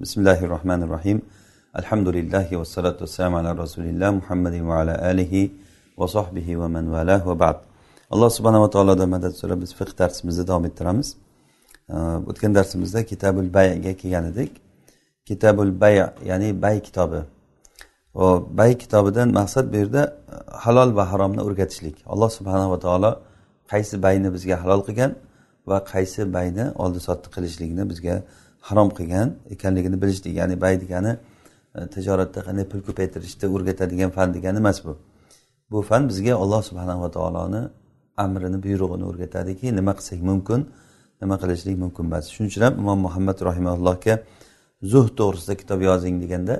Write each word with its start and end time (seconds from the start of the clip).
bismillahi 0.00 0.48
rohmanir 0.48 0.88
rohim 0.88 1.22
alhamdulillahi 1.74 2.58
vassalotu 2.58 3.00
vassalamu 3.04 3.36
ala 3.36 3.56
rasulilloh 3.56 4.10
muhammadin 4.12 4.68
va 4.68 4.74
ala 4.80 4.94
alihi 5.10 5.52
va 5.98 6.06
sohbihi 6.08 6.58
va 6.58 6.68
man 6.68 6.92
vala 6.92 7.16
va 7.26 7.34
ba'd. 7.38 7.56
Alloh 8.10 8.30
subhanava 8.36 8.70
taolodan 8.70 9.08
madad 9.14 9.32
so'rab 9.40 9.60
biz 9.64 9.72
fiq 9.80 9.90
darsimizni 10.00 10.44
davom 10.50 10.64
ettiramiz. 10.70 11.08
O'tgan 12.30 12.52
darsimizda 12.58 13.00
kitabul 13.12 13.46
bayga 13.56 13.92
kelgan 14.00 14.24
edik. 14.32 14.52
Kitabul 15.28 15.70
bay 15.82 15.94
ya'ni 16.30 16.48
bay 16.62 16.76
kitobi. 16.86 17.20
Va 18.18 18.28
bay 18.58 18.72
kitobidan 18.82 19.28
maqsad 19.38 19.64
bu 19.72 19.76
yerda 19.82 20.02
e, 20.06 20.36
halol 20.64 20.90
va 20.98 21.04
haromni 21.12 21.40
o'rgatishlik. 21.46 21.96
Alloh 22.12 22.30
subhanava 22.38 22.76
taolo 22.84 23.10
qaysi 23.72 23.94
bayni 24.06 24.28
bizga 24.36 24.56
halol 24.62 24.80
qilgan 24.86 25.12
va 25.70 25.78
qaysi 25.92 26.20
bayni 26.36 26.64
oldi 26.84 27.00
sotdi 27.08 27.28
qilishlikni 27.34 27.84
bizga 27.92 28.16
harom 28.68 28.88
qilgan 28.98 29.28
ekanligini 29.54 30.02
bilishlik 30.02 30.34
ya'ni 30.40 30.56
bay 30.64 30.74
degani 30.82 31.12
e, 31.74 31.86
tijoratda 31.94 32.40
qanday 32.46 32.64
pul 32.72 32.80
ko'paytirishni 32.88 33.46
o'rgatadigan 33.54 34.10
fan 34.16 34.28
degani 34.36 34.58
emas 34.64 34.78
bu. 34.84 34.92
Bu 35.70 35.82
fan 35.82 36.02
bizga 36.10 36.34
alloh 36.42 36.62
subhanava 36.68 37.08
taoloni 37.16 37.62
amrini 38.24 38.58
buyrug'ini 38.64 39.04
o'rgatadiki 39.10 39.66
nima 39.78 39.92
qilsak 39.98 40.20
mumkin 40.30 40.60
nima 41.22 41.36
qilishlik 41.42 41.76
mumkin 41.84 42.04
emas 42.10 42.24
shuning 42.34 42.50
uchun 42.52 42.62
ham 42.66 42.74
imom 42.82 42.98
muhammad 43.06 43.38
rahimaullohga 43.48 44.14
zuhd 44.92 45.12
to'g'risida 45.20 45.54
kitob 45.62 45.80
yozing 45.88 46.16
deganda 46.24 46.54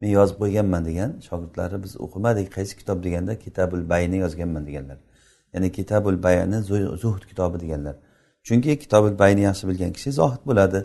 men 0.00 0.10
yozib 0.18 0.36
qo'yganman 0.42 0.82
degan 0.88 1.10
shogirdlari 1.28 1.76
biz 1.84 1.92
o'qimadik 2.04 2.48
qaysi 2.56 2.74
kitob? 2.80 2.98
deganda 3.06 3.32
kitabul 3.44 3.82
bayni 3.92 4.16
yozganman 4.24 4.66
deganlar. 4.68 4.98
Ya'ni 5.54 5.72
kitabul 5.78 6.16
bayani 6.26 6.58
zuhd 7.02 7.22
kitobi 7.30 7.56
deganlar. 7.64 7.96
Chunki 8.46 8.78
kitobul 8.78 9.18
bayni 9.22 9.42
yaxshi 9.48 9.64
bilgan 9.68 9.92
kishi 9.96 10.10
zohid 10.20 10.42
bo'ladi. 10.48 10.80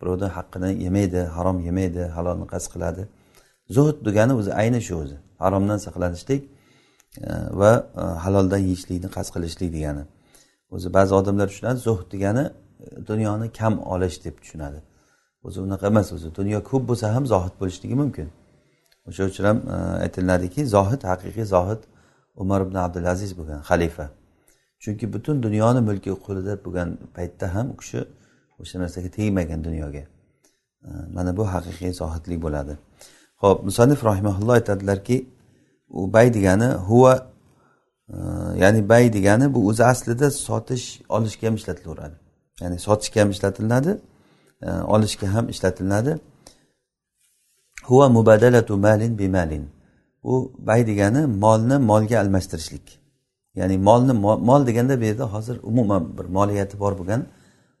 Birovni 0.00 0.28
haqqini 0.36 0.70
yemaydi 0.84 1.20
harom 1.36 1.58
yemaydi 1.68 2.02
halolni 2.16 2.46
qasd 2.52 2.68
qiladi. 2.74 3.02
Zuhd 3.76 3.96
degani 4.06 4.32
o'zi 4.40 4.50
ayni 4.62 4.80
shu 4.86 4.94
o'zi. 5.02 5.16
Haromdan 5.38 5.78
saqlanishlik 5.86 6.42
e, 7.26 7.30
va 7.60 7.70
e, 7.96 8.00
haloldan 8.24 8.58
yeyishlikni 8.68 9.08
qasd 9.16 9.30
qilishlik 9.34 9.70
degani. 9.76 10.04
O'zi 10.74 10.88
ba'zi 10.96 11.12
odamlar 11.20 11.46
tushunadi 11.52 11.78
zuhd 11.88 12.06
degani 12.14 12.44
e, 12.84 13.06
dunyoni 13.10 13.46
kam 13.58 13.74
olish 13.94 14.16
deb 14.24 14.34
tushunadi. 14.42 14.80
O'zi 15.46 15.58
unaqa 15.66 15.86
emas 15.92 16.08
o'zi 16.16 16.28
dunyo 16.38 16.58
ko'p 16.70 16.82
bo'lsa 16.90 17.14
ham 17.14 17.24
zohid 17.32 17.54
bo'lishligi 17.60 17.96
mumkin. 18.02 18.28
O'sha 19.08 19.22
uchun 19.30 19.44
ham 19.50 19.58
aytiladiki 20.04 20.60
zohid 20.76 21.02
haqiqiy 21.10 21.46
zohid 21.54 21.80
umar 22.42 22.60
ibn 22.66 22.76
abdulaziz 22.86 23.32
bo'lgan 23.38 23.60
xalifa. 23.70 24.06
Chunki 24.82 25.12
butun 25.14 25.42
dunyoni 25.46 25.80
mulki 25.88 26.10
qo'lida 26.26 26.54
bo'lgan 26.64 26.88
paytda 27.16 27.46
ham 27.54 27.66
u 27.72 27.76
kishi 27.80 28.00
o'sha 28.62 28.76
narsaga 28.82 29.08
tegmagan 29.18 29.60
dunyoga. 29.64 30.04
Mana 31.16 31.36
bu 31.36 31.44
haqiqiy 31.54 31.92
zohidlik 32.00 32.38
bo'ladi. 32.42 32.74
Ho'p 33.42 33.58
musanif 33.68 34.04
rahimaulloh 34.04 34.54
aytadilarki 34.60 35.16
u 35.90 36.12
bay 36.12 36.34
degani 36.34 36.68
huva 36.88 37.14
ya'ni 38.62 38.88
bay 38.88 39.12
degani 39.12 39.54
bu 39.54 39.68
o'zi 39.68 39.84
aslida 39.92 40.30
sotish 40.30 40.86
olishga 41.08 41.46
ham 41.48 41.54
ishlatilaveradi. 41.60 42.16
Ya'ni 42.62 42.78
sotishga 42.86 43.20
ham 43.22 43.30
ishlatiladi 43.30 43.92
olishga 44.94 45.26
ham 45.34 45.48
ishlatiladi. 45.48 46.12
Huva 47.88 48.08
mubadalatu 48.08 48.76
malin 48.76 49.18
bi 49.18 49.28
malin. 49.28 49.64
U 50.22 50.52
bay 50.58 50.80
degani 50.90 51.26
molni 51.44 51.76
molga 51.90 52.16
almashtirishlik. 52.22 52.86
Ya'ni 53.54 53.76
molni 53.78 54.12
mol 54.48 54.66
deganda 54.66 55.00
bu 55.00 55.04
yerda 55.04 55.24
hozir 55.34 55.56
umuman 55.62 56.18
bir 56.18 56.24
moliyati 56.24 56.80
bor 56.80 56.92
bo'lgan 56.98 57.22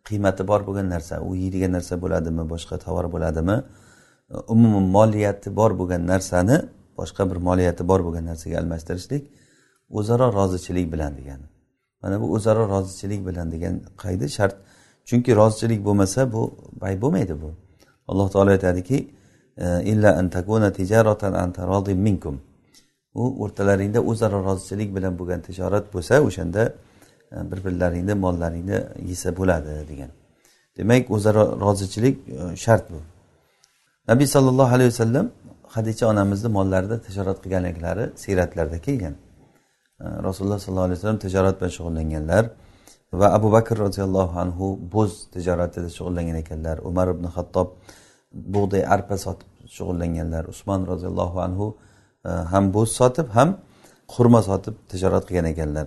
qiymati 0.08 0.42
bor 0.50 0.60
bo'lgan 0.68 0.88
narsa 0.94 1.14
u 1.28 1.30
yeydigan 1.42 1.72
narsa 1.76 1.94
bo'ladimi 2.02 2.44
boshqa 2.52 2.76
tovar 2.84 3.06
bo'ladimi 3.14 3.56
umuman 4.54 4.86
moliyati 4.96 5.48
bor 5.58 5.70
bo'lgan 5.80 6.02
narsani 6.12 6.56
boshqa 6.98 7.22
bir 7.30 7.38
moliyati 7.48 7.82
bor 7.90 8.00
bo'lgan 8.06 8.24
narsaga 8.30 8.56
almashtirishlik 8.62 9.22
o'zaro 9.98 10.26
rozichilik 10.38 10.92
bilan 10.92 11.16
degani. 11.18 11.46
Mana 12.02 12.20
bu 12.20 12.26
o'zaro 12.34 12.68
rozichilik 12.68 13.26
bilan 13.26 13.52
degan 13.52 13.74
qaydi 14.02 14.28
shart. 14.36 14.56
Chunki 15.08 15.36
rozichilik 15.36 15.84
bo'lmasa 15.84 16.32
bu 16.32 16.42
bay 16.82 16.94
bo'lmaydi 17.02 17.34
bu. 17.42 17.50
Alloh 18.10 18.30
taolo 18.30 18.50
aytadiki 18.50 18.98
e, 19.56 19.66
illa 19.92 20.10
an 20.20 20.30
takuna 20.30 20.72
tijaratan 20.72 21.32
minkum. 22.06 22.40
U 23.14 23.24
o'rtalaringda 23.44 24.00
o'zaro 24.10 24.44
rozichilik 24.48 24.94
bilan 24.96 25.18
bo'lgan 25.18 25.40
tijorat 25.48 25.84
bo'lsa 25.94 26.14
o'shanda 26.28 26.62
E, 27.32 27.50
bir 27.50 27.64
birlaringni 27.64 28.14
mollaringni 28.14 28.78
yesa 29.10 29.36
bo'ladi 29.36 29.88
degan. 29.88 30.10
Demak 30.76 31.10
o'zaro 31.10 31.60
rozichilik 31.60 32.16
e, 32.28 32.56
shart 32.56 32.90
bu. 32.90 33.00
Nabiy 34.08 34.26
sollallohu 34.26 34.74
alayhi 34.76 34.90
vasallam 34.90 35.30
hadicha 35.74 36.04
onamizni 36.12 36.48
mollarida 36.48 36.96
tijorat 37.06 37.38
qilganliklari 37.44 38.04
siyratlarda 38.16 38.78
kelgan. 38.86 39.14
E, 40.00 40.04
Rasululloh 40.26 40.58
sollallohu 40.58 40.88
alayhi 40.88 40.98
vasallam 40.98 41.18
tijorat 41.26 41.56
bilan 41.60 41.72
shug'ullanganlar 41.76 42.44
va 43.12 43.26
abu 43.38 43.52
bakr 43.52 43.76
roziyallohu 43.86 44.34
anhu 44.44 44.66
bo'z 44.94 45.12
tijoratida 45.34 45.88
shug'ullangan 45.96 46.36
ekanlar 46.42 46.76
umar 46.90 47.08
ibn 47.14 47.24
hattob 47.36 47.68
bug'doy 48.54 48.82
arpa 48.94 49.16
sotib 49.24 49.48
shug'ullanganlar 49.76 50.44
usmon 50.52 50.80
roziyallohu 50.92 51.38
anhu 51.46 51.66
ham 52.52 52.64
bo'z 52.76 52.90
sotib 53.00 53.28
ham 53.36 53.48
xurmo 54.14 54.40
sotib 54.48 54.74
tijorat 54.90 55.24
qilgan 55.28 55.46
ekanlar. 55.52 55.86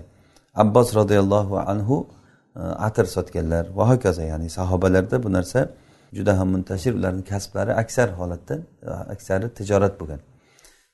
Abbos 0.54 0.96
roziyallohu 0.96 1.60
anhu 1.60 2.08
e, 2.56 2.60
atir 2.60 3.06
sotganlar. 3.06 3.66
Va 3.78 3.90
hokazo 3.90 4.22
ya'ni 4.22 4.50
sahobalarda 4.50 5.24
bu 5.24 5.34
narsa 5.34 5.70
juda 6.14 6.40
ham 6.40 6.50
muntashir 6.56 6.94
ularni 6.94 7.24
kasblari 7.24 7.74
aksar 7.74 8.10
holatda 8.20 8.56
e, 8.84 8.90
aksari 9.14 9.54
tijorat 9.54 10.00
bo'lgan. 10.00 10.20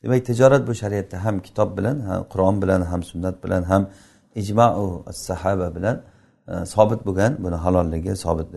Demak 0.04 0.26
tijorat 0.26 0.68
bu 0.68 0.74
shariatda 0.82 1.26
ham 1.26 1.40
kitob 1.40 1.78
bilan 1.78 2.00
ham 2.00 2.24
qur'on 2.32 2.62
bilan 2.62 2.82
ham 2.82 3.04
sunnat 3.04 3.44
bilan 3.44 3.64
ham 3.64 3.90
ijmau 4.36 5.04
sahaba 5.12 5.76
bilan 5.76 6.02
e, 6.48 6.66
sobit 6.66 7.02
bo'lgan 7.08 7.32
buni 7.44 7.56
halolligi 7.56 8.16
sobit 8.16 8.48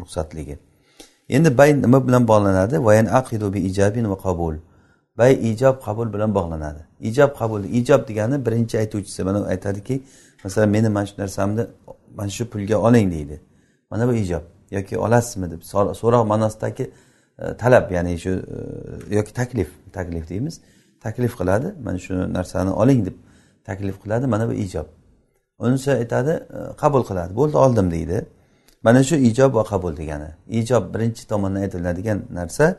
ruxsatligi. 0.00 0.58
Endi 1.28 1.58
bay 1.58 1.70
nima 1.82 2.06
bilan 2.06 2.22
bog'lanadi? 2.28 2.76
Bi 3.54 3.60
ijabin 3.70 4.10
va 4.10 4.18
qabul. 4.26 4.54
Bay 5.18 5.32
ijob 5.50 5.82
qabul 5.84 6.12
bilan 6.14 6.34
bog'lanadi. 6.34 6.82
Ijob 7.00 7.30
qabul 7.38 7.64
ijob 7.64 8.08
degani 8.08 8.46
birinchi 8.46 8.78
aytuvchisi. 8.78 9.24
Mana 9.24 9.38
aytadiki 9.46 10.02
masalan 10.44 10.68
meni 10.68 10.88
mana 10.88 11.06
shu 11.06 11.14
narsamni 11.22 11.66
mana 12.16 12.30
shu 12.30 12.44
pulga 12.50 12.76
oling 12.76 13.12
deydi. 13.12 13.40
Mana 13.90 14.08
bu 14.08 14.12
ijob. 14.12 14.42
Yoki 14.70 14.98
olasizmi 14.98 15.50
deb 15.50 15.62
so'roq 16.02 16.24
ma'nosidagi 16.32 16.90
e, 17.38 17.56
talab 17.56 17.90
ya'ni 17.90 18.18
shu 18.18 18.30
e, 19.10 19.16
yoki 19.16 19.32
taklif 19.34 19.70
taklif 19.92 20.28
deymiz. 20.28 20.60
Taklif 21.00 21.32
qiladi 21.40 21.68
mana 21.84 21.98
shu 21.98 22.14
narsani 22.32 22.70
oling 22.70 23.06
deb 23.06 23.16
taklif 23.64 23.96
qiladi 24.02 24.26
mana 24.26 24.48
bu 24.48 24.52
ijob. 24.52 24.86
Unisi 25.58 25.90
aytadi 25.92 26.30
e, 26.30 26.58
qabul 26.80 27.02
qiladi. 27.08 27.36
Bo'ldi 27.36 27.56
oldim 27.56 27.90
deydi. 27.90 28.18
Mana 28.82 29.02
shu 29.02 29.16
ijob 29.16 29.54
va 29.54 29.64
qabul 29.64 29.96
degani. 29.96 30.30
Ijob 30.60 30.94
birinchi 30.94 31.28
tomondan 31.28 31.60
aytiladigan 31.60 32.18
narsa 32.30 32.76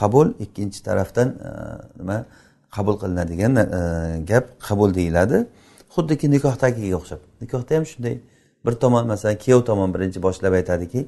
qabul 0.00 0.28
ikkinchi 0.44 0.82
tarafdan 0.82 1.28
e, 1.28 1.50
nima 1.98 2.26
qabul 2.70 2.96
qilinadigan 3.02 3.56
e, 3.56 4.24
gap 4.30 4.46
qabul 4.68 4.94
deyiladi. 4.94 5.46
Xuddiki 5.94 6.30
nikohdagiga 6.30 6.96
o'xshab. 7.00 7.20
Nikohda 7.42 7.76
ham 7.76 7.84
shunday. 7.92 8.16
Bir 8.66 8.72
tomon 8.72 9.06
masalan 9.06 9.36
kuyov 9.44 9.64
tomon 9.68 9.94
birinchi 9.94 10.22
boshlab 10.22 10.52
aytadiki 10.60 11.00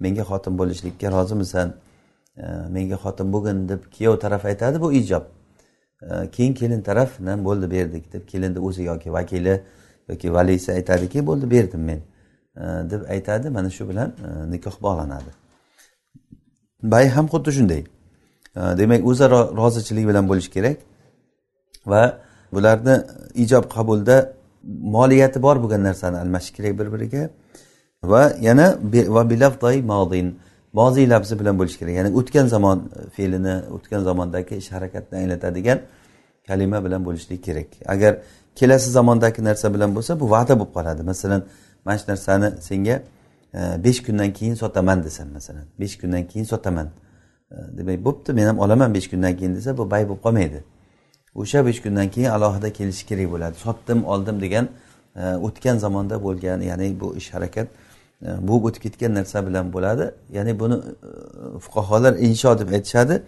menga 0.00 0.22
xotin 0.30 0.58
bo'lishlikka 0.60 1.12
rozimisan. 1.16 1.74
E, 2.36 2.44
menga 2.76 2.96
xotin 3.04 3.32
bo'lgin 3.32 3.68
deb 3.68 3.82
kuyov 3.96 4.20
taraf 4.24 4.44
aytadi 4.44 4.80
bu 4.80 4.92
ijob. 4.92 5.24
Keyin 6.32 6.54
kelin 6.54 6.82
taraf 6.82 7.10
bo'ldi 7.20 7.70
berdik 7.70 8.12
deb 8.12 8.22
kelinni 8.26 8.60
o'zi 8.68 8.82
yoki 8.82 9.12
vakili 9.12 9.60
yoki 10.08 10.32
valisi 10.34 10.72
aytadiki 10.72 11.26
bo'ldi 11.26 11.50
berdim 11.50 11.82
men. 11.90 12.00
Deb 12.90 13.02
aytadi 13.10 13.50
mana 13.50 13.70
shu 13.70 13.88
bilan 13.88 14.12
nikoh 14.50 14.76
bog'lanadi 14.82 15.30
bay 16.82 17.08
ham 17.08 17.26
xuddi 17.26 17.52
shunday. 17.52 17.82
Demak 18.80 19.06
o'zaro 19.10 19.40
rozichilik 19.60 20.08
bilan 20.10 20.24
bo'lishi 20.30 20.50
kerak. 20.56 20.76
Va 21.86 22.02
bularni 22.52 22.94
ijob 23.34 23.64
qabulda 23.76 24.16
moliyati 24.96 25.42
bor 25.42 25.56
bo'lgan 25.62 25.82
narsani 25.88 26.16
almashish 26.24 26.52
kerak 26.56 26.72
bir 26.78 26.88
biriga 26.94 27.30
va 28.02 28.22
yana 28.40 28.66
va 29.16 29.30
bilafdai 29.30 29.82
modin 29.82 30.38
moziy 30.72 31.06
labzi 31.10 31.34
bilan 31.40 31.58
bo'lishi 31.58 31.78
kerak. 31.80 31.94
Ya'ni 31.98 32.10
o'tgan 32.18 32.46
zamon 32.54 32.78
fe'lini 33.16 33.54
o'tgan 33.76 34.02
zamondagi 34.08 34.54
ish 34.62 34.70
harakatni 34.76 35.14
anglatadigan 35.22 35.78
kalima 36.48 36.78
bilan 36.84 37.04
bo'lishligi 37.06 37.42
kerak. 37.48 37.68
Agar 37.94 38.12
kelasi 38.58 38.90
zamondagi 38.90 39.44
narsa 39.44 39.74
bilan 39.74 39.90
bo'lsa 39.96 40.20
bu 40.20 40.30
va'da 40.34 40.54
bo'lib 40.60 40.72
qoladi. 40.76 41.02
Masalan 41.02 41.42
mana 41.84 41.98
shu 41.98 42.06
narsani 42.12 42.48
senga 42.68 42.96
e, 43.58 43.60
besh 43.84 44.00
kundan 44.06 44.30
keyin 44.38 44.54
sotaman 44.62 44.98
desam 45.06 45.28
masalan 45.36 45.64
besh 45.80 45.94
kundan 46.00 46.24
keyin 46.30 46.46
sotaman. 46.52 46.88
Demak 47.50 48.04
bo'pti. 48.04 48.32
Men 48.32 48.46
ham 48.46 48.58
olaman 48.58 48.94
besh 48.94 49.08
kundan 49.10 49.36
keyin 49.36 49.54
desa 49.54 49.78
bu 49.78 49.90
bay 49.90 50.08
bo'lib 50.08 50.22
qolmaydi. 50.22 50.62
O'sha 51.34 51.66
besh 51.66 51.82
kundan 51.82 52.08
keyin 52.08 52.30
alohida 52.30 52.72
kelishi 52.72 53.06
kerak 53.06 53.30
bo'ladi. 53.32 53.56
Sotdim 53.56 54.04
oldim 54.04 54.40
degan 54.40 54.68
e, 55.16 55.22
o'tgan 55.46 55.76
zamonda 55.76 56.22
bo'lgan 56.24 56.60
ya'ni 56.60 57.00
bu 57.00 57.16
ish 57.16 57.34
harakat 57.34 57.68
e, 58.22 58.28
bo'lib 58.48 58.64
o'tib 58.68 58.82
ketgan 58.82 59.14
narsa 59.14 59.46
bilan 59.46 59.72
bo'ladi. 59.72 60.04
Ya'ni 60.36 60.60
buni 60.60 60.74
e, 60.74 60.78
fuqarolar 61.64 62.14
insho 62.26 62.58
deb 62.58 62.68
aytishadi. 62.76 63.22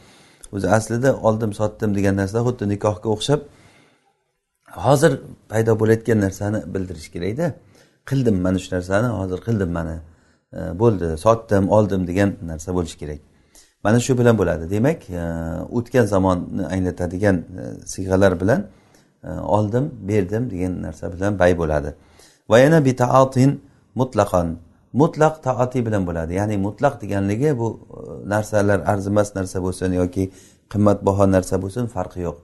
O'zi 0.53 0.69
aslida 0.77 1.17
oldim 1.17 1.53
sotdim 1.61 1.95
degan 1.95 2.17
narsa 2.17 2.39
xuddi 2.47 2.69
nikohga 2.69 3.09
o'xshab 3.15 3.41
hozir 4.87 5.13
paydo 5.49 5.73
bo'layotgan 5.81 6.19
narsani 6.27 6.59
bildirish 6.75 7.09
kerakda 7.15 7.47
qildim 8.11 8.37
mana 8.47 8.59
shu 8.65 8.69
narsani 8.77 9.09
hozir 9.21 9.39
qildim 9.47 9.71
mana 9.79 9.97
bo'ldi 10.81 11.07
sotdim 11.25 11.65
oldim 11.77 12.03
degan 12.11 12.31
narsa 12.51 12.71
bo'lishi 12.77 12.99
kerak. 13.03 13.30
Mana 13.85 14.01
shu 14.01 14.19
bilan 14.19 14.39
bo'ladi. 14.39 14.71
Demak 14.71 15.11
e, 15.11 15.23
o'tgan 15.77 16.05
zamonni 16.05 16.67
anglatadigan 16.67 17.37
e, 17.37 17.87
siyg'alar 17.87 18.41
bilan 18.41 18.67
e, 19.25 19.31
oldim 19.31 19.95
berdim 20.09 20.51
degan 20.51 20.83
narsa 20.83 21.13
bilan 21.13 21.39
bay 21.39 21.59
bo'ladi. 21.59 21.95
Va 22.51 22.59
yana 22.59 22.85
bitaatin 22.85 23.61
mutlaqan. 23.95 24.57
Mutlaq 24.93 25.43
taati 25.43 25.87
bilan 25.87 26.07
bo'ladi. 26.07 26.35
Ya'ni 26.35 26.57
mutlaq 26.67 27.03
deganligi 27.03 27.59
bu 27.59 27.69
narsalar 28.27 28.81
arzimas 28.93 29.29
narsa 29.37 29.59
bo'lsin 29.63 29.93
yoki 29.93 30.25
qimmatbaho 30.73 31.25
narsa 31.35 31.63
bo'lsin 31.63 31.87
farqi 31.95 32.21
yo'q. 32.27 32.39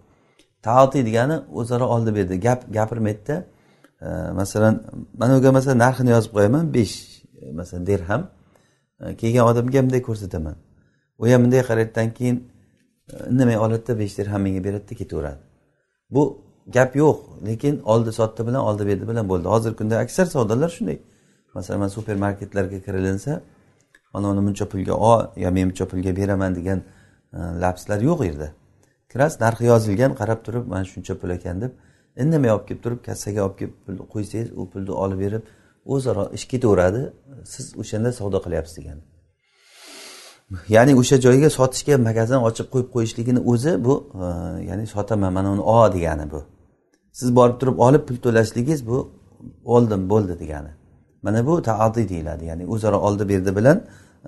Taoti 0.62 1.06
degani 1.06 1.36
o'zaro 1.58 1.86
oldi 1.94 2.14
berdi. 2.14 2.34
Gap 2.46 2.60
gapirmaydida. 2.76 3.36
Masalan 4.40 4.74
mana 5.20 5.32
buga 5.38 5.50
masalan 5.58 5.78
narxini 5.84 6.10
yozib 6.16 6.32
qo'yaman 6.36 6.64
besh 6.76 6.94
masalan 7.60 7.86
dirham. 7.90 8.22
Kelgan 9.20 9.44
odamga 9.50 9.78
bunday 9.84 10.02
ko'rsataman. 10.08 10.56
U 11.18 11.28
ham 11.32 11.44
bunday 11.44 11.62
qaraydidan 11.70 12.08
keyin 12.18 12.36
e, 13.12 13.14
indamay 13.30 13.58
oladida 13.58 13.98
besh 13.98 14.18
dirham 14.18 14.42
menga 14.42 14.64
beradida 14.64 14.94
ketaveradi. 15.00 15.40
Bu 16.10 16.22
gap 16.76 16.96
yo'q 16.96 17.16
lekin 17.46 17.80
oldi 17.92 18.12
sotdi 18.12 18.46
bilan 18.46 18.62
oldi 18.68 18.86
berdi 18.86 19.08
bilan 19.08 19.28
bo'ldi. 19.28 19.46
Hozirgi 19.54 19.76
kunda 19.76 19.98
aksar 19.98 20.26
savdolar 20.26 20.68
shunday. 20.76 20.98
Masalan 21.54 21.80
man 21.80 21.88
supermarketlarga 21.88 22.78
kirilinsa 22.86 23.40
mana 24.12 24.26
uni 24.28 24.42
buncha 24.46 24.64
pulga 24.72 24.94
ol 25.10 25.20
yo 25.36 25.50
men 25.56 25.68
buncha 25.70 25.86
pulga 25.92 26.16
beraman 26.16 26.54
degan 26.58 26.78
e, 27.36 27.38
lapslar 27.62 28.00
yo'q 28.08 28.18
u 28.20 28.24
yerda. 28.30 28.48
Kirasiz 29.12 29.40
narxi 29.40 29.64
yozilgan 29.72 30.12
qarab 30.20 30.40
turib 30.46 30.64
mana 30.72 30.84
shuncha 30.92 31.14
pul 31.20 31.30
ekan 31.38 31.60
deb 31.64 31.72
indamay 32.22 32.50
olib 32.54 32.66
kelib 32.68 32.82
turib 32.84 33.00
kassaga 33.08 33.40
olib 33.46 33.56
kelib 33.60 33.76
pulni 33.86 34.04
qo'ysangiz 34.14 34.48
u 34.60 34.70
pulni 34.72 34.92
olib 35.04 35.18
berib 35.24 35.42
o'zaro 35.94 36.24
ish 36.36 36.46
ketaveradi. 36.52 37.02
Siz 37.52 37.66
o'shanda 37.82 38.10
savdo 38.18 38.38
qilyapsiz 38.46 38.76
degani. 38.80 39.02
Ya'ni 40.68 40.94
o'sha 40.94 41.16
joyga 41.20 41.50
sotishga 41.50 41.98
magazin 42.08 42.40
ochib 42.48 42.66
qo'yib 42.72 42.88
qo'yishligini 42.94 43.40
o'zi 43.52 43.72
bu 43.84 43.94
e, 44.14 44.26
ya'ni 44.68 44.86
sotaman 44.86 45.32
mana 45.32 45.48
uni 45.54 45.60
ol 45.60 45.92
degani 45.96 46.30
bu. 46.30 46.40
Siz 47.12 47.36
borib 47.36 47.56
turib 47.60 47.78
olib 47.86 48.02
pul 48.08 48.16
to'lashligingiz 48.24 48.86
bu 48.90 48.98
oldim 49.64 50.02
bo'ldi 50.12 50.34
degani. 50.42 50.72
Mana 51.22 51.46
bu 51.46 51.62
taadiy 51.62 52.08
deyiladi 52.08 52.44
ya'ni 52.50 52.64
o'zaro 52.74 52.98
oldi 53.06 53.28
berdi 53.28 53.56
bilan 53.58 53.78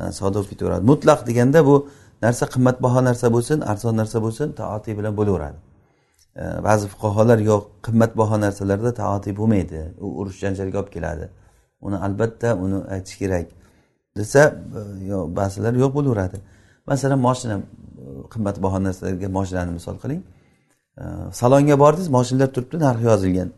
e, 0.00 0.12
savdo 0.18 0.38
bo'lib 0.38 0.50
ketaveradi 0.52 0.84
mutlaq 0.92 1.20
deganda 1.28 1.66
bu 1.68 1.76
narsa 2.22 2.44
qimmatbaho 2.54 3.00
narsa 3.08 3.26
bo'lsin 3.34 3.58
arzon 3.60 3.94
narsa 4.00 4.18
bo'lsin 4.24 4.48
taatiy 4.60 4.94
bilan 4.98 5.14
bo'laveradi. 5.20 5.58
E, 6.40 6.42
ba'zi 6.68 6.86
fuqarolar 6.92 7.38
yo'q 7.50 7.62
qimmatbaho 7.86 8.36
narsalarda 8.44 8.90
taatiy 9.02 9.32
bo'lmaydi. 9.40 9.80
U 10.04 10.06
urush 10.20 10.38
janjalga 10.44 10.76
olib 10.82 10.92
keladi. 10.96 11.26
Uni 11.86 11.96
albatta 12.06 12.48
uni 12.64 12.78
aytish 12.94 13.18
kerak. 13.22 13.46
Desa 14.20 14.42
e, 15.10 15.36
ba'zilar 15.38 15.74
yo'q 15.82 15.92
bo'laveradi. 15.98 16.38
Masalan 16.90 17.18
moshina 17.26 17.56
e, 17.58 17.62
qimmatbaho 18.32 18.78
narsalarga 18.86 19.28
moshinani 19.38 19.72
misol 19.78 19.96
qiling. 20.02 20.22
E, 21.02 21.04
salonga 21.40 21.76
bordingiz 21.84 22.08
moshinalar 22.16 22.50
turibdi 22.56 22.76
narxi 22.86 23.04
yozilgan. 23.10 23.48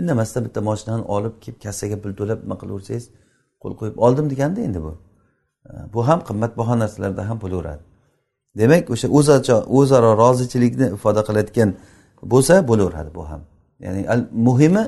Indamasdan 0.00 0.42
bitta 0.46 0.60
moshinani 0.68 1.04
olib 1.14 1.34
kelib 1.44 1.58
kassaga 1.64 1.96
pul 2.02 2.12
to'lab 2.20 2.38
nima 2.44 2.56
qilaversangiz 2.62 3.04
qo'l 3.62 3.72
qo'yib 3.80 3.96
oldim 4.06 4.26
deganda 4.32 4.60
endi 4.68 4.80
bu. 4.86 4.92
Bu 5.94 6.00
ham 6.08 6.20
qimmatbaho 6.28 6.74
narsalarda 6.82 7.22
ham 7.28 7.38
bo'laveradi. 7.44 7.82
Demak 8.60 8.90
o'sha 8.94 9.08
o'zaro 9.78 10.10
rozichilikni 10.22 10.86
ifoda 10.96 11.22
qilayotgan 11.28 11.70
bo'lsa 12.32 12.54
bo'laveradi 12.70 13.10
bu 13.18 13.22
ham. 13.30 13.40
Ya'ni 13.84 14.00
muhimi 14.46 14.84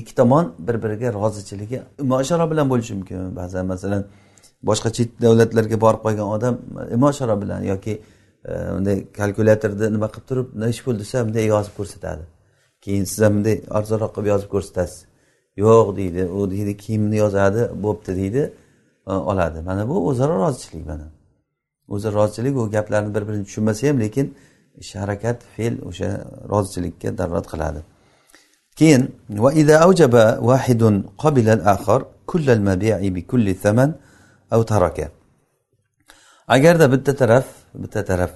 ikki 0.00 0.14
tomon 0.14 0.44
bir 0.58 0.76
biriga 0.82 1.08
rozichiligi 1.18 1.82
imosharo 2.04 2.50
bilan 2.50 2.66
bo'lishi 2.72 2.92
mumkin. 2.98 3.36
Ba'zan 3.40 3.66
masalan 3.72 4.02
boshqa 4.62 4.92
chet 4.92 5.20
davlatlarga 5.22 5.80
borib 5.80 6.00
qolgan 6.06 6.28
odam 6.36 6.54
imosharo 6.96 7.40
bilan 7.42 7.62
yoki 7.62 8.02
e, 8.48 8.52
bunday 8.74 9.12
kalkulyatorda 9.18 9.90
nima 9.90 10.08
qilib 10.14 10.26
turib 10.28 10.46
nechi 10.62 10.80
pul 10.84 10.98
desa 10.98 11.26
bunday 11.26 11.46
yozib 11.54 11.74
ko'rsatadi. 11.78 12.24
Keyin 12.84 13.04
siz 13.10 13.18
ham 13.24 13.32
bunday 13.36 13.56
arzonroq 13.78 14.12
qilib 14.16 14.28
yozib 14.32 14.50
ko'rsatasiz. 14.54 14.98
Yo'q 15.64 15.88
deydi. 15.96 16.22
U 16.38 16.50
deydi 16.50 16.76
kiyimni 16.84 17.16
yozadi 17.24 17.62
bo'pti 17.84 18.16
deydi. 18.20 18.42
E, 19.10 19.12
oladi. 19.30 19.58
Mana 19.68 19.88
bu 19.88 19.96
o'zaro 20.08 20.34
rozichilik 20.44 20.86
mana. 20.92 21.06
O'zaro 21.88 22.14
rozichilik 22.20 22.56
u 22.56 22.70
gaplarni 22.76 23.14
bir 23.14 23.28
birini 23.28 23.44
tushunmasa 23.48 23.88
ham 23.88 24.00
lekin 24.04 24.26
ish 24.82 24.94
harakat 24.94 25.38
fe'l 25.56 25.74
o'sha 25.88 26.08
rozichilikka 26.52 27.18
dalolat 27.18 27.46
qiladi. 27.52 27.80
Keyin 28.78 29.02
agarda 36.48 36.92
bitta 36.92 37.16
taraf 37.16 37.46
bitta 37.74 38.04
taraf. 38.04 38.30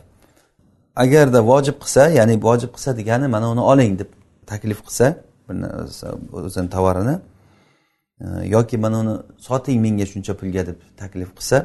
Agarda 0.97 1.41
vojib 1.51 1.77
qilsa 1.83 2.03
ya'ni 2.19 2.35
vojib 2.43 2.71
qilsa 2.75 2.91
degani 2.97 3.27
mana 3.35 3.47
uni 3.55 3.62
oling 3.73 3.99
deb 3.99 4.11
taklif 4.47 4.81
qilsa 4.87 5.07
o'zini 6.33 6.71
tovarini 6.77 7.17
e, 8.21 8.27
yoki 8.55 8.77
mana 8.85 8.97
uni 9.03 9.15
soting 9.47 9.79
menga 9.85 10.07
shuncha 10.12 10.33
pulga 10.41 10.62
deb 10.67 10.79
taklif 11.01 11.31
qilsa. 11.39 11.59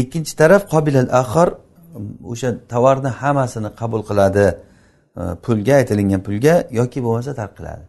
Ikkinchi 0.00 0.32
taraf 0.40 0.62
qobilal 0.72 1.08
axir 1.20 1.48
o'sha 2.32 2.48
tovarni 2.72 3.10
hammasini 3.20 3.70
qabul 3.80 4.02
qiladi 4.08 4.46
e, 5.20 5.22
pulga 5.44 5.74
aytilingan 5.80 6.20
pulga 6.26 6.54
yoki 6.80 6.98
bo'lmasa 7.06 7.32
tark 7.40 7.52
qiladi 7.58 7.84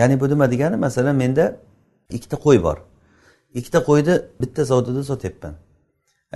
ya'ni 0.00 0.20
bu 0.20 0.26
nima 0.32 0.46
degani? 0.50 0.76
Masalan 0.76 1.16
menda 1.22 1.44
ikkita 2.16 2.36
qo'y 2.44 2.58
bor. 2.66 2.87
Ikkita 3.60 3.80
qo'yni 3.88 4.14
bitta 4.42 4.62
savdoda 4.70 5.02
sotyapman 5.10 5.54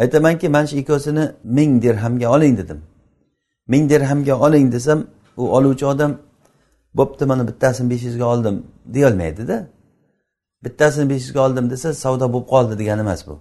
aytamanki 0.03 0.47
mana 0.49 0.67
shu 0.71 0.77
ikkovsini 0.83 1.25
ming 1.57 1.83
dirhamga 1.83 2.29
oling 2.35 2.55
dedim. 2.61 2.81
Ming 3.73 3.91
dirhamga 3.91 4.35
oling 4.47 4.73
desam 4.73 5.07
u 5.37 5.45
oluvchi 5.57 5.87
odam 5.93 6.13
bo'pti 6.99 7.25
mana 7.31 7.43
bittasini 7.49 7.91
besh 7.91 8.05
yuzga 8.09 8.25
oldim 8.33 8.57
deyolmaydida 8.95 9.57
bittasini 10.65 11.11
besh 11.11 11.23
yuzga 11.25 11.41
oldim 11.47 11.71
desa 11.73 11.89
savdo 12.05 12.27
bo'lib 12.33 12.49
qoldi 12.53 12.75
degani 12.81 13.01
emas 13.07 13.21
bu. 13.29 13.35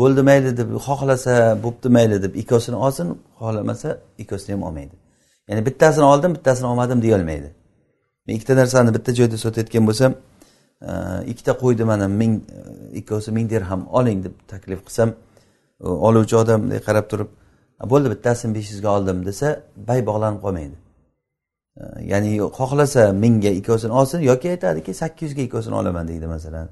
Bo'ldi 0.00 0.22
mayli 0.28 0.50
deb 0.60 0.68
xohlasa 0.86 1.34
bo'pti 1.64 1.88
mayli 1.96 2.16
deb 2.24 2.32
ikkovsini 2.42 2.76
olsin 2.86 3.06
xohlamasa 3.40 3.88
ikkovsini 4.22 4.52
ham 4.54 4.62
olmaydi. 4.68 4.94
Ya'ni 5.48 5.66
bittasini 5.68 6.04
oldim 6.12 6.30
bittasini 6.36 6.66
olmadim 6.72 7.02
deyolmaydi 7.02 7.50
men 8.26 8.34
ikkita 8.36 8.56
narsani 8.56 8.94
bitta 8.94 9.14
joyda 9.14 9.36
sotayotgan 9.44 9.86
bo'lsam 9.88 10.14
ikkita 11.26 11.52
qo'yni 11.62 11.84
mana 11.84 12.08
ming 12.08 12.34
e, 12.40 12.98
ikkovsi 13.00 13.32
ming 13.32 13.50
dirham 13.50 13.86
oling 13.88 14.24
deb 14.24 14.34
taklif 14.48 14.80
qilsam 14.86 15.10
oluvchi 15.80 16.36
odam 16.36 16.62
bunday 16.62 16.80
qarab 16.88 17.06
turib 17.10 17.30
bo'ldi 17.92 18.10
bittasini 18.14 18.54
besh 18.54 18.70
yuzga 18.72 18.90
oldim 18.96 19.26
desa 19.26 19.62
bay 19.88 20.06
bog'lanib 20.06 20.40
qolmaydi. 20.44 20.76
Ya'ni 22.12 22.30
xohlasa 22.58 23.12
mingga 23.12 23.48
ikkovsini 23.60 23.92
olsin 23.92 24.20
yoki 24.20 24.50
aytadiki 24.50 24.94
sakkiz 24.94 25.30
yuzga 25.30 25.42
ikkovsini 25.42 25.74
olaman 25.74 26.08
deydi 26.08 26.26
masalan. 26.26 26.68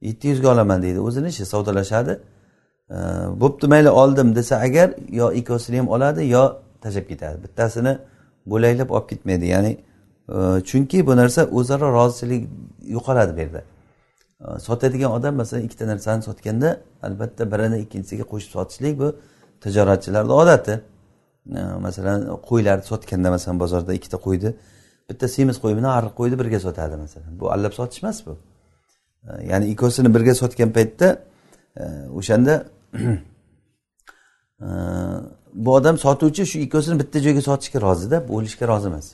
Yetti 0.00 0.28
yuzga 0.28 0.48
olaman 0.54 0.82
deydi 0.82 1.00
o'zini 1.00 1.28
ishi 1.28 1.44
savdolashadi. 1.52 2.14
Bo'pti 3.42 3.66
mayli 3.72 3.90
oldim 3.90 4.36
desa 4.36 4.54
agar 4.66 4.88
yo 5.20 5.32
ikkovsini 5.32 5.76
ham 5.78 5.88
oladi 5.88 6.28
yo 6.28 6.44
tashlab 6.82 7.06
ketadi. 7.08 7.36
Bittasini 7.44 7.92
bo'laklab 8.46 8.90
olib 8.96 9.08
ketmaydi 9.10 9.46
ya'ni 9.54 9.72
chunki 10.64 11.06
bu 11.06 11.16
narsa 11.16 11.44
o'zaro 11.44 11.92
rozichilik 11.92 12.48
yo'qoladi 12.96 13.36
bu 13.36 13.40
yerda. 13.40 13.62
Sotadigan 14.58 15.10
odam 15.10 15.34
masalan 15.34 15.62
ikkita 15.62 15.86
narsani 15.86 16.22
sotganda 16.22 16.80
albatta 17.02 17.52
birini 17.52 17.78
ikkinchisiga 17.84 18.24
qo'shib 18.32 18.50
sotishlik 18.50 18.98
bu 18.98 19.16
tijoratchilarni 19.60 20.32
odati. 20.32 20.80
Masalan 21.86 22.20
qo'ylarni 22.50 22.84
sotganda 22.84 23.30
masalan 23.30 23.60
bozorda 23.60 23.94
ikkita 23.94 24.16
qo'yni 24.26 24.50
bitta 25.08 25.28
semiz 25.28 25.56
qo'y 25.62 25.76
bilan 25.76 25.90
ariq 25.98 26.12
qo'yni 26.20 26.38
birga 26.40 26.60
sotadi 26.60 26.96
masalan. 26.96 27.40
Bu 27.40 27.52
allab 27.54 27.72
sotish 27.72 28.02
emas 28.02 28.26
bu. 28.26 28.36
Ya'ni 29.50 29.66
ikkovsini 29.72 30.14
birga 30.14 30.34
sotgan 30.34 30.70
paytda 30.76 31.08
o'shanda 32.18 32.54
bu 35.64 35.74
odam 35.74 35.98
sotuvchi 35.98 36.46
shu 36.46 36.58
ikkovsini 36.66 36.96
bitta 37.00 37.18
joyga 37.26 37.42
sotishga 37.48 37.78
rozida 37.80 38.28
bo'lishga 38.28 38.68
rozi 38.72 38.88
emas. 38.92 39.06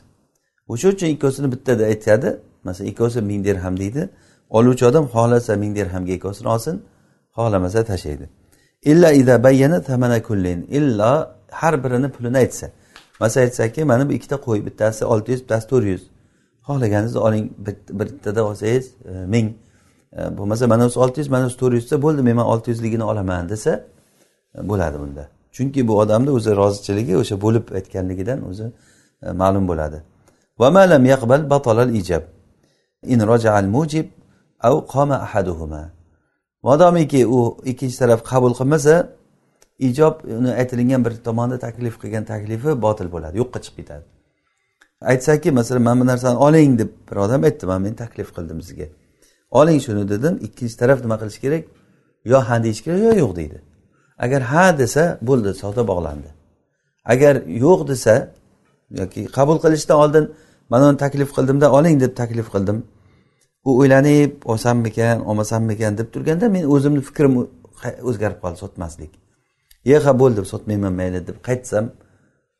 O'sha 0.73 0.89
uchun 0.95 1.09
ikkovsini 1.15 1.49
bittada 1.55 1.85
aytadi. 1.93 2.29
Masalan 2.65 2.89
ikkovsi 2.91 3.21
ming 3.31 3.45
dirham 3.45 3.75
deydi. 3.83 4.03
Oluvchi 4.51 4.85
odam 4.91 5.05
xohlasa 5.15 5.57
ming 5.63 5.73
dirhamga 5.79 6.13
ikkovsini 6.19 6.49
olsin 6.55 6.75
xohlamasa 7.37 7.85
tashlaydi. 7.85 8.27
Illa 8.91 9.13
ida 9.13 9.43
bayyana 9.43 9.83
tamana 9.83 10.23
kullin 10.23 10.61
illo 10.79 11.13
har 11.51 11.85
birini 11.85 12.09
pulini 12.11 12.37
aytsa. 12.37 12.67
Masalan 13.21 13.45
aytsaki 13.47 13.85
mana 13.85 14.09
bu 14.09 14.13
ikkita 14.13 14.37
qo'y 14.47 14.67
bittasi 14.67 15.05
olti 15.05 15.33
yuz 15.33 15.41
bittasi 15.43 15.67
to'rt 15.69 15.87
yuz. 15.87 16.03
Xohlaganingizni 16.67 17.19
oling 17.19 17.51
bittada 18.01 18.45
olsangiz 18.45 18.87
e, 19.05 19.13
ming. 19.35 19.49
E, 20.13 20.39
bo'lmasa 20.39 20.67
mana 20.67 20.83
bunisi 20.83 20.99
olti 20.99 21.21
yuz 21.21 21.29
mana 21.29 21.43
bunisi 21.45 21.59
to'rt 21.63 21.75
yuzta 21.75 22.03
bo'ldi 22.03 22.23
men 22.23 22.37
olti 22.37 22.71
yuzligini 22.71 23.05
olaman 23.05 23.49
desa 23.49 23.73
e, 24.55 24.69
bo'ladi 24.69 24.99
bunda. 25.03 25.29
Chunki 25.53 25.89
bu 25.89 25.99
odamni 25.99 26.31
o'zi 26.31 26.57
rozichiligi 26.57 27.17
o'sha 27.17 27.37
bo'lib 27.45 27.65
aytganligidan 27.79 28.49
o'zi 28.51 28.67
ma'lum 29.43 29.69
bo'ladi. 29.69 29.99
Modomiki 36.63 37.27
u 37.27 37.39
ikkinchi 37.71 37.99
taraf 38.03 38.21
qabul 38.31 38.53
qilmasa 38.59 38.95
ijob 39.89 40.15
uni 40.39 40.51
aytilingan 40.61 41.05
bir 41.07 41.13
tomonda 41.27 41.59
taklif 41.67 41.95
qilgan 42.03 42.25
taklifi 42.33 42.71
botil 42.85 43.09
bo'ladi 43.15 43.35
yo'qqa 43.41 43.59
chiqib 43.65 43.77
ketadi. 43.81 44.05
Aytsaki 45.13 45.49
masalan 45.59 45.83
mana 45.83 46.01
bu 46.01 46.07
narsani 46.13 46.37
oling 46.47 46.73
deb 46.81 46.91
bir 47.09 47.17
odam 47.25 47.41
aytdi 47.49 47.65
mana 47.71 47.81
men 47.87 47.95
taklif 48.03 48.29
qildim 48.37 48.59
sizga. 48.67 48.87
Oling 49.61 49.79
shuni 49.87 50.05
dedim 50.13 50.35
ikkinchi 50.47 50.77
taraf 50.83 50.99
nima 51.05 51.17
qilish 51.21 51.39
kerak? 51.45 51.65
Yo 52.33 52.39
ha 52.49 52.57
deyish 52.65 52.81
kerak 52.85 53.01
yo 53.07 53.13
yo'q 53.23 53.33
deydi. 53.41 53.59
Agar 54.25 54.41
ha 54.53 54.65
desa 54.83 55.05
bo'ldi 55.29 55.51
savdo 55.63 55.83
bog'landi. 55.91 56.31
Agar 57.13 57.35
yo'q 57.65 57.81
desa 57.91 58.15
yoki 59.01 59.21
qabul 59.37 59.59
qilishdan 59.65 59.97
oldin 60.05 60.25
mana 60.71 60.85
uni 60.91 60.99
taklif 61.05 61.31
qildimda 61.37 61.67
oling 61.79 61.97
deb 62.05 62.13
taklif 62.21 62.49
qildim. 62.55 62.79
U 63.69 63.71
o'ylanib 63.81 64.33
olsammikan 64.53 65.17
olmasammikan 65.29 65.99
deb 65.99 66.09
turganda 66.15 66.47
men 66.55 66.65
o'zimni 66.75 67.03
fikrim 67.09 67.33
o'zgarib 68.09 68.39
qoldi 68.43 68.59
sotmaslik. 68.65 69.13
Ye 69.91 69.99
ha 70.05 70.13
bo'ldi 70.23 70.41
sotmayman 70.53 70.95
mayli 71.01 71.21
deb 71.29 71.39
qaytsam 71.49 71.85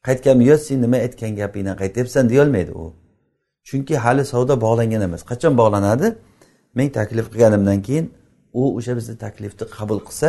qaytgan 0.07 0.39
yo 0.49 0.57
sen 0.67 0.79
nima 0.85 0.99
aytgan 1.07 1.33
gapingdan 1.41 1.77
qaytyapsan 1.83 2.25
deyolmaydi 2.33 2.73
u. 2.83 2.85
Chunki 3.69 3.95
hali 4.05 4.25
savdo 4.33 4.55
bog'langan 4.65 5.03
emas. 5.09 5.23
Qachon 5.31 5.53
bog'lanadi? 5.61 6.09
Men 6.77 6.89
taklif 6.99 7.27
qilganimdan 7.33 7.79
keyin 7.87 8.07
u 8.61 8.63
o'sha 8.79 8.93
bizni 8.99 9.17
taklifni 9.25 9.65
qabul 9.77 10.01
qilsa 10.09 10.29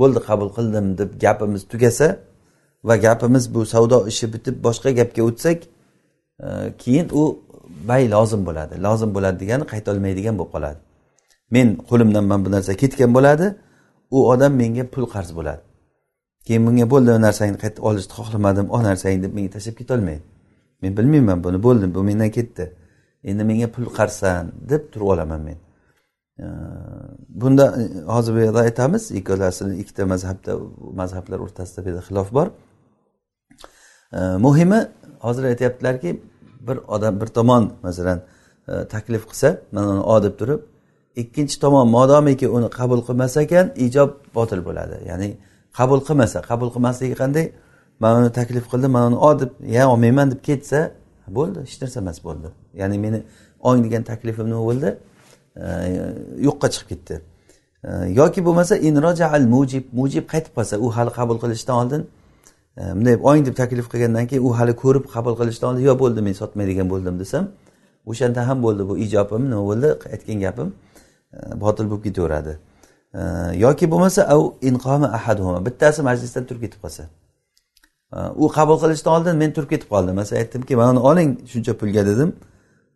bo'ldi 0.00 0.20
qabul 0.28 0.48
qildim 0.56 0.86
deb 1.00 1.10
gapimiz 1.24 1.62
tugasa 1.72 2.08
va 2.88 2.94
gapimiz 3.06 3.44
bu 3.54 3.60
savdo 3.74 3.98
ishi 4.12 4.26
bitib 4.34 4.56
boshqa 4.66 4.90
gapga 4.98 5.22
o'tsak 5.28 5.58
keyin 6.82 7.08
u 7.20 7.22
bay 7.88 8.10
lozim 8.10 8.42
bo'ladi 8.48 8.74
lozim 8.86 9.10
bo'ladi 9.16 9.36
degani 9.42 9.64
qaytolmaydigan 9.72 10.34
bo'lib 10.38 10.52
qoladi. 10.54 10.78
Men 11.54 11.66
qo'limdan 11.90 12.24
mana 12.30 12.44
bu 12.44 12.50
narsa 12.56 12.72
ketgan 12.82 13.10
bo'ladi 13.16 13.46
u 14.16 14.18
odam 14.32 14.52
menga 14.62 14.84
pul 14.94 15.06
qarz 15.14 15.30
bo'ladi. 15.38 15.62
Keyin 16.46 16.62
bunga 16.66 16.86
bo'ldi 16.92 17.08
bu 17.16 17.20
narsangni 17.26 17.58
qaytib 17.64 17.82
olishni 17.88 18.12
xohlamadim 18.18 18.66
ol 18.74 18.82
narsangni 18.90 19.20
deb 19.24 19.32
menga 19.36 19.50
tashlab 19.56 19.76
ketolmaydi 19.80 20.24
men 20.82 20.96
bilmayman 20.96 21.44
buni 21.44 21.58
bo'ldi 21.66 21.94
bu 21.94 22.02
mendan 22.08 22.30
ketdi. 22.30 22.64
Endi 23.24 23.44
menga 23.50 23.68
pul 23.74 23.86
qarzsan 23.98 24.52
deb 24.70 24.82
turib 24.92 25.08
olaman 25.14 25.40
men. 25.48 25.58
Bunda 27.28 27.64
e, 27.80 27.82
hozir 28.14 28.34
bu 28.34 28.38
yerda 28.38 28.60
aytamiz 28.68 29.10
ikkalasini 29.18 29.74
ikkita 29.82 30.06
mazhabda 30.12 30.52
mazhablar 31.00 31.38
o'rtasida 31.44 31.84
bu 31.84 31.88
yerda 31.88 32.02
xilof 32.08 32.28
bor. 32.32 32.48
Muhimi 34.46 34.80
hozir 35.26 35.44
aytyaptilarki 35.44 36.10
bir 36.66 36.76
odam 36.94 37.20
bir 37.20 37.26
tomon 37.26 37.72
masalan 37.82 38.18
e, 38.68 38.72
taklif 38.94 39.22
qilsa 39.30 39.48
mana 39.72 39.88
uni 39.94 40.02
o 40.12 40.22
deb 40.22 40.34
turib 40.40 40.60
ikkinchi 41.16 41.60
tomon 41.60 41.86
modomiki 41.96 42.48
uni 42.48 42.68
qabul 42.78 43.00
qilmas 43.08 43.36
ekan 43.36 43.66
ijob 43.86 44.10
botil 44.34 44.60
bo'ladi. 44.66 44.96
Ya'ni 45.10 45.28
qabul 45.78 46.00
qilmasa 46.08 46.38
qabul 46.50 46.68
qilmasligi 46.74 47.16
qanday? 47.22 47.46
Man 48.02 48.12
uni 48.20 48.30
taklif 48.38 48.64
qildim 48.72 48.90
man 48.96 49.04
uni 49.08 49.18
o 49.28 49.30
deb 49.40 49.50
ya 49.76 49.82
olmayman 49.92 50.26
deb 50.32 50.40
ketsa 50.48 50.80
bo'ldi 51.38 51.58
hech 51.66 51.76
narsa 51.82 52.00
emas 52.04 52.18
bo'ldi. 52.26 52.48
Ya'ni 52.80 52.96
meni 53.04 53.18
ong 53.68 53.78
degan 53.84 54.02
taklifim 54.10 54.46
nima 54.52 54.62
bo'ldi? 54.70 54.90
E, 55.64 55.66
yo'qqa 56.46 56.66
chiqib 56.74 56.88
ketdi. 56.92 57.14
E, 57.88 57.90
yoki 58.20 58.40
bo'lmasa 58.46 58.74
inroja 58.88 59.26
al 59.36 59.44
mujib 59.54 59.84
mujib 60.00 60.24
qaytib 60.32 60.52
qolsa 60.56 60.74
u 60.84 60.86
hali 60.96 61.10
qabul 61.18 61.38
qilishdan 61.42 61.76
oldin 61.82 62.02
E, 62.80 62.82
bunday 62.96 63.16
oling 63.28 63.46
deb 63.46 63.56
taklif 63.60 63.86
qilgandan 63.92 64.26
keyin 64.30 64.42
u 64.48 64.50
hali 64.58 64.74
ko'rib 64.82 65.04
qabul 65.14 65.34
qilishdan 65.40 65.68
oldin 65.70 65.84
yo'q 65.88 65.98
bo'ldi 66.02 66.20
men 66.26 66.34
sotmaydigan 66.40 66.86
bo'ldim 66.92 67.14
desam 67.22 67.44
o'shanda 68.10 68.40
ham 68.48 68.58
bo'ldi 68.66 68.82
bu 68.88 68.94
ijobim 69.04 69.42
nima 69.50 69.64
bo'ldi? 69.70 69.88
Aytgan 70.14 70.38
gapim 70.46 70.68
e, 71.36 71.60
botil 71.62 71.86
bo'lib 71.90 72.02
ketaveradi. 72.06 72.52
E, 73.18 73.20
yoki 73.64 73.90
bo'lmasa 73.92 74.20
au 74.34 74.42
inqomi 74.70 75.08
ahaduhuma 75.18 75.60
bittasi 75.66 76.00
majlisdan 76.08 76.44
turib 76.48 76.62
ketib 76.66 76.80
qolsa. 76.84 77.04
U 78.42 78.48
qabul 78.56 78.76
qilishdan 78.82 79.12
oldin 79.16 79.36
men 79.42 79.50
turib 79.56 79.70
ketib 79.74 79.88
qoldim. 79.94 80.14
Masalan 80.20 80.40
aytdimki 80.42 80.76
mana 80.76 80.90
uni 80.90 81.00
oling 81.10 81.30
shuncha 81.52 81.72
pulga 81.80 82.02
dedim. 82.10 82.30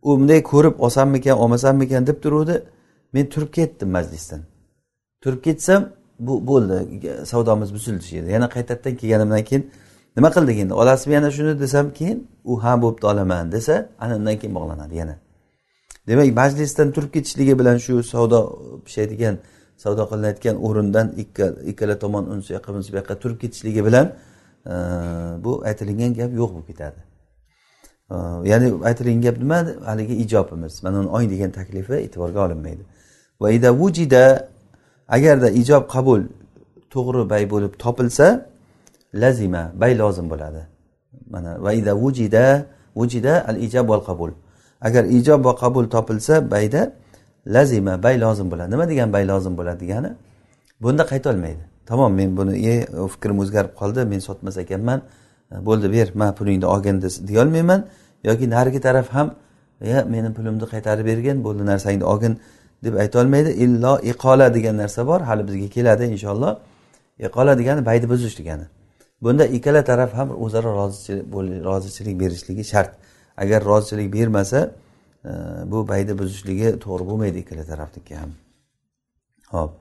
U 0.03 0.11
bunday 0.19 0.41
ko'rib 0.53 0.75
olsammikan 0.85 1.37
olmasammikan 1.43 2.07
deb 2.07 2.19
turuvdi. 2.25 2.57
Men 3.15 3.27
turib 3.33 3.51
ketdim 3.59 3.89
majlisdan. 3.97 4.41
Turib 5.23 5.41
ketsam 5.47 5.81
bu 6.27 6.47
bo'ldi. 6.47 6.77
Savdomiz 7.27 7.75
buzildi 7.75 8.05
shu 8.05 8.17
yerda. 8.17 8.31
Yana 8.31 8.49
qaytadan 8.49 8.97
kelganimdan 8.97 9.45
keyin 9.45 9.71
nima 10.17 10.31
qildik 10.37 10.59
endi 10.63 10.75
olasizmi 10.75 11.15
yana 11.15 11.31
shuni 11.31 11.61
desam 11.61 11.87
keyin 11.99 12.29
u 12.45 12.63
ha 12.63 12.83
bo'pti 12.83 13.07
olaman 13.07 13.53
desa 13.53 13.89
ana 13.99 14.17
undan 14.17 14.39
keyin 14.39 14.55
bog'lanadi 14.55 14.95
yana. 14.97 15.17
Demak 16.09 16.35
majlisdan 16.37 16.93
turib 16.93 17.11
ketishligi 17.13 17.59
bilan 17.59 17.77
shu 17.77 18.03
savdo 18.03 18.39
pishadigan 18.85 19.39
savdo 19.77 20.03
qilinayotgan 20.11 20.57
o'rindan 20.67 21.07
ikkala 21.71 21.99
tomon 21.99 22.25
unsi 22.33 22.53
yoqqa 22.57 22.71
bunisi 22.75 22.93
bu 22.93 22.97
yoqqa 22.97 23.15
turib 23.23 23.39
ketishligi 23.43 23.85
bilan 23.85 24.07
e, 24.67 24.75
bu 25.45 25.53
aytilingan 25.69 26.15
gap 26.19 26.31
yo'q 26.41 26.51
bo'lib 26.55 26.67
ketadi. 26.71 27.01
E, 28.11 28.15
ya'ni 28.51 28.69
aytilgan 28.89 29.21
gap 29.27 29.37
nima? 29.39 29.59
Haligi 29.85 30.15
ijobimiz. 30.25 30.83
Mana 30.83 30.97
uni 31.01 31.09
oy 31.09 31.31
degan 31.31 31.51
taklifi 31.51 31.95
e'tiborga 31.95 32.41
olinmaydi. 32.47 32.83
Va 33.41 33.51
ida 33.51 33.71
vujida 33.81 34.49
agarda 35.09 35.49
ijob 35.51 35.89
qabul 35.95 36.21
to'g'ri 36.91 37.23
bay 37.33 37.45
bo'lib 37.53 37.73
topilsa 37.85 38.47
lazima 39.15 39.73
bay 39.81 39.93
lozim 39.99 40.27
bo'ladi. 40.33 40.63
Mana 41.31 41.51
vaida 41.67 41.93
vujida 42.03 42.67
vujida 42.97 43.45
al 43.49 43.57
ijob 43.67 43.89
val 43.89 44.03
qabul. 44.09 44.31
Agar 44.81 45.05
ijob 45.05 45.45
va 45.45 45.53
qabul 45.63 45.85
topilsa 45.95 46.51
bayda 46.51 46.93
lazima 47.47 48.03
bay 48.03 48.17
lozim 48.25 48.51
bo'ladi. 48.51 48.71
Nima 48.75 48.89
degan 48.89 49.13
bay 49.13 49.25
lozim 49.27 49.55
bo'ladi 49.59 49.81
degani 49.85 50.11
bunda 50.83 51.03
qaytolmaydi. 51.13 51.63
Tamom 51.87 52.13
men 52.15 52.37
buni 52.37 52.55
e 52.73 52.75
fikrim 53.13 53.39
o'zgarib 53.43 53.73
qoldi 53.81 54.01
men 54.13 54.21
sotmas 54.29 54.57
ekanman 54.57 54.99
e, 55.53 55.55
bo'ldi 55.69 55.87
ber 55.93 56.09
man 56.15 56.35
pulingni 56.39 56.67
olgin 56.75 56.97
deyolmayman. 57.29 57.81
Yoki 58.25 58.51
narigi 58.51 58.81
taraf 58.81 59.09
ham 59.17 59.35
ya 59.81 60.05
meni 60.05 60.29
pulimni 60.37 60.67
qaytarib 60.73 61.07
bergin 61.11 61.37
bo'ldi 61.47 61.63
narsangni 61.71 62.05
olgin 62.13 62.35
deb 62.85 62.95
aytolmaydi. 62.95 63.51
Illo 63.65 63.99
iqola 64.03 64.55
degan 64.55 64.77
narsa 64.77 65.07
bor. 65.07 65.21
Hali 65.21 65.43
bizga 65.49 65.69
keladi 65.77 66.05
inshaalloh. 66.15 66.53
Iqola 67.19 67.59
degani 67.59 67.87
bayni 67.87 68.09
buzish 68.09 68.39
degani. 68.39 68.67
Bunda 69.23 69.45
ikkala 69.47 69.85
taraf 69.85 70.13
ham 70.15 70.29
o'zaro 70.45 70.71
rozichilik 71.69 72.21
berishligi 72.21 72.65
shart. 72.65 72.93
Agar 73.37 73.65
rozichilik 73.65 74.13
bermasa 74.13 74.61
e, 75.25 75.31
bu 75.71 75.89
bayni 75.89 76.19
buzishligi 76.19 76.69
to'g'ri 76.85 77.05
bo'lmaydi 77.11 77.39
ikkala 77.45 77.65
tarafniki 77.65 78.15
ham. 78.21 78.31
Ho'p. 79.55 79.73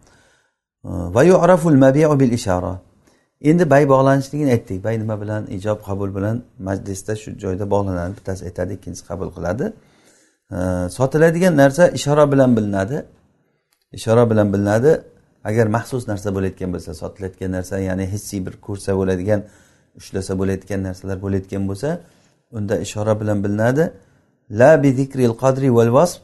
E, 0.86 0.89
va 1.15 1.24
yu'raful 1.24 1.77
mabiu 1.86 2.19
bil 2.19 2.31
ishara 2.39 2.74
endi 3.50 3.69
bay 3.69 3.83
bog'lanishligini 3.93 4.51
aytdik. 4.55 4.83
Bay 4.83 4.95
nima 5.00 5.22
bilan? 5.22 5.48
Ijob 5.57 5.79
qabul 5.88 6.15
bilan 6.17 6.43
majlisda 6.67 7.15
shu 7.22 7.29
joyda 7.43 7.65
bog'lanadi. 7.74 8.12
Bittasi 8.17 8.41
aytadi 8.50 8.72
ikkinchisi 8.77 9.05
qabul 9.10 9.29
qiladi. 9.36 9.65
Sotiladigan 10.89 11.57
narsa 11.57 11.88
ishora 11.88 12.31
bilan 12.31 12.57
bilinadi. 12.57 13.05
Ishora 13.91 14.29
bilan 14.29 14.53
bilinadi. 14.53 15.01
Agar 15.43 15.67
maxsus 15.67 16.07
narsa 16.07 16.35
bo'layotgan 16.35 16.73
bo'lsa 16.73 16.93
sotilayotgan 16.93 17.51
narsa 17.51 17.79
ya'ni 17.79 18.05
hissiy 18.13 18.45
bir 18.45 18.55
ko'rsa 18.67 18.91
bo'ladigan 19.00 19.41
ushlasa 20.00 20.33
bo'layotgan 20.39 20.83
narsalar 20.88 21.17
bo'layotgan 21.25 21.63
bo'lsa 21.69 21.89
unda 22.51 22.75
ishora 22.85 23.21
bilan 23.21 23.43
bilinadi. 23.43 23.91
La 24.59 24.83
bidikril 24.83 25.33
qadri 25.43 25.75
val 25.75 25.91
vasf 25.97 26.21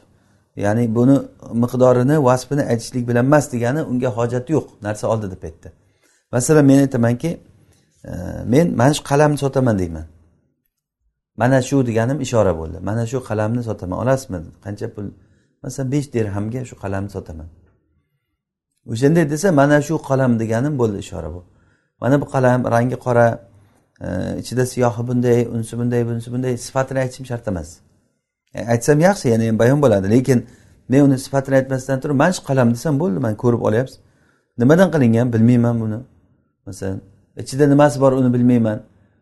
ya'ni 0.56 0.94
buni 0.94 1.16
miqdorini 1.62 2.16
vasfini 2.28 2.62
aytishlik 2.72 3.08
bilan 3.08 3.24
emas 3.26 3.52
degani 3.52 3.80
unga 3.82 4.10
hojat 4.18 4.50
yo'q 4.54 4.66
narsa 4.86 5.04
oldi 5.12 5.26
deb 5.34 5.42
aytdi 5.48 5.68
masalan 6.32 6.64
men 6.64 6.78
aytamanki 6.78 7.40
e, 8.04 8.12
men 8.44 8.76
mana 8.76 8.94
shu 8.94 9.02
qalamni 9.04 9.38
sotaman 9.38 9.78
deyman. 9.78 10.04
Mana 11.36 11.62
shu 11.62 11.86
deganim 11.86 12.20
ishora 12.20 12.52
bo'ldi. 12.58 12.78
Mana 12.88 13.06
shu 13.06 13.18
qalamni 13.28 13.62
sotaman. 13.62 13.98
Olasizmi? 14.02 14.38
Qancha 14.64 14.88
pul? 14.94 15.06
Masalan 15.62 15.92
besh 15.92 16.12
dirhamga 16.14 16.64
shu 16.64 16.76
qalamni 16.82 17.10
sotaman. 17.16 17.48
O'shanday 18.92 19.30
desa 19.30 19.52
mana 19.52 19.82
shu 19.82 19.94
qalam 20.08 20.38
deganim 20.42 20.78
bo'ldi 20.78 20.98
ishora 20.98 21.30
bu. 21.34 21.44
Mana 22.00 22.20
bu 22.20 22.26
qalam 22.34 22.64
rangi 22.74 22.96
qora 23.06 23.26
e, 24.00 24.08
ichida 24.40 24.66
siyohi 24.66 25.02
bunday 25.08 25.46
unisi 25.54 25.78
bunday 25.78 26.06
bunisi 26.08 26.32
bunday 26.32 26.56
sifatini 26.56 26.98
aytishim 26.98 27.26
shart 27.26 27.48
emas. 27.48 27.68
E, 28.54 28.58
aytsam 28.72 29.00
yaxshi 29.00 29.28
yana 29.28 29.44
ham 29.48 29.58
bayon 29.58 29.82
bo'ladi. 29.82 30.10
Lekin 30.10 30.46
men 30.88 31.00
uni 31.06 31.18
sifatini 31.18 31.54
aytmasdan 31.60 32.00
turib 32.02 32.16
mana 32.22 32.32
shu 32.32 32.42
qalam 32.50 32.68
desam 32.74 32.94
bo'ldi 33.02 33.18
man 33.26 33.34
ko'rib 33.42 33.62
olyapsiz. 33.68 33.98
Nimadan 34.58 34.88
qilingan 34.94 35.32
bilmayman 35.32 35.76
buni. 35.82 35.98
Masalan 36.66 37.00
ichida 37.42 37.64
nimasi 37.72 38.00
bor 38.00 38.12
uni 38.12 38.30
bilmayman. 38.34 38.78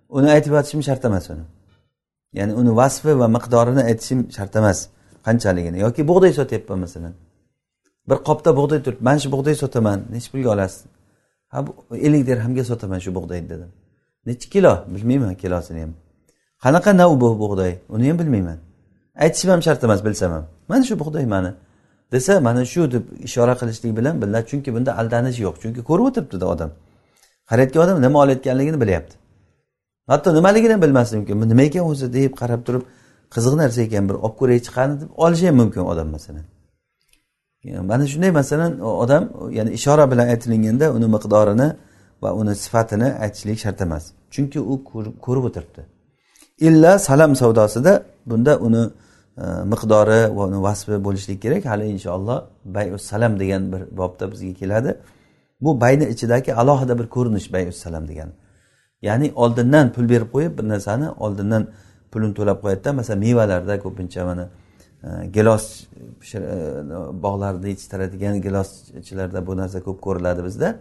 Uni 0.09 0.29
aytib 0.37 0.53
yotishim 0.57 0.83
shart 0.89 1.05
emas 1.05 1.31
uni. 1.31 1.45
Ya'ni 2.33 2.53
uni 2.61 2.77
vasfi 2.77 3.19
va 3.19 3.29
miqdorini 3.37 3.83
aytishim 3.91 4.21
shart 4.37 4.57
emas 4.57 4.79
qanchaligini. 5.27 5.79
Yoki 5.85 6.03
bug'doy 6.11 6.33
sotyapman 6.41 6.79
masalan. 6.85 7.15
Bir 8.09 8.19
qopda 8.29 8.51
bug'doy 8.59 8.81
turibdi 8.85 9.05
mana 9.09 9.19
shu 9.19 9.29
bug'doy 9.35 9.55
sotaman 9.63 9.99
necha 10.15 10.29
pulga 10.33 10.51
olasiz? 10.55 10.85
Ha 11.53 11.59
ellik 12.07 12.27
dirhamga 12.27 12.65
sotaman 12.71 12.99
shu 13.05 13.11
bug'doyni 13.19 13.49
dedim. 13.53 13.71
Nechi 14.27 14.47
kilo? 14.55 14.73
Bilmayman 14.95 15.35
kilosini 15.43 15.81
ham. 15.85 15.93
Qanaqa 16.65 16.97
nav 16.97 17.11
bu 17.21 17.29
bug'doy? 17.45 17.73
Uni 17.95 18.09
ham 18.11 18.19
bilmayman. 18.19 18.59
Aytishim 19.25 19.51
ham 19.51 19.63
shart 19.67 19.85
emas 19.85 20.05
bilsam 20.07 20.33
ham. 20.33 20.45
Mana 20.69 20.83
shu 20.89 20.95
bug'doy 21.03 21.27
mani. 21.35 21.53
Desa 22.13 22.41
mana 22.41 22.65
shu 22.65 22.93
deb 22.93 23.05
ishora 23.27 23.55
qilishlik 23.61 23.93
bilan 23.99 24.15
biladi. 24.23 24.47
Chunki 24.51 24.71
bunda 24.77 24.91
aldanish 25.01 25.39
yo'q. 25.45 25.57
Chunki 25.63 25.81
ko'rib 25.89 26.05
o'tiribdida 26.09 26.47
odam. 26.55 26.71
Qarayotgan 27.51 27.81
odam 27.85 27.97
nima 28.07 28.19
olayotganligini 28.25 28.79
bilyapti. 28.83 29.15
Hatto 30.09 30.29
nimaligini 30.39 30.73
ham 30.73 30.83
bilmasligi 30.83 31.19
mumkin 31.21 31.37
bu 31.41 31.49
nima 31.49 31.63
ekan 31.69 31.85
o'zi 31.91 32.07
deb 32.19 32.33
qarab 32.41 32.61
turib 32.67 32.83
qiziq 33.35 33.55
narsa 33.63 33.81
ekan 33.87 34.05
bir 34.09 34.17
olib 34.25 34.37
ko'raychi 34.41 34.71
qani 34.77 34.95
deb 35.01 35.11
olishi 35.25 35.47
ham 35.49 35.57
mumkin 35.63 35.83
odam 35.93 36.09
masalan. 36.17 36.45
Mana 37.91 38.05
shunday 38.13 38.31
masalan 38.41 38.73
odam 39.05 39.23
ya'ni 39.59 39.71
ishora 39.79 40.05
bilan 40.13 40.27
aytilganda 40.35 40.87
uni 40.97 41.07
miqdorini 41.15 41.69
va 42.23 42.31
uni 42.41 42.55
sifatini 42.65 43.09
aytishlik 43.25 43.59
shart 43.65 43.81
emas. 43.87 44.05
Chunki 44.35 44.59
u 44.73 44.75
ko'rib 45.27 45.45
o'tiribdi. 45.49 45.83
Illa 46.69 46.93
salam 47.09 47.33
savdosida 47.41 47.93
bunda 48.31 48.53
uni 48.67 48.83
e, 49.43 49.45
miqdori 49.73 50.23
va 50.37 50.43
uni 50.51 50.59
vasfi 50.67 50.97
bo'lishligi 51.07 51.41
kerak. 51.45 51.63
Hali 51.73 51.85
inshaalloh 51.95 52.39
bayu 52.77 52.95
salam 53.11 53.33
degan 53.41 53.63
bir 53.73 53.83
bobda 54.01 54.25
bizga 54.33 54.53
keladi. 54.61 54.91
Bu 55.65 55.71
bayni 55.83 56.05
ichidagi 56.15 56.51
alohida 56.61 56.95
bir 57.01 57.07
ko'rinish 57.15 57.47
bayu 57.55 57.73
salam 57.85 58.05
degani 58.11 58.35
ya'ni 59.03 59.33
oldindan 59.35 59.93
pul 59.93 60.09
berib 60.09 60.31
qo'yib 60.35 60.59
bir 60.59 60.69
narsani 60.69 61.11
oldindan 61.11 61.69
pulini 62.13 62.35
to'lab 62.35 62.59
qo'yadida 62.65 62.93
masalan 62.93 63.21
mevalarda 63.21 63.81
ko'pincha 63.85 64.25
mana 64.25 64.49
e, 65.05 65.27
gilos 65.27 65.65
e, 66.35 66.41
bog'larida 67.25 67.69
yetishtiradigan 67.69 68.41
giloschilarda 68.47 69.47
bu 69.47 69.57
narsa 69.57 69.83
ko'p 69.83 70.01
ko'riladi 70.01 70.45
bizda. 70.45 70.77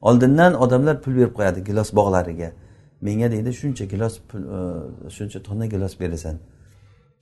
Oldindan 0.00 0.54
odamlar 0.54 1.02
pul 1.02 1.12
berib 1.16 1.34
qo'yadi 1.38 1.64
gilos 1.64 1.92
bog'lariga. 1.92 2.52
Menga 3.00 3.30
deydi 3.32 3.50
shuncha 3.60 3.84
gilos 3.84 4.14
pul 4.28 4.42
e, 4.56 5.10
shuncha 5.16 5.42
tonna 5.42 5.66
gilos 5.66 6.00
berasan. 6.00 6.36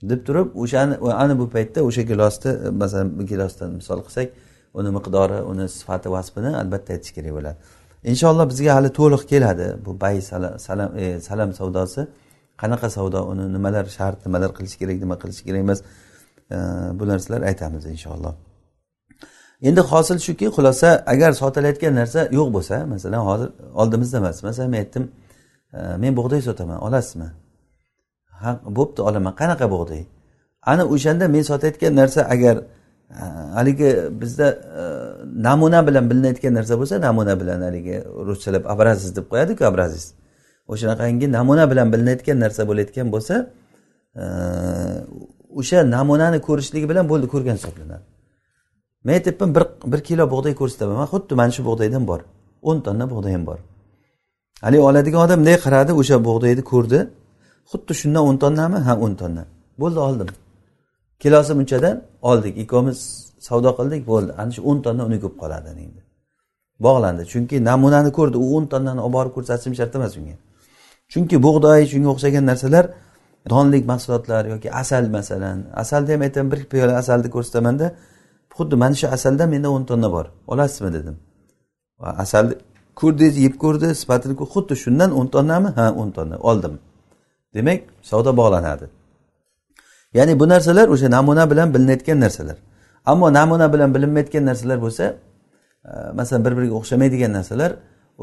deb 0.01 0.25
turib 0.25 0.55
o'shani 0.55 0.95
ana 1.13 1.39
bu 1.39 1.49
paytda 1.49 1.81
o'sha 1.83 2.01
gilosni 2.01 2.51
masalan 2.81 3.19
bu 3.19 3.25
gilosdan 3.25 3.71
misol 3.71 3.99
qilsak 4.05 4.29
uni 4.73 4.89
miqdori 4.97 5.41
uni 5.51 5.69
sifati 5.69 6.11
vasfini 6.11 6.51
albatta 6.61 6.93
aytish 6.93 7.11
kerak 7.17 7.33
bo'ladi. 7.37 7.57
Inshaalloh 8.03 8.49
bizga 8.49 8.75
hali 8.75 8.89
to'liq 8.99 9.23
keladi 9.31 9.67
bu 9.85 10.01
bay 10.01 10.21
salam 10.21 10.97
e, 10.97 11.19
salam 11.19 11.53
savdosi. 11.53 12.07
Qanaqa 12.61 12.89
savdo 12.89 13.19
uni 13.31 13.53
nimalar 13.53 13.85
shart 13.97 14.25
nimalar 14.25 14.49
qilish 14.57 14.75
kerak 14.79 14.97
nima 15.03 15.15
qilish 15.21 15.41
kerak 15.45 15.61
emas 15.65 15.79
e, 16.55 16.57
bu 16.99 17.03
narsalar 17.07 17.41
aytamiz 17.41 17.85
inshaalloh 17.85 18.33
endi 19.61 19.81
hosil 19.81 20.17
shuki 20.27 20.45
xulosa 20.55 21.03
agar 21.13 21.31
sotilayotgan 21.41 21.93
narsa 21.95 22.19
yo'q 22.37 22.49
bo'lsa 22.55 22.75
masalan 22.93 23.21
hozir 23.29 23.49
oldimizda 23.81 24.17
emas 24.17 24.43
masalan 24.43 24.69
men 24.69 24.79
aytdim 24.83 25.11
e, 25.73 25.79
men 26.03 26.15
bug'doy 26.19 26.41
sotaman 26.41 26.77
olasizmi? 26.87 27.29
Ha 28.41 28.51
bo'pti 28.77 29.01
olaman 29.09 29.33
qanaqa 29.41 29.65
bug'doy? 29.75 30.03
Ana 30.71 30.83
o'shanda 30.93 31.25
men 31.35 31.43
sotayotgan 31.51 31.93
narsa 32.01 32.21
agar 32.35 32.55
haligi 33.57 33.89
bizda 34.21 34.47
e, 34.51 34.83
namuna 35.43 35.87
bilan 35.87 36.09
bilinayotgan 36.09 36.53
narsa 36.53 36.79
bo'lsa 36.79 37.01
namuna 37.01 37.39
bilan 37.41 37.61
haligi 37.61 38.03
ruschalab 38.29 38.63
образец 38.73 39.15
deb 39.17 39.25
qo'yadiku 39.31 39.63
образец 39.71 40.05
o'shanaqangi 40.67 41.31
namuna 41.31 41.71
bilan 41.71 41.87
bilinayotgan 41.93 42.37
narsa 42.39 42.61
bo'layotgan 42.69 43.07
bo'lsa 43.15 43.35
e, 44.21 44.23
o'sha 45.59 45.77
namunani 45.95 46.39
ko'rishligi 46.47 46.89
bilan 46.91 47.05
bo'ldi 47.11 47.27
ko'rgan 47.33 47.55
hisoblanadi. 47.59 48.05
Men 49.05 49.13
aytyapman 49.17 49.49
bir 49.55 49.63
bir 49.91 50.01
kilo 50.07 50.23
bug'doy 50.33 50.53
ko'rsataman. 50.61 50.95
Man 51.01 51.07
xuddi 51.13 51.33
mana 51.39 51.51
shu 51.55 51.61
bug'doydan 51.69 52.03
bor. 52.11 52.21
o'n 52.61 52.81
tonna 52.81 53.05
bug'doyim 53.09 53.45
bor. 53.49 53.59
Haligi 54.61 54.83
oladigan 54.89 55.21
odam 55.25 55.39
bunday 55.39 55.57
qaradi 55.65 55.91
o'sha 56.01 56.17
bug'doyni 56.27 56.63
ko'rdi. 56.71 56.99
Xuddi 57.71 57.93
shundan 58.01 58.23
o'n 58.29 58.37
tonnami? 58.43 58.77
Ha 58.87 58.93
o'n 59.05 59.13
tonna. 59.21 59.43
Bo'ldi 59.81 59.99
oldim. 60.07 60.29
Kilosi 61.23 61.51
bunchadan 61.59 61.95
oldik 62.21 62.57
ikkovimiz 62.63 62.99
savdo 63.47 63.71
qildik 63.79 64.01
bo'ldi. 64.11 64.31
Ana 64.41 64.51
shu 64.55 64.61
o'n 64.69 64.77
tonna 64.85 65.03
uni 65.09 65.19
ko'p 65.23 65.35
qoladi 65.41 65.69
endi. 65.85 66.01
Bog'landi. 66.85 67.23
Chunki 67.31 67.55
namunani 67.69 68.11
ko'rdi 68.17 68.37
u 68.43 68.47
o'n 68.57 68.65
tonnani 68.73 69.01
olib 69.05 69.13
borib 69.17 69.33
ko'rsatishim 69.37 69.73
shart 69.79 69.95
emas 69.99 70.13
unga 70.19 70.35
chunki 71.11 71.37
bug'doy 71.45 71.81
shunga 71.91 72.09
o'xshagan 72.13 72.43
narsalar 72.51 72.85
donlik 73.51 73.83
mahsulotlar 73.91 74.43
yoki 74.53 74.69
asal 74.81 75.03
masalan. 75.17 75.57
Asalni 75.83 76.11
ham 76.13 76.21
aytaman 76.27 76.47
bir 76.51 76.59
piyola 76.71 76.93
asalni 77.01 77.29
ko'rsatamanda 77.35 77.87
xuddi 78.57 78.75
mana 78.83 78.95
shu 78.99 79.07
asaldan 79.17 79.47
menda 79.53 79.69
o'n 79.75 79.83
tonna 79.89 80.09
bor. 80.15 80.25
Olasizmi 80.51 80.89
dedim. 80.97 81.15
Asalni 82.23 82.53
ko'rdingiz 82.99 83.35
yeb 83.45 83.55
ko'rdi 83.63 83.87
sifatini 84.01 84.35
xuddi 84.53 84.73
shundan 84.83 85.09
o'n 85.19 85.27
tonnami? 85.35 85.69
Ha 85.77 85.85
o'n 86.01 86.09
tonna. 86.17 86.35
Oldim. 86.49 86.73
Demak 87.55 87.79
savdo 88.09 88.31
bog'lanadi. 88.41 88.85
Ya'ni 90.17 90.33
bu 90.39 90.45
narsalar 90.53 90.87
o'sha 90.93 91.07
namuna 91.17 91.43
bilan 91.51 91.67
bilinayotgan 91.73 92.19
narsalar. 92.25 92.57
Ammo 93.11 93.27
namuna 93.33 93.73
bilan 93.73 93.89
bilinmayotgan 93.95 94.45
narsalar 94.49 94.77
bo'lsa 94.85 95.05
e, 95.85 95.91
masalan 96.19 96.41
bir 96.45 96.53
biriga 96.57 96.75
o'xshamaydigan 96.79 97.31
narsalar 97.37 97.71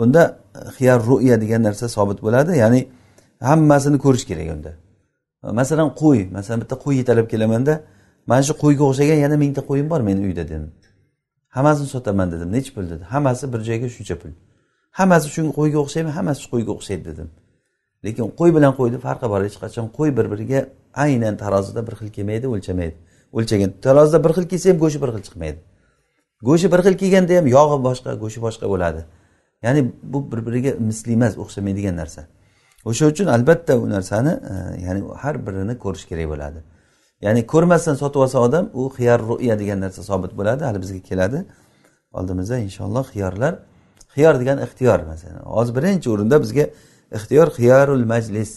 unda 0.03 0.23
e, 0.55 0.61
xiyar 0.77 0.99
ruya 1.09 1.37
degan 1.43 1.63
narsa 1.63 1.89
sobit 1.97 2.19
bo'ladi. 2.27 2.53
Ya'ni 2.63 2.81
hammasini 3.51 3.99
ko'rish 4.05 4.25
kerak 4.31 4.49
unda. 4.57 4.73
E, 5.45 5.47
masalan 5.61 5.89
qo'y. 6.03 6.21
Masalan 6.37 6.59
bitta 6.63 6.77
qo'y 6.85 6.95
yetalab 7.01 7.27
kelamanda 7.33 7.75
mana 8.31 8.43
shu 8.49 8.55
qo'yga 8.65 8.85
o'xshagan 8.91 9.19
yana 9.25 9.37
mingta 9.43 9.61
qo'yim 9.71 9.87
bor 9.93 10.01
meni 10.09 10.21
uyda 10.29 10.45
dedim. 10.51 10.73
Hammasini 11.57 11.89
sotaman 11.95 12.29
dedim. 12.33 12.49
Nechi 12.57 12.71
pul? 12.75 12.85
dedi 12.93 13.05
hammasi 13.15 13.45
bir 13.53 13.61
joyga 13.69 13.89
shuncha 13.97 14.17
pul. 14.21 14.31
Hammasi 14.99 15.29
shunga 15.35 15.53
qo'yga 15.59 15.79
o'xshaymi? 15.85 16.11
Hammasi 16.19 16.43
qo'yga 16.53 16.73
o'xshaydi 16.77 17.05
dedim. 17.11 17.29
Lekin 18.05 18.33
qo'y 18.39 18.51
bilan 18.57 18.73
qo'yni 18.79 18.99
farqi 19.07 19.27
bor 19.33 19.41
hech 19.47 19.57
qachon 19.65 19.87
qo'y 19.99 20.11
bir 20.19 20.27
biriga 20.33 20.61
aynan 21.05 21.35
tarozida 21.43 21.87
bir 21.87 21.95
xil 22.01 22.09
kelmaydi 22.17 22.47
o'lchamaydi. 22.55 22.97
O'lchagan 23.37 23.71
tarozida 23.87 24.19
bir 24.25 24.33
xil 24.37 24.47
kelsa 24.53 24.71
ham 24.71 24.79
go'shti 24.83 25.01
bir 25.05 25.11
xil 25.15 25.23
chiqmaydi. 25.27 25.59
Go'shti 26.49 26.69
bir 26.75 26.81
xil 26.87 26.95
kelganda 27.03 27.33
ham 27.39 27.47
yog'i 27.57 27.79
boshqa 27.89 28.11
go'shti 28.23 28.41
boshqa 28.47 28.67
bo'ladi. 28.73 29.01
Ya'ni 29.65 29.81
bu 30.13 30.19
bir 30.33 30.41
biriga 30.47 30.73
misli 30.89 31.13
emas 31.19 31.35
o'xshamaydigan 31.43 31.97
narsa. 32.03 32.23
O'sha 32.91 33.05
uchun 33.13 33.27
albatta 33.37 33.73
u 33.83 33.91
narsani 33.91 34.33
e, 34.53 34.55
ya'ni 34.87 35.01
har 35.23 35.35
birini 35.47 35.75
ko'rish 35.85 36.05
kerak 36.11 36.27
bo'ladi. 36.33 36.59
Ya'ni 37.25 37.47
ko'rmasdan 37.53 37.97
sotib 38.03 38.21
olsa 38.25 38.39
odam 38.47 38.65
u 38.81 38.83
xiyar 38.97 39.21
ruya 39.29 39.55
degan 39.63 39.79
narsa 39.85 40.03
sobit 40.11 40.33
bo'ladi 40.39 40.63
hali 40.69 40.79
bizga 40.85 41.01
keladi. 41.11 41.39
Oldimizda 42.19 42.57
inshaalloh 42.67 43.07
xiyorlar 43.15 43.55
xiyor 44.15 44.35
degan 44.41 44.59
ixtiyor 44.67 45.01
masalan. 45.11 45.43
Hozir 45.57 45.73
birinchi 45.79 46.11
o'rinda 46.15 46.37
bizga 46.45 46.65
ixtiyor 47.17 47.49
xiyarul 47.57 48.05
majlis. 48.13 48.53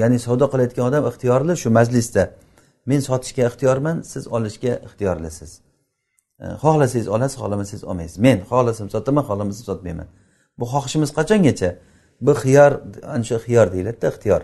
Ya'ni 0.00 0.18
savdo 0.26 0.46
qilayotgan 0.52 0.84
odam 0.90 1.04
ixtiyorli 1.10 1.54
shu 1.62 1.70
majlisda. 1.78 2.24
Men 2.88 3.00
sotishga 3.08 3.42
ixtiyorman 3.50 3.96
siz 4.12 4.24
olishga 4.36 4.72
ixtiyorlisiz. 4.86 5.50
Xohlasangiz 6.62 7.08
olasiz 7.14 7.36
xohlamasangiz 7.40 7.84
olmaysiz. 7.90 8.18
Men 8.26 8.38
xohlasam 8.50 8.88
sotaman 8.94 9.24
xohlamasam 9.28 9.64
sotmayman. 9.70 10.08
Bu 10.58 10.64
xohishimiz 10.72 11.10
qachongacha? 11.18 11.70
Bu 12.26 12.32
xiyor 12.42 12.72
ana 13.14 13.24
shu 13.28 13.36
xiyor 13.46 13.66
deyiladida 13.74 14.08
ixtiyor. 14.12 14.42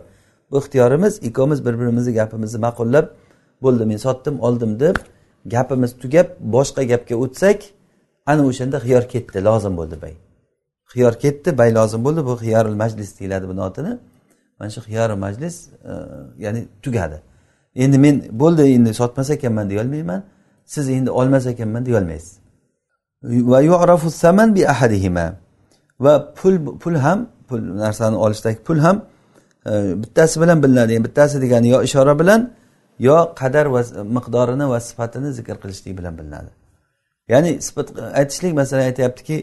Bu 0.51 0.59
ixtiyorimiz 0.62 1.14
ikkovimiz 1.29 1.61
bir 1.67 1.75
birimizni 1.81 2.12
gapimizni 2.21 2.59
ma'qullab 2.67 3.07
bo'ldi 3.62 3.85
men 3.90 3.97
sotdim 4.07 4.40
oldim 4.47 4.81
deb 4.81 4.97
gapimiz 5.55 5.93
tugab 6.03 6.29
boshqa 6.57 6.83
gapga 6.93 7.14
o'tsak 7.25 7.59
ana 8.27 8.43
o'shanda 8.51 8.79
xiyor 8.85 9.05
ketdi 9.12 9.38
lozim 9.49 9.75
bo'ldi 9.81 9.97
bay 10.03 10.14
xiyor 10.94 11.14
ketdi 11.24 11.59
bay 11.59 11.70
lozim 11.78 12.00
bo'ldi 12.07 12.20
bu 12.28 12.35
xiyorul 12.44 12.76
majlis 12.83 13.11
deyiladi 13.18 13.46
buni 13.48 13.62
otini. 13.68 13.92
Mana 14.59 14.70
shu 14.70 14.80
xiyori 14.80 15.16
majlis 15.24 15.54
e, 15.90 15.92
ya'ni 16.44 16.61
tugadi. 16.83 17.18
Endi 17.74 17.98
men 18.04 18.16
bo'ldi 18.42 18.62
endi 18.76 18.94
sotmas 18.94 19.30
ekanman 19.30 19.70
deyolmayman 19.70 20.22
siz 20.64 20.88
endi 20.88 21.11
olmas 21.11 21.46
ekanman 21.46 21.87
deyolmaysiz. 21.87 22.38
Va 23.22 23.61
yu'rafu 23.61 24.11
saman 24.11 24.54
bi 24.57 24.62
ahadihima. 24.68 25.26
Va 26.00 26.35
pul 26.38 26.54
pul 26.83 26.94
ham 27.04 27.18
pul 27.48 27.61
narsani 27.85 28.16
olishdagi 28.16 28.59
pul 28.68 28.78
ham 28.78 28.96
e, 29.66 29.72
bittasi 30.02 30.40
bilan 30.42 30.62
bilinadi 30.62 30.92
yani 30.92 31.04
bittasi 31.04 31.42
degani 31.42 31.68
yo 31.68 31.83
ishora 31.83 32.18
bilan 32.20 32.40
yo 32.98 33.16
qadar 33.40 33.66
va 33.74 33.80
miqdorini 34.16 34.66
va 34.72 34.78
sifatini 34.80 35.33
zikr 35.38 35.57
qilishlik 35.62 35.98
bilan 35.98 36.18
bilinadi. 36.18 36.50
Ya'ni 37.28 37.62
sifat 37.62 37.88
aytishlik 38.20 38.52
masalan 38.61 38.83
aytyaptiki 38.90 39.37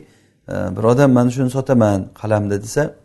E, 0.52 0.54
birodar 0.54 0.78
bir 0.78 0.84
odam 0.84 1.12
mana 1.12 1.32
shuni 1.32 1.50
sotaman 1.50 2.10
qalamni 2.22 2.62
desa 2.62 2.96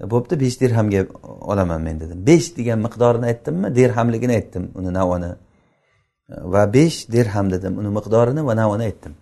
e, 0.00 0.10
bo'pti 0.10 0.40
besh 0.40 0.60
dirhamga 0.60 1.06
olaman 1.40 1.80
men 1.82 2.00
dedim. 2.00 2.26
Besh 2.26 2.56
degan 2.56 2.78
miqdorini 2.86 3.26
aytdimmi 3.26 3.74
dirhamligini 3.74 4.32
aytdim 4.32 4.64
uni 4.74 4.94
navoni 4.94 5.26
e, 5.26 6.34
va 6.52 6.72
besh 6.74 7.08
dirham 7.12 7.50
dedim 7.50 7.78
uni 7.78 7.88
miqdorini 7.98 8.46
va 8.46 8.56
navini 8.56 8.82
aytdim. 8.82 9.14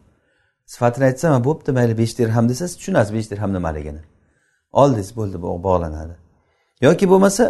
Sifatini 0.67 1.05
aytsam 1.05 1.45
bo'pti 1.45 1.73
mayli 1.73 1.99
besh 1.99 2.19
dirham 2.19 2.49
desa 2.49 2.69
siz 2.69 2.77
tushunasiz 2.77 3.15
besh 3.15 3.31
dirham 3.31 3.53
nimaligini 3.53 4.03
oldingiz 4.73 5.11
bo'ldi 5.19 5.37
bog'lanadi. 5.43 6.15
Yoki 6.87 7.07
bo'lmasa 7.13 7.45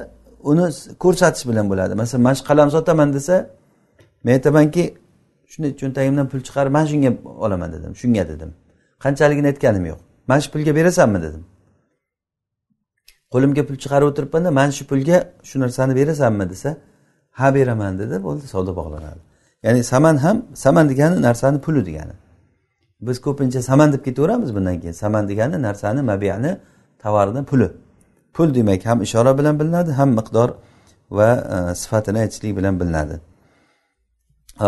uni 0.51 0.67
ko'rsatish 1.05 1.45
bilan 1.51 1.67
bo'ladi. 1.71 1.93
Masalan 2.03 2.23
mana 2.27 2.35
shu 2.39 2.45
qalam 2.51 2.69
sotaman 2.77 3.09
desa 3.17 3.35
men 4.25 4.33
aytamanki 4.39 4.85
shunday 5.53 5.73
cho'ntagimdan 5.81 6.27
pul 6.31 6.41
chiqarib 6.47 6.73
mana 6.77 6.87
shunga 6.93 7.11
olaman 7.45 7.69
dedim 7.77 7.93
shunga 8.03 8.25
dedim. 8.33 8.53
Qanchaligini 9.05 9.47
aytganim 9.53 9.85
yo'q. 9.91 10.01
Mana 10.29 10.41
shu 10.45 10.51
pulga 10.55 10.73
berasanmi 10.79 11.19
dedim. 11.27 11.45
Qo'limga 13.33 13.63
pul 13.69 13.77
chiqarib 13.83 14.07
o'tiribmanda 14.11 14.51
mana 14.59 14.73
shu 14.79 14.85
pulga 14.91 15.17
shu 15.49 15.57
narsani 15.65 15.93
berasanmi 16.01 16.45
desa 16.53 16.71
ha 17.39 17.47
beraman 17.57 17.93
dedi 18.03 18.17
bo'ldi 18.27 18.45
savdo 18.55 18.73
bog'lanadi. 18.81 19.21
Ya'ni 19.65 19.85
saman 19.93 20.17
ham 20.25 20.37
saman 20.65 20.85
degani 20.91 21.17
narsani 21.29 21.59
puli 21.67 21.83
degani. 21.89 22.15
Biz 23.07 23.17
ko'pincha 23.27 23.61
saman 23.71 23.89
deb 23.93 24.05
ketaveramiz 24.07 24.51
bundan 24.57 24.77
keyin. 24.81 24.93
Saman 24.93 25.29
degani 25.31 25.63
narsani 25.63 26.03
mabiyani 26.11 26.53
tovarni 27.03 27.45
puli. 27.51 27.69
Pul 28.35 28.55
demak 28.55 28.87
ham 28.87 29.03
ishora 29.07 29.39
bilan 29.39 29.55
bilinadi 29.61 29.91
ham 29.99 30.11
miqdor 30.19 30.51
va 31.11 31.29
e, 31.55 31.75
sifatini 31.75 32.19
aytishlik 32.19 32.57
bilan 32.57 32.81
bilinadi. 32.81 33.21
E, 34.61 34.67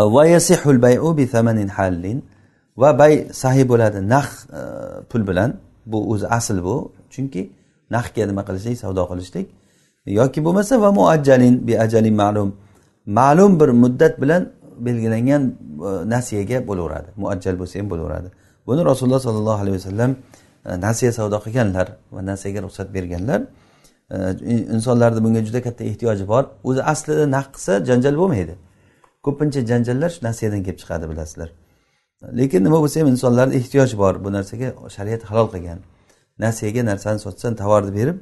va 2.77 2.99
bay 2.99 3.27
sahiy 3.31 3.65
bo'ladi 3.71 4.09
naq 4.09 4.27
e, 4.59 4.61
pul 5.09 5.27
bilan. 5.27 5.49
Bu 5.85 6.11
o'zi 6.11 6.27
asl 6.27 6.57
bu. 6.63 6.91
Chunki 7.09 7.41
naqga 7.95 8.23
nima 8.27 8.43
qilishlik 8.47 8.77
savdo 8.83 9.03
qilishlik. 9.11 9.47
Yoki 10.05 10.39
bo'lmasa 10.45 10.81
va 10.81 10.91
muajjalin 10.91 11.67
bi 11.67 11.73
ajalin 11.85 12.15
ma'lum. 12.23 12.49
Ma'lum 13.05 13.59
bir 13.59 13.69
muddat 13.83 14.21
bilan 14.21 14.41
belgilangan 14.87 15.43
e, 15.87 16.09
nasiyaga 16.13 16.57
bo'laveradi. 16.69 17.09
Muajjal 17.21 17.55
bo'lsa 17.61 17.79
ham 17.79 17.89
bo'laveradi. 17.93 18.29
Buni 18.67 18.81
rasululloh 18.85 19.21
sollallohu 19.27 19.61
alayhi 19.63 19.77
vasallam 19.79 20.11
e, 20.65 20.81
nasiya 20.87 21.11
savdo 21.11 21.37
qilganlar 21.45 21.87
va 22.11 22.25
nasiyaga 22.31 22.59
ruxsat 22.65 22.87
berganlar 22.97 23.41
insonlarni 24.75 25.23
bunga 25.23 25.41
juda 25.45 25.61
katta 25.61 25.83
ehtiyoji 25.83 26.27
bor. 26.27 26.43
O'zi 26.63 26.83
aslida 26.83 27.25
naq 27.31 27.47
qilsa 27.55 27.85
janjal 27.89 28.15
bo'lmaydi. 28.21 28.55
Ko'pincha 29.25 29.61
janjallar 29.71 30.09
shu 30.15 30.21
nasiyadan 30.29 30.61
kelib 30.65 30.79
chiqadi 30.81 31.05
bilasizlar. 31.11 31.49
Lekin 32.21 32.63
nima 32.63 32.79
bo'lsa 32.81 32.99
ham 32.99 33.07
insonlarni 33.07 33.55
ehtiyoji 33.55 33.97
bor 33.97 34.23
bu 34.23 34.31
narsaga 34.31 34.73
shariat 34.95 35.23
halol 35.23 35.47
qilgan. 35.53 35.79
Nasiyaga 36.39 36.85
narsani 36.85 37.19
sotsan 37.19 37.55
tovarni 37.55 37.91
berib 37.95 38.17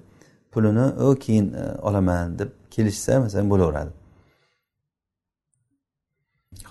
pulini 0.51 0.86
u 1.05 1.15
keyin 1.15 1.53
e, 1.53 1.63
olaman 1.81 2.39
deb 2.39 2.49
kelishsa 2.71 3.19
masalan 3.19 3.49
bo'laveradi. 3.49 3.91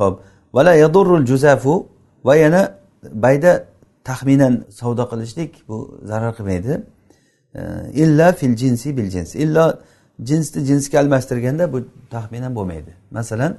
Ho'p 0.00 0.14
vala 0.56 0.74
yadurrul 0.74 1.26
juzafu 1.26 1.88
va 2.24 2.37
yana 2.37 2.62
bayda 3.24 3.52
taxminan 4.04 4.64
savdo 4.70 5.04
qilishlik 5.12 5.68
bu 5.68 6.00
zarar 6.04 6.32
qilmaydi. 6.38 6.72
E, 7.54 7.60
illa 8.02 8.32
fil 8.32 8.56
jinsi 8.56 8.96
bil 8.96 9.08
jins. 9.14 9.34
Illo 9.34 9.64
jinsni 10.28 10.60
jinsga 10.70 10.96
almashtirganda 11.02 11.72
bu 11.72 11.78
taxminan 12.10 12.52
bo'lmaydi. 12.58 12.92
Masalan 13.10 13.52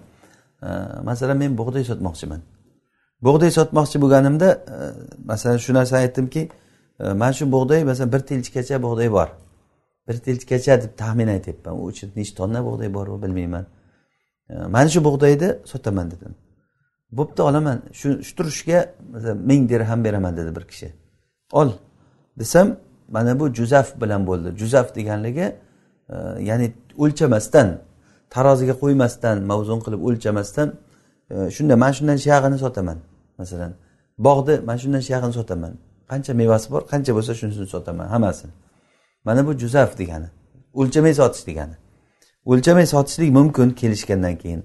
e, 0.64 0.68
masalan 1.10 1.38
men 1.38 1.58
bug'doy 1.58 1.84
sotmoqchiman. 1.92 2.42
Bug'doy 3.22 3.52
sotmoqchi 3.52 4.02
bo'lganimda 4.02 4.50
e, 4.52 4.76
masalan 5.26 5.58
shu 5.58 5.74
narsani 5.74 6.00
aytdimki 6.00 6.50
e, 7.00 7.14
mana 7.14 7.34
shu 7.34 7.52
bug'doy 7.52 7.84
masalan 7.84 8.12
bir 8.12 8.20
tilchikacha 8.20 8.84
bug'doy 8.84 9.12
bor. 9.12 9.28
Bir 10.08 10.18
tilchikacha 10.18 10.82
deb 10.84 10.98
taxmin 10.98 11.28
aytyapman. 11.28 11.74
U 11.82 11.92
ichida 11.92 12.12
nechta 12.16 12.36
tonna 12.36 12.66
bug'doy 12.66 12.94
bor 12.94 13.08
bilmayman. 13.24 13.66
E, 14.50 14.54
mana 14.54 14.90
shu 14.90 15.04
bug'doyni 15.04 15.50
sotaman 15.66 16.12
dedim. 16.12 16.36
Bo'pti 17.12 17.42
olaman. 17.42 17.82
Shu 17.94 18.24
shu 18.24 18.36
turishga 18.36 18.80
masalan 19.12 19.38
ming 19.38 19.70
dirham 19.70 20.04
beraman 20.04 20.38
dedi 20.38 20.56
bir 20.56 20.68
kishi. 20.72 20.94
Ol 21.52 21.70
desam 22.40 22.78
mana 23.08 23.40
bu 23.40 23.54
juzaf 23.54 24.02
bilan 24.02 24.28
bo'ldi. 24.28 24.58
Juzaf 24.58 24.96
deganligi 24.96 25.56
ya'ni 26.50 26.74
o'lchamasdan 26.98 27.68
taroziga 28.30 28.76
qo'ymasdan 28.84 29.38
mavzun 29.52 29.80
qilib 29.86 30.02
o'lchamasdan 30.08 30.68
shunda 31.30 31.76
mana 31.76 31.94
shundan 31.94 32.18
shiyag'ini 32.18 32.58
sotaman 32.58 32.98
masalan. 33.38 33.74
Bog'ni 34.18 34.60
mana 34.66 34.78
shundan 34.78 35.00
shiyag'ini 35.08 35.34
sotaman. 35.34 35.74
Qancha 36.10 36.34
mevasi 36.34 36.72
bor 36.72 36.82
qancha 36.92 37.12
bo'lsa 37.18 37.34
shunisini 37.40 37.68
sotaman 37.76 38.08
hammasini 38.08 38.52
mana 39.26 39.48
bu 39.48 39.54
juzaf 39.54 39.98
degani. 39.98 40.30
O'lchamay 40.74 41.14
sotish 41.14 41.48
degani. 41.48 41.76
O'lchamay 42.46 42.86
sotishlik 42.86 43.32
mumkin 43.32 43.70
kelishgandan 43.70 44.36
keyin. 44.38 44.64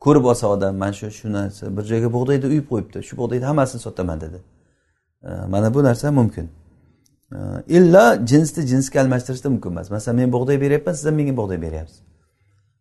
Ko'rib 0.00 0.24
olsa 0.24 0.46
odam 0.46 0.76
mana 0.76 0.92
shu 0.92 1.10
shu 1.10 1.32
narsa 1.32 1.76
bir 1.76 1.84
joyga 1.90 2.08
bug'doyni 2.16 2.46
uyib 2.46 2.66
qo'yibdi 2.70 3.02
shu 3.08 3.16
bug'doyni 3.20 3.44
hammasini 3.44 3.80
sotaman 3.80 4.20
dedi. 4.20 4.38
Mana 5.48 5.74
bu 5.74 5.84
narsa 5.84 6.12
mumkin. 6.12 6.50
Illo 7.68 8.26
jinsni 8.26 8.66
jinsga 8.66 9.00
almashtirishda 9.00 9.48
mumkin 9.50 9.70
emas. 9.70 9.90
Masalan 9.90 10.16
men 10.16 10.32
bug'doy 10.32 10.60
beryapman 10.60 10.92
siz 10.92 11.04
ham 11.06 11.14
menga 11.14 11.36
bug'doy 11.36 11.62
beryapsiz. 11.62 12.00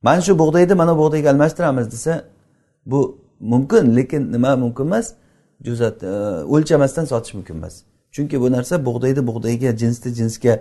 Mana 0.01 0.21
shu 0.21 0.39
bug'doyni 0.39 0.73
mana 0.73 0.97
bu 0.97 1.01
bug'doyga 1.03 1.29
almashtiramiz 1.29 1.91
desa 1.91 2.23
bu 2.85 3.17
mumkin 3.39 3.95
lekin 3.95 4.31
nima 4.31 4.55
mumkin 4.55 4.85
emas? 4.85 5.13
Juzat 5.63 6.03
e, 6.03 6.07
o'lchamasdan 6.53 7.05
sotish 7.05 7.33
mumkin 7.33 7.55
emas. 7.55 7.75
Chunki 8.11 8.41
bu 8.41 8.51
narsa 8.51 8.85
bug'doyni 8.85 9.27
bug'doyga 9.27 9.77
jinsni 9.77 10.13
jinsga 10.19 10.59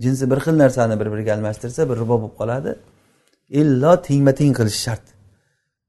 jinsi 0.00 0.30
bir 0.30 0.36
xil 0.36 0.58
narsani 0.58 1.00
bir 1.00 1.12
biriga 1.12 1.34
almashtirsa 1.34 1.90
bir 1.90 1.96
ribo 1.96 2.20
bo'lib 2.22 2.34
qoladi. 2.40 2.76
Illo 3.60 4.02
tengma 4.02 4.32
teng 4.34 4.52
qilish 4.58 4.80
shart. 4.86 5.02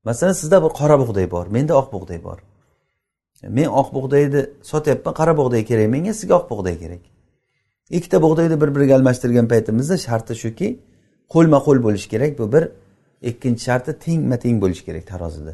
Masalan 0.04 0.34
sizda 0.34 0.64
bir 0.64 0.70
qora 0.80 0.96
bug'doy 1.00 1.32
bor 1.32 1.46
menda 1.48 1.74
oq 1.82 1.88
bug'doy 1.96 2.24
bor. 2.24 2.40
Men 3.58 3.68
oq 3.82 3.94
bug'doyni 3.98 4.42
sotyapman 4.72 5.14
qora 5.20 5.34
bug'doy 5.40 5.64
kerak 5.70 5.88
menga 5.96 6.14
sizga 6.14 6.36
oq 6.40 6.50
bug'doy 6.52 6.76
kerak. 6.84 7.04
Ikkita 7.98 8.18
bug'doyni 8.26 8.62
bir 8.62 8.70
biriga 8.76 8.96
almashtirgan 8.96 9.48
paytimizda 9.48 9.98
sharti 10.08 10.34
shuki 10.44 10.68
qo'lma 11.34 11.60
qo'l 11.66 11.80
bo'lishi 11.86 12.08
kerak 12.14 12.32
bu 12.40 12.46
bir 12.54 12.64
ikkinchi 13.30 13.64
sharti 13.68 13.92
tengma 14.06 14.38
teng 14.44 14.58
bo'lishi 14.64 14.84
kerak 14.88 15.06
tarozida. 15.08 15.54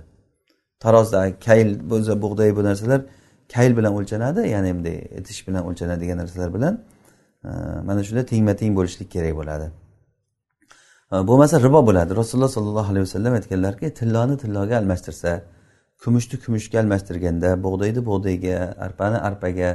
Tarozda 0.84 1.40
kayl 1.48 1.70
bo'lsa 1.92 2.14
bug'doy 2.24 2.50
bu 2.58 2.64
narsalar 2.70 3.02
kayl 3.54 3.72
bilan 3.78 3.94
o'lchanadi 4.00 4.42
ya'ni 4.56 4.70
bunday 4.76 4.98
idish 5.20 5.42
bilan 5.48 5.64
o'lchanadigan 5.70 6.18
narsalar 6.22 6.50
bilan 6.58 6.74
e, 7.46 7.50
mana 7.88 8.02
shunda 8.08 8.24
tengma 8.32 8.54
teng 8.62 8.72
bo'lishlik 8.80 9.10
kerak 9.16 9.34
bo'ladi. 9.40 9.68
E, 11.14 11.16
bo'lmasa 11.30 11.56
ribo 11.66 11.82
bo'ladi. 11.90 12.12
Rasululloh 12.22 12.52
sollallohu 12.58 12.90
alayhi 12.94 13.06
vasallam 13.08 13.34
aytganlarki 13.40 13.88
tilloni 14.00 14.36
tilloga 14.44 14.76
almashtirsa 14.82 15.32
kumushni 16.04 16.36
kumushga 16.44 16.78
almashtirganda 16.84 17.50
bug'doyni 17.66 18.02
bug'doyga 18.10 18.58
arpani 18.86 19.18
arpaga 19.30 19.70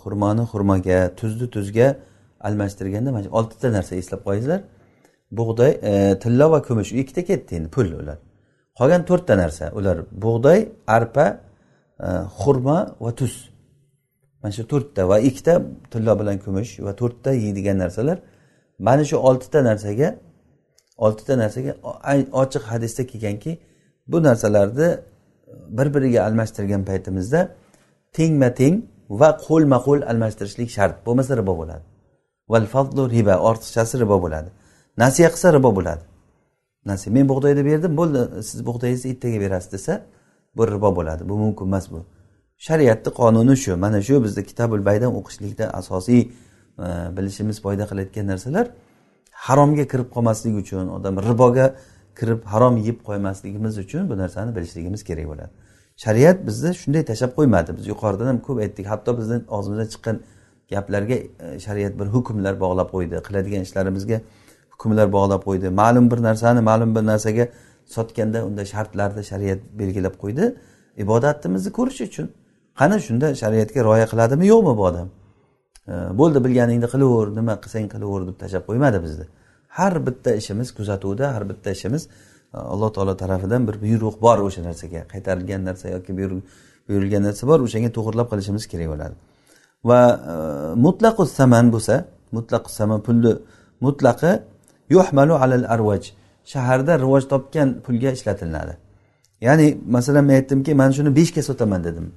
xurmoni 0.00 0.44
xurmoga 0.52 0.98
tuzni 1.20 1.46
tuzga 1.56 1.88
almashtirganda 2.48 3.10
mana 3.12 3.24
shu 3.26 3.30
oltita 3.38 3.68
narsa 3.76 3.92
eslab 4.02 4.20
qo'yinglar 4.26 4.60
bug'doy 5.38 5.72
e, 5.90 5.92
tillo 6.22 6.46
va 6.54 6.58
kumush 6.68 6.90
ikkita 7.02 7.22
ketdi 7.30 7.50
endi 7.58 7.70
pul 7.76 7.88
ular. 8.00 8.18
Qolgan 8.78 9.02
to'rtta 9.08 9.34
narsa. 9.42 9.64
Ular 9.78 9.96
bug'doy 10.24 10.60
arpa 10.96 11.26
e, 12.06 12.08
xurma 12.40 12.78
va 13.04 13.10
tuz. 13.20 13.34
Mana 14.42 14.52
shu 14.58 14.64
to'rtta 14.72 15.02
va 15.10 15.16
ikkita 15.28 15.54
tillo 15.92 16.12
bilan 16.20 16.36
kumush 16.44 16.70
va 16.86 16.92
to'rtta 17.00 17.30
yeydigan 17.44 17.76
narsalar. 17.84 18.18
Mana 18.78 19.04
shu 19.10 19.16
oltita 19.28 19.58
narsaga 19.68 20.08
oltita 20.98 21.34
narsaga 21.42 21.72
ochiq 22.42 22.62
hadisda 22.72 23.02
kelganki 23.10 23.52
bu 24.10 24.22
narsalarni 24.28 24.88
bir 25.78 25.94
biriga 25.94 26.20
almashtirgan 26.28 26.82
paytimizda 26.90 27.40
tengma 28.12 28.50
teng 28.60 28.74
va 29.20 29.30
qo'lma 29.46 29.78
qo'l 29.86 30.00
almashtirishlik 30.10 30.70
shart 30.76 30.96
bo'lmasa 31.06 31.32
ribo 31.40 31.54
bo'ladi. 31.60 31.84
Val 32.52 32.66
fadlu 32.74 33.02
riba 33.16 33.34
ortiqchasi 33.48 33.94
ribo 34.02 34.16
bo'ladi. 34.24 34.50
Nasiya 35.02 35.28
qilsa 35.34 35.48
ribo 35.56 35.70
bo'ladi. 35.78 36.02
Narsa 36.86 37.10
men 37.10 37.28
bug'doyni 37.28 37.64
berdim 37.64 37.96
bo'ldi 37.96 38.42
siz 38.42 38.66
bug'doyingizni 38.66 39.10
ertaga 39.10 39.40
berasiz 39.40 39.72
desa 39.72 40.02
bu 40.56 40.66
ribo 40.72 40.96
bo'ladi. 40.96 41.28
Bu 41.28 41.38
mumkin 41.38 41.64
emas 41.64 41.90
bu. 41.90 42.04
Shariatni 42.58 43.12
qonuni 43.20 43.56
shu. 43.56 43.76
Mana 43.76 44.02
shu 44.02 44.24
bizni 44.24 44.44
kitabul 44.44 44.84
baydan 44.84 45.14
o'qishlikda 45.18 45.64
asosiy 45.80 46.20
e, 46.20 46.28
bilishimiz 47.16 47.62
foyda 47.62 47.84
qilayotgan 47.90 48.26
narsalar 48.26 48.66
haromga 49.46 49.84
kirib 49.92 50.08
qolmaslik 50.14 50.54
uchun 50.62 50.88
odam 50.96 51.14
riboga 51.28 51.66
kirib 52.18 52.40
harom 52.52 52.76
yeb 52.88 52.98
qo'ymasligimiz 53.08 53.78
uchun 53.84 54.10
bu 54.10 54.18
narsani 54.22 54.56
bilishligimiz 54.56 55.04
kerak 55.04 55.26
bo'ladi. 55.30 55.52
Shariat 56.04 56.46
bizni 56.46 56.74
shunday 56.80 57.04
tashlab 57.10 57.32
qo'ymadi. 57.38 57.70
Biz 57.78 57.86
yuqoridan 57.92 58.26
ham 58.30 58.38
ko'p 58.46 58.58
aytdik. 58.64 58.86
Hatto 58.92 59.10
bizni 59.20 59.36
og'zimizdan 59.56 59.88
chiqqan 59.94 60.16
gaplarga 60.72 61.16
e, 61.44 61.58
shariat 61.66 61.94
bir 62.00 62.06
hukmlar 62.14 62.54
bog'lab 62.64 62.88
qo'ydi. 62.94 63.16
Qiladigan 63.28 63.62
ishlarimizga 63.66 64.18
hukmlar 64.78 65.12
bog'lab 65.12 65.42
qo'ydi. 65.48 65.68
Ma'lum 65.70 66.10
bir 66.10 66.22
narsani 66.22 66.60
ma'lum 66.60 66.94
bir 66.96 67.04
narsaga 67.12 67.48
sotganda 67.96 68.46
unda 68.48 68.64
shartlarni 68.64 69.22
shariat 69.30 69.60
belgilab 69.80 70.14
qo'ydi. 70.22 70.44
Ibodatimizni 71.04 71.70
ko'rish 71.78 72.00
uchun. 72.08 72.26
Qani 72.80 72.96
shunda 73.06 73.26
shariatga 73.42 73.80
rioya 73.86 74.06
qiladimi? 74.12 74.44
Yo'qmi 74.52 74.72
bu 74.78 74.84
odam? 74.90 75.08
Bo'ldi 76.20 76.38
bilganingni 76.44 76.88
qilaver 76.94 77.28
nima 77.38 77.54
qilsang 77.62 77.86
qilaver 77.94 78.22
deb 78.28 78.36
tashlab 78.42 78.64
qo'ymadi 78.68 78.98
bizni. 79.06 79.26
Har 79.78 79.94
bitta 80.06 80.30
ishimiz 80.40 80.68
kuzatuvda 80.78 81.34
har 81.34 81.44
bitta 81.50 81.70
ishimiz 81.76 82.02
e, 82.54 82.58
alloh 82.72 82.90
taolo 82.96 83.14
tarafidan 83.22 83.62
bir 83.68 83.76
buyruq 83.84 84.16
bor 84.26 84.38
o'sha 84.46 84.62
narsaga. 84.68 85.00
Qaytarilgan 85.12 85.62
narsa 85.68 85.86
yoki 85.94 86.12
buyurilgan 86.18 87.22
narsa 87.28 87.42
bor 87.50 87.58
o'shanga 87.66 87.90
to'g'irlab 87.96 88.28
qilishimiz 88.32 88.64
kerak 88.72 88.88
bo'ladi. 88.92 89.14
Va 89.88 90.00
e, 90.32 90.34
mutlaqu 90.86 91.22
saman 91.38 91.66
bo'lsa 91.74 91.94
mutlaqu 92.36 92.70
saman 92.78 93.00
pulni 93.06 93.32
mutlaqi 93.86 94.32
yuhmalu 94.94 95.34
alal 95.44 95.64
arvaj 95.74 96.02
shaharda 96.52 96.92
rivoj 97.04 97.24
topgan 97.32 97.68
pulga 97.84 98.10
ishlatilinadi 98.16 98.74
ya'ni 99.40 99.78
masalan 99.86 100.24
men 100.24 100.34
aytdimki 100.34 100.74
man 100.74 100.90
shuni 100.90 101.16
beshga 101.16 101.42
sotaman 101.42 101.84
dedim. 101.84 102.12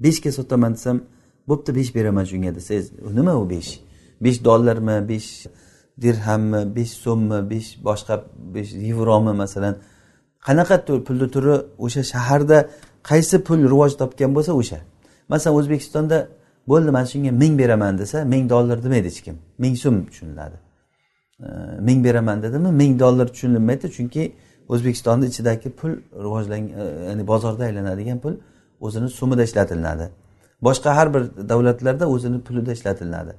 Beshga 0.00 0.32
sotaman 0.32 0.72
desam 0.72 1.02
bo'pti 1.48 1.74
besh 1.78 1.94
beraman 1.94 2.24
shunga 2.24 2.54
desangiz 2.54 2.86
nima 3.18 3.34
u 3.42 3.50
besh? 3.50 3.80
Besh 4.24 4.44
dollarmi 4.44 5.08
besh 5.08 5.46
dirhammi 6.02 6.76
besh 6.76 6.92
so'mmi 7.04 7.50
besh 7.50 7.68
boshqa 7.88 8.14
besh 8.54 8.70
yevromi 8.88 9.32
masalan? 9.42 9.74
Qanaqa 10.46 10.76
pulni 11.06 11.26
turi 11.34 11.54
o'sha 11.84 12.02
shaharda 12.12 12.58
qaysi 13.10 13.36
pul 13.46 13.60
rivoj 13.72 13.92
topgan 14.00 14.30
bo'lsa 14.36 14.52
o'sha. 14.60 14.78
Masalan 15.28 15.54
o'zbekistonda 15.58 16.18
bo'ldi 16.70 16.90
man 16.96 17.04
shunga 17.12 17.30
ming 17.42 17.54
beraman 17.60 17.94
desa 17.98 18.18
ming 18.32 18.44
dollar 18.54 18.76
demaydi 18.84 19.08
hech 19.12 19.20
kim 19.26 19.36
ming 19.62 19.74
so'm 19.82 19.96
tushuniladi. 20.08 20.56
Ming 21.80 22.04
beraman 22.04 22.42
dedimi? 22.42 22.72
Ming 22.72 23.00
dollar 23.00 23.26
tushunilmaydi 23.26 23.86
chunki 23.96 24.32
o'zbekistonni 24.68 25.26
ichidagi 25.26 25.70
pul 25.70 25.90
rivojlangan 26.24 26.68
e, 26.80 27.06
ya'ni 27.08 27.26
bozorda 27.26 27.64
aylanadigan 27.64 28.18
pul 28.18 28.34
o'zini 28.80 29.08
so'mida 29.08 29.42
ishlatilinadi 29.48 30.10
boshqa 30.62 30.96
har 30.96 31.14
bir 31.14 31.22
davlatlarda 31.48 32.04
o'zini 32.14 32.40
pulida 32.40 32.72
ishlatilinadi 32.72 33.32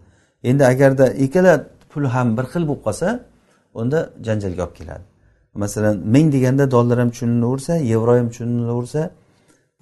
endi 0.44 0.66
agarda 0.66 1.08
ikkala 1.26 1.54
pul 1.90 2.06
ham 2.06 2.38
bir 2.38 2.44
xil 2.44 2.64
bo'lib 2.70 2.84
qolsa 2.88 3.20
unda 3.74 4.10
janjalga 4.26 4.64
olib 4.66 4.76
keladi. 4.80 5.04
Masalan 5.54 5.96
ming 6.16 6.34
deganda 6.34 6.72
dollar 6.72 7.00
ham 7.00 7.10
tushunilaversa 7.10 7.76
yevro 7.92 8.18
ham 8.20 8.30
tushunilaversa 8.30 9.02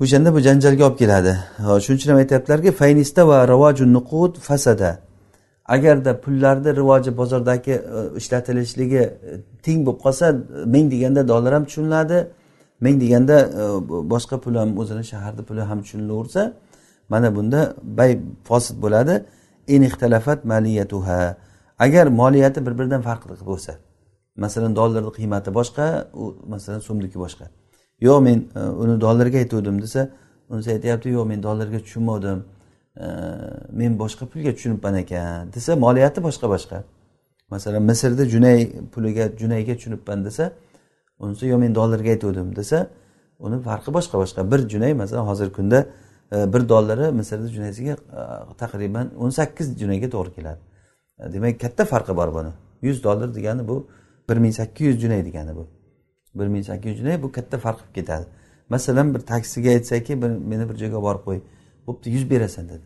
o'shanda 0.02 0.30
bu 0.36 0.40
janjalga 0.48 0.84
olib 0.88 0.98
keladi. 0.98 1.34
Shuning 1.84 2.00
uchun 2.00 2.10
ham 2.12 2.20
aytyaptilarki 2.24 2.72
faynista 2.82 3.28
va 3.28 3.48
ravoju 3.48 3.86
nuqud 3.94 4.34
fasada. 4.48 4.92
Agarda 5.66 6.22
pullarni 6.22 6.76
rivoji 6.76 7.18
bozordagi 7.18 7.72
e, 7.72 8.18
ishlatilishligi 8.18 8.98
e, 8.98 9.10
teng 9.64 9.86
bo'lib 9.86 10.00
qolsa 10.06 10.36
ming 10.66 10.92
deganda 10.92 11.28
dollar 11.28 11.54
ham 11.54 11.66
tushuniladi. 11.66 12.28
Ming 12.82 13.02
deganda 13.02 13.38
e, 13.42 13.64
boshqa 14.14 14.40
pul 14.42 14.56
ham 14.56 14.78
o'zini 14.78 15.04
shaharni 15.04 15.44
puli 15.44 15.62
ham 15.62 15.82
tushunilaversa 15.82 16.54
mana 17.10 17.36
bunda 17.36 17.76
bay 17.84 18.20
fosid 18.44 18.82
bo'ladi. 18.82 19.26
Maliyatuha. 20.44 21.36
Agar 21.80 22.08
moliyati 22.08 22.66
bir 22.66 22.78
biridan 22.80 23.02
farqli 23.02 23.46
bo'lsa 23.46 23.74
masalan 24.38 24.76
dollarni 24.76 25.12
qiymati 25.18 25.50
boshqa 25.60 25.86
u 26.14 26.36
masalan 26.48 26.80
so'mniki 26.80 27.18
boshqa. 27.24 27.46
Yo'q 28.02 28.20
men 28.28 28.38
uni 28.84 29.02
dollarga 29.02 29.38
aytuvdim 29.38 29.82
desa 29.82 30.10
unisi 30.50 30.70
aytyapti 30.76 31.10
yo'q 31.10 31.26
men 31.32 31.44
dollarga 31.44 31.80
tushunmovdim 31.86 32.40
men 32.96 34.00
boshqa 34.00 34.26
pulga 34.26 34.54
tushunibman 34.56 34.96
ekan 34.96 35.54
desa 35.54 35.76
moliyati 35.76 36.24
boshqa 36.24 36.50
boshqa. 36.50 36.84
Masalan 37.50 37.84
misrda 37.84 38.26
junay 38.26 38.72
puliga 38.94 39.30
junayga 39.38 39.76
tushunibman 39.78 40.26
desa 40.26 40.52
unisi 41.20 41.48
yo 41.48 41.58
men 41.58 41.76
dollarga 41.76 42.10
aytuvdim 42.10 42.56
desa 42.56 42.88
uni 43.40 43.62
farqi 43.62 43.94
boshqa 43.94 44.18
boshqa. 44.18 44.52
Bir 44.52 44.70
junay 44.70 44.94
masalan 44.94 45.26
hozirgi 45.28 45.54
kunda 45.54 45.86
e, 46.32 46.54
bir 46.54 46.70
dollari 46.70 47.12
misrni 47.12 47.48
junaysiga 47.48 47.94
e, 47.94 48.22
taqriban 48.58 49.12
o'n 49.18 49.30
sakkiz 49.30 49.80
junayga 49.82 50.10
to'g'ri 50.16 50.36
keladi. 50.36 50.60
E, 51.20 51.34
demak 51.34 51.60
katta 51.60 51.86
farqi 51.86 52.16
bor 52.16 52.34
buni. 52.34 52.52
Yuz 52.82 53.04
dollar 53.04 53.36
degani 53.36 53.68
bu 53.68 53.88
bir 54.30 54.38
ming 54.38 54.54
sakkiz 54.54 54.88
yuz 54.88 55.02
junay 55.02 55.26
degani 55.26 55.56
bu. 55.56 55.68
bir 56.36 56.48
ming 56.48 56.66
sakkiz 56.66 56.92
yuz 56.92 57.00
junay 57.00 57.24
bu 57.24 57.32
katta 57.32 57.58
farq 57.58 57.80
qilib 57.80 57.94
ketadi. 57.96 58.26
Masalan 58.70 59.14
bir 59.16 59.20
taksiga 59.20 59.70
aytsaki 59.70 60.16
meni 60.16 60.70
bir 60.70 60.76
joyga 60.76 61.02
borib 61.02 61.24
qo'y. 61.28 61.42
Bo'pti 61.88 62.10
yuz 62.10 62.30
berasan 62.30 62.70
dedi. 62.70 62.86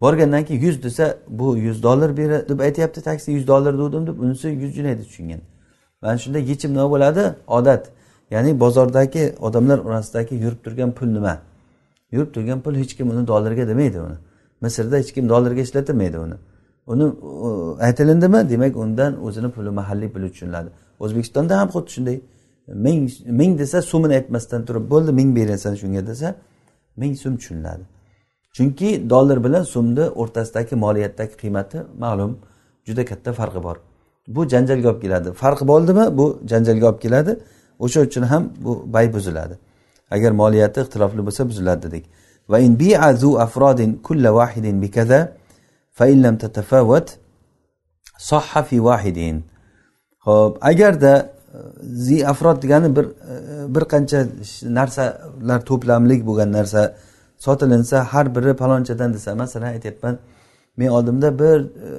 Borgandan 0.00 0.44
keyin 0.44 0.62
yuz 0.62 0.82
desa 0.82 1.18
bu 1.28 1.56
yuz 1.56 1.82
dollar 1.82 2.16
ber 2.16 2.48
deb 2.48 2.60
aytyapti 2.60 3.00
taksi 3.02 3.32
yuz 3.32 3.46
dollar 3.46 3.78
degdim 3.78 4.06
deb 4.06 4.18
unisi 4.18 4.48
yuz 4.48 4.74
junay 4.74 4.98
deb 4.98 5.04
tushungan. 5.04 5.40
Mana 6.02 6.18
shunda 6.18 6.38
yechim 6.38 6.70
nima 6.70 6.90
bo'ladi? 6.90 7.34
Odat. 7.46 7.90
Ya'ni 8.30 8.60
bozordagi 8.60 9.34
odamlar 9.40 9.78
orasidagi 9.78 10.34
yurib 10.34 10.64
turgan 10.64 10.92
pul 10.92 11.06
nima? 11.06 11.38
Yurib 12.12 12.34
turgan 12.34 12.60
pul 12.60 12.74
hech 12.74 12.96
kim 12.96 13.10
uni 13.10 13.26
dollarga 13.26 13.68
demaydi 13.68 14.00
uni. 14.00 14.16
Misrda 14.60 14.96
hech 14.96 15.12
kim 15.12 15.28
dollarga 15.28 15.60
ishlatilmaydi 15.60 16.18
uni. 16.18 16.34
Uni 16.86 17.04
aytilindimi? 17.80 18.50
Demak 18.50 18.76
undan 18.76 19.24
o'zini 19.26 19.50
puli 19.50 19.70
mahalliy 19.70 20.08
puli 20.14 20.32
tushuniladi. 20.32 20.68
O'zbekistonda 21.00 21.58
ham 21.60 21.68
xuddi 21.68 21.90
shunday. 21.96 22.20
Ming 22.86 23.10
ming 23.26 23.58
desa 23.58 23.82
so'mini 23.82 24.14
aytmasdan 24.14 24.64
turib 24.64 24.90
bo'ldi 24.90 25.12
ming 25.12 25.36
berasan 25.36 25.74
shunga 25.74 26.06
desa 26.06 26.34
ming 26.96 27.14
so'm 27.22 27.36
tushuniladi. 27.36 27.82
Chunki 28.56 29.10
dollar 29.10 29.44
bilan 29.44 29.62
so'mni 29.74 30.04
o'rtasidagi 30.20 30.74
moliyatdagi 30.84 31.34
qiymati 31.42 31.78
ma'lum 32.04 32.32
juda 32.86 33.04
katta 33.10 33.32
farqi 33.32 33.62
bor. 33.66 33.76
Bu 34.28 34.48
janjalga 34.52 34.88
olib 34.92 35.02
keladi. 35.02 35.28
Farqi 35.42 35.64
bo'ldimi? 35.72 36.04
Bu 36.18 36.26
janjalga 36.50 36.86
olib 36.90 37.00
keladi. 37.04 37.32
O'sha 37.84 38.00
uchun 38.08 38.22
ham 38.22 38.42
bu 38.64 38.72
bay 38.94 39.06
buziladi. 39.14 39.54
Agar 40.10 40.32
moliyati 40.42 40.80
ixtilofli 40.84 41.22
bo'lsa 41.26 41.42
buziladi 41.50 41.82
dedik. 41.86 42.04
Va 42.50 42.58
in 42.66 42.72
bi'azu 42.82 43.30
afrodin 43.44 43.90
kulla 44.06 44.30
vahidin 44.34 44.76
bikaza 44.82 45.20
fa 45.98 46.04
in 46.12 46.22
lam 46.22 46.36
tatafawat 46.42 47.06
sahha 48.30 48.62
fi 48.68 48.76
vahidin 48.88 49.36
ho'p 50.26 50.52
agarda 50.70 51.14
zi 51.82 52.26
afrod 52.32 52.62
degani 52.62 52.96
bir 52.96 53.04
e, 53.04 53.74
bir 53.74 53.84
qancha 53.92 54.18
narsalar 54.78 55.60
to'plamlik 55.70 56.20
bo'lgan 56.28 56.50
narsa 56.58 56.82
sotilinsa 57.44 57.96
har 58.12 58.26
biri 58.34 58.52
palonchadan 58.62 59.10
desa 59.14 59.34
masalan 59.34 59.66
aytyapman 59.74 60.14
men 60.76 60.88
oldimda 60.96 61.38
bir 61.38 61.58
e, 61.60 61.90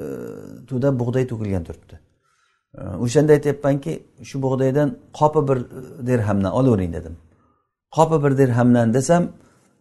to'da 0.70 1.00
bug'doy 1.00 1.28
to'kilgan 1.32 1.64
turibdi. 1.68 1.96
E, 2.78 2.82
o'shanda 3.04 3.32
aytyapmanki 3.38 3.94
shu 4.30 4.42
bug'doydan 4.46 4.90
qopi 5.20 5.42
bir 5.50 5.58
e, 5.58 6.08
dirhamdan 6.08 6.52
olavering 6.60 6.94
dedim. 6.98 7.16
Qopi 7.98 8.18
bir 8.24 8.32
dirhamdan 8.42 8.94
desam 8.94 9.24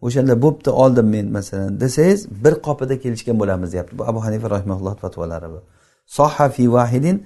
o'shanda 0.01 0.41
bo'pti 0.41 0.69
oldim 0.83 1.07
men 1.15 1.25
masalan 1.37 1.79
desangiz 1.83 2.19
bir 2.43 2.53
qopida 2.67 2.95
kelishgan 3.03 3.39
bo'lamiz 3.41 3.69
deyapti. 3.73 3.97
Bu 3.99 4.03
abu 4.11 4.19
hanifa 4.25 4.47
rahimaulloh 4.55 4.95
fatvolari 5.03 5.49
bu. 5.53 5.59
Soha 6.17 6.49
fi 6.55 6.63
vahidin 6.75 7.17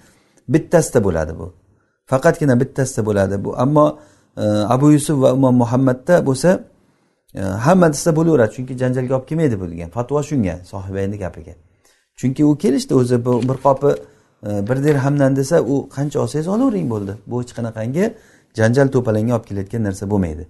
bittasida 0.54 1.00
bo'ladi 1.08 1.34
bu. 1.40 1.48
Faqatgina 2.12 2.56
bittasida 2.62 3.02
bo'ladi 3.06 3.36
bu. 3.46 3.50
Ammo 3.64 4.00
e, 4.38 4.44
abu 4.76 4.92
yusuf 4.96 5.22
va 5.24 5.30
imom 5.38 5.56
muhammadda 5.64 6.26
bo'lsa 6.28 6.50
hamma 7.42 7.94
desa 7.94 8.16
bo'laveradi. 8.16 8.54
Chunki 8.56 8.78
janjalga 8.78 9.16
olib 9.18 9.28
kelmaydi 9.30 9.60
bu 9.62 9.72
degan 9.72 9.90
fatvo 9.90 10.24
shunga 10.24 10.56
sohibayni 10.72 11.18
gapiga. 11.18 11.54
Chunki 12.16 12.46
u 12.46 12.58
kelishdi 12.58 12.96
o'zi 12.96 13.26
bir 13.26 13.58
qopi 13.66 13.92
e, 14.48 14.68
bir 14.68 14.78
dirhamdan 14.84 15.36
desa 15.36 15.62
u 15.62 15.90
qancha 15.96 16.20
olsangiz 16.20 16.48
olavering 16.48 16.90
bo'ldi. 16.90 17.14
Bu 17.28 17.42
hech 17.42 17.54
qanaqangi 17.58 18.14
janjal 18.60 18.88
to'palanga 18.96 19.34
olib 19.36 19.46
kelayotgan 19.50 19.84
narsa 19.88 20.10
bo'lmaydi. 20.12 20.48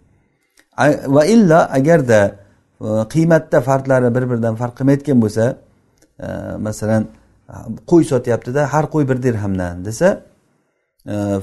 Va 1.15 1.25
illa 1.25 1.59
agarda 1.77 2.19
e, 2.81 2.87
qiymatda 3.13 3.61
farqlari 3.69 4.15
bir 4.15 4.23
biridan 4.29 4.55
farq 4.61 4.73
qilmayotgan 4.79 5.17
bo'lsa 5.23 5.43
e, 6.25 6.27
masalan 6.67 7.03
qo'y 7.89 8.03
sotyaptida 8.13 8.61
har 8.73 8.85
qo'y 8.93 9.09
bir 9.09 9.17
dirhamdan 9.23 9.85
desa 9.85 10.09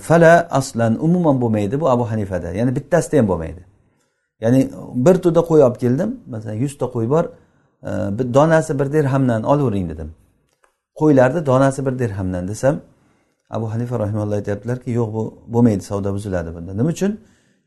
fala 0.09 0.33
aslan 0.51 0.93
umuman 1.07 1.37
bo'lmaydi 1.43 1.81
bu 1.81 1.87
abu 1.91 2.11
hanifada. 2.11 2.49
Ya'ni 2.59 2.77
bittasida 2.77 3.19
ham 3.19 3.29
bo'lmaydi. 3.29 3.72
Ya'ni 4.43 4.61
bir 5.07 5.17
to'da 5.25 5.41
qo'y 5.51 5.61
olib 5.67 5.79
keldim. 5.85 6.11
Masalan 6.33 6.57
yuzta 6.65 6.87
qo'y 6.95 7.07
bor. 7.15 7.25
Bir 8.17 8.27
donasi 8.37 8.73
bir 8.81 8.89
dirhamdan 8.97 9.43
olavering 9.53 9.87
dedim. 9.93 10.09
Qo'ylarni 11.01 11.41
donasi 11.51 11.81
bir 11.87 11.95
dirhamdan 12.03 12.45
desam 12.49 12.75
abu 13.57 13.67
hanifa 13.73 13.95
rahimalloh 14.05 14.37
aytyaptilarki 14.41 14.91
yo'q 14.99 15.09
bu 15.17 15.23
bo'lmaydi 15.55 15.83
savdo 15.91 16.09
buziladi 16.17 16.51
bunda. 16.57 16.73
Nima 16.81 16.91
uchun? 16.97 17.13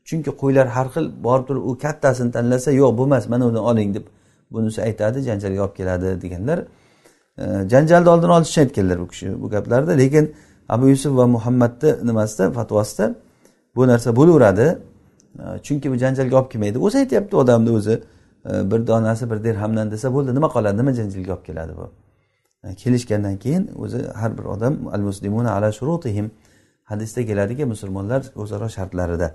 Chunki 0.08 0.30
qo'ylar 0.42 0.66
har 0.76 0.86
xil 0.94 1.06
borib 1.26 1.44
turib 1.48 1.62
u 1.70 1.72
kattasini 1.84 2.30
tanlasa 2.36 2.70
yo'q 2.80 2.92
bo'lmas 2.98 3.24
mana 3.32 3.44
uni 3.50 3.60
oling 3.70 3.90
deb 3.96 4.04
bunisi 4.54 4.78
aytadi 4.88 5.18
janjalga 5.28 5.60
olib 5.66 5.76
keladi 5.80 6.08
deganlar. 6.24 6.58
Janjalni 7.72 8.08
oldini 8.14 8.32
olish 8.36 8.50
uchun 8.50 8.62
aytganlar 8.66 8.96
bu 9.02 9.06
kishi 9.12 9.26
bu 9.42 9.46
gaplarni 9.54 9.94
lekin 10.02 10.24
abu 10.74 10.84
yusuf 10.92 11.12
va 11.20 11.26
muhammadni 11.36 11.90
nimasida 12.08 12.44
fatvosida 12.58 13.06
bu 13.76 13.82
narsa 13.90 14.16
bo'laveradi. 14.18 14.66
Chunki 15.62 15.90
bu 15.90 15.96
janjalga 15.96 16.36
olib 16.40 16.50
kelmaydi. 16.52 16.78
O'zi 16.78 16.98
aytyapti 16.98 17.36
odamni 17.36 17.70
o'zi 17.70 18.02
bir 18.44 18.86
donasi 18.86 19.30
bir 19.30 19.44
dirhamdan 19.44 19.90
desa 19.90 20.14
bo'ldi 20.14 20.34
nima 20.34 20.48
qoladi? 20.54 20.76
Nima 20.76 20.92
janjalga 20.92 21.32
olib 21.34 21.44
keladi 21.48 21.72
bu? 21.76 21.86
Kelishgandan 22.82 23.36
keyin 23.36 23.70
o'zi 23.82 23.98
har 24.20 24.38
bir 24.38 24.44
odam 24.44 24.74
al 24.92 25.00
muslimuna 25.00 25.50
ala 25.56 25.72
shurutihim 25.72 26.30
hadisda 26.84 27.26
keladiki 27.26 27.64
musulmonlar 27.64 28.22
o'zaro 28.36 28.68
shartlarida. 28.68 29.28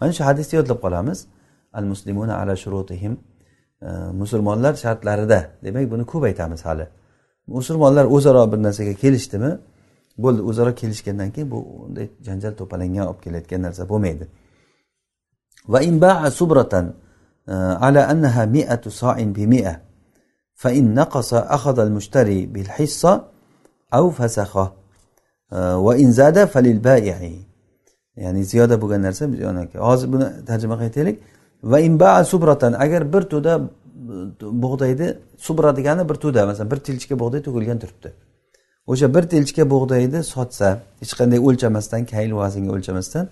Mana 0.00 0.12
shu 0.12 0.24
hadisni 0.24 0.56
yodlab 0.56 0.78
qolamiz. 0.84 1.26
Al 1.72 1.84
muslimuna 1.84 2.34
ala 2.42 2.56
shurutihim 2.56 3.18
musulmonlar 4.12 4.74
shartlarida. 4.74 5.38
Demak 5.64 5.90
buni 5.90 6.04
ko'p 6.12 6.24
aytamiz 6.24 6.64
hali. 6.64 6.86
Musulmonlar 7.46 8.04
o'zaro 8.04 8.52
bir 8.52 8.58
narsaga 8.66 8.94
kelishdimi? 9.02 9.58
Bo'ldi 10.18 10.42
o'zaro 10.50 10.74
kelishgandan 10.74 11.30
keyin 11.30 11.50
bu 11.50 11.58
unday 11.84 12.06
janjal 12.26 12.52
to'palanga 12.60 13.02
olib 13.10 13.20
kelayotgan 13.24 13.62
narsa 13.62 13.88
bo'lmaydi. 13.88 14.24
وإن 15.68 15.98
باع 15.98 16.28
سبرة 16.28 16.94
على 17.84 18.00
أنها 18.00 18.44
مئة 18.44 18.80
صاع 18.88 19.16
بمئة 19.22 19.80
فإن 20.54 20.94
نقص 20.94 21.34
أخذ 21.34 21.78
المشتري 21.78 22.46
بالحصة 22.46 23.24
أو 23.94 24.10
فسخه 24.10 24.72
وإن 25.86 26.12
زاد 26.12 26.44
فللبائع 26.44 27.18
ya'ni 28.16 28.44
ziyoda 28.44 28.82
bo'lgan 28.82 29.02
narsa 29.02 29.24
hozir 29.88 30.12
buni 30.12 30.26
tarjima 30.46 30.74
qilib 30.74 30.88
aytaylik. 30.88 31.16
Va 31.62 31.80
imbaa 31.80 32.24
subratan 32.24 32.72
agar 32.72 33.12
bir 33.12 33.22
to'da 33.32 33.54
eh, 33.60 33.62
bug'doyni 34.64 35.08
subra 35.46 35.76
degani 35.76 36.08
bir 36.08 36.14
to'da 36.24 36.46
masalan 36.46 36.70
bir 36.70 36.76
tilchka 36.88 37.14
bug'doy 37.22 37.40
to'kilgan 37.46 37.78
turibdi. 37.82 38.08
O'sha 38.92 39.06
bir 39.14 39.24
tilchka 39.32 39.62
bug'doyni 39.74 40.20
sotsa 40.34 40.68
hech 41.00 41.12
qanday 41.18 41.38
o'lchamasdan 41.48 42.02
kayl 42.12 42.30
vaznga 42.40 42.70
o'lchamasdan 42.76 43.24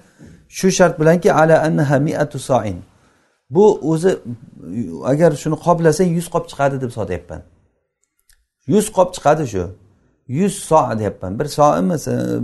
shu 0.49 0.71
shart 0.71 1.01
bilanki 1.01 1.33
ala 1.33 1.63
annaha 1.67 1.99
miatu 1.99 2.39
soin 2.39 2.79
bu 3.51 3.65
o'zi 3.91 4.19
agar 5.05 5.33
shuni 5.33 5.57
qoplasang 5.67 6.09
yuz 6.17 6.29
qop 6.35 6.45
chiqadi 6.51 6.81
deb 6.81 6.91
sotyapman. 6.99 7.43
Yuz 8.67 8.87
qop 8.97 9.09
chiqadi 9.17 9.47
shu. 9.47 9.65
Yuz 10.29 10.55
so 10.55 10.99
deyapman. 10.99 11.39
Bir 11.39 11.45
soi 11.45 11.83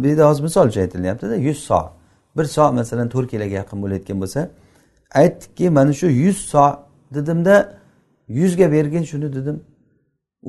bu 0.03 0.07
yerda 0.07 0.29
hozir 0.29 0.43
misol 0.43 0.69
uchun 0.69 0.81
aytilyaptida 0.81 1.37
yuz 1.37 1.59
so. 1.59 1.81
Bir 2.37 2.45
so 2.45 2.73
masalan 2.73 3.09
to'rt 3.09 3.29
kiloga 3.31 3.55
yaqin 3.61 3.79
bo'layotgan 3.83 4.21
bo'lsa 4.23 4.41
aytdikki 5.21 5.71
mana 5.71 5.93
shu 6.01 6.07
yuz 6.07 6.39
so 6.53 6.65
dedimda 7.15 7.55
yuzga 8.29 8.73
bergin 8.73 9.05
shuni 9.11 9.29
dedim. 9.37 9.57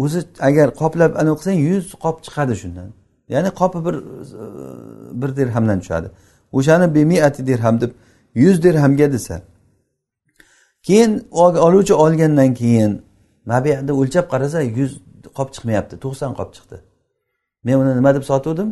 O'zi 0.04 0.20
agar 0.40 0.68
qoplab 0.82 1.12
anaqa 1.22 1.38
qilsang 1.40 1.60
yuz 1.70 1.86
qop 2.04 2.18
chiqadi 2.26 2.56
shundan. 2.62 2.90
Ya'ni 3.34 3.50
qopi 3.62 3.80
bir 3.86 3.96
bir 5.22 5.30
dirhamdan 5.40 5.80
tushadi. 5.80 6.08
O'shani 6.58 6.96
bemiati 6.96 7.48
dirham 7.48 7.82
deb 7.82 7.92
yuz 8.36 8.64
dirhamga 8.64 9.14
desa. 9.14 9.42
Keyin 10.84 11.28
oluvchi 11.32 11.94
olgandan 11.94 12.54
keyin 12.54 13.02
mabiyada 13.46 13.94
o'lchab 13.94 14.26
qarasa 14.34 14.62
yuz 14.62 14.92
qop 15.38 15.50
chiqmayapti 15.54 15.96
to'qson 16.04 16.32
qop 16.40 16.50
chiqdi. 16.56 16.78
Men 17.64 17.76
uni 17.82 17.96
nima 18.00 18.16
deb 18.16 18.24
sotuvdim? 18.32 18.70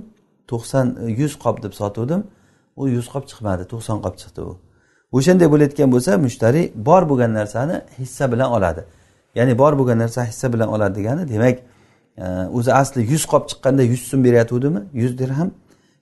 To'qson 0.52 0.86
yuz 1.20 1.34
qop 1.44 1.64
deb 1.64 1.74
sotuvdim. 1.82 2.22
U 2.76 2.88
yuz 2.96 3.08
qop 3.14 3.24
chiqmadi 3.30 3.64
to'qson 3.72 3.98
qop 4.06 4.16
chiqdi 4.22 4.42
u. 4.42 4.52
O'shanday 5.18 5.48
bo'layotgan 5.54 5.90
bo'lsa 5.94 6.12
mushtariy 6.26 6.66
bor 6.88 7.04
bo'lgan 7.10 7.32
narsani 7.40 7.76
hissa 8.00 8.32
bilan 8.32 8.50
oladi. 8.58 8.82
Ya'ni 9.36 9.58
bor 9.62 9.74
bo'lgan 9.80 9.98
narsa 10.04 10.26
hissa 10.30 10.54
bilan 10.54 10.70
oladi 10.76 10.96
degani 11.00 11.24
demak 11.34 11.58
e, 12.18 12.26
o'zi 12.58 12.72
asli 12.82 13.02
yuz 13.12 13.24
qop 13.32 13.44
chiqqanda 13.50 13.84
yuz 13.92 14.02
so'm 14.10 14.24
berayotgandimi? 14.24 14.82
Yuz 15.02 15.14
dirham. 15.22 15.50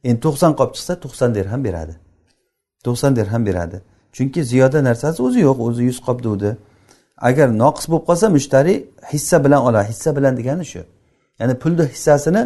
Endi 0.09 0.19
to'qson 0.25 0.51
qolib 0.59 0.73
chiqsa 0.77 0.93
to'qson 1.03 1.29
dirham 1.37 1.61
beradi. 1.67 1.93
To'qson 2.85 3.11
dirham 3.19 3.43
beradi. 3.49 3.77
Chunki 4.15 4.41
ziyoda 4.51 4.79
narsasi 4.89 5.19
o'zi 5.27 5.39
yo'q 5.47 5.57
o'zi 5.67 5.81
yuz 5.89 5.99
qop 6.07 6.19
degdi 6.27 6.49
agar 7.29 7.47
noqis 7.63 7.85
bo'lib 7.91 8.05
qolsa 8.09 8.27
mushtari 8.37 8.73
hissa 9.11 9.37
bilan 9.45 9.61
oladi 9.67 9.87
hissa 9.91 10.09
bilan 10.17 10.33
degani 10.39 10.65
shu. 10.71 10.81
Ya'ni 11.39 11.53
pulni 11.61 11.85
hissasini 11.93 12.43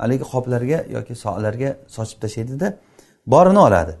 haligi 0.00 0.24
qoplarga 0.32 0.78
yoki 0.96 1.14
soalarga 1.24 1.70
sochib 1.96 2.18
tashlaydida 2.22 2.68
borini 3.32 3.60
oladi. 3.68 3.94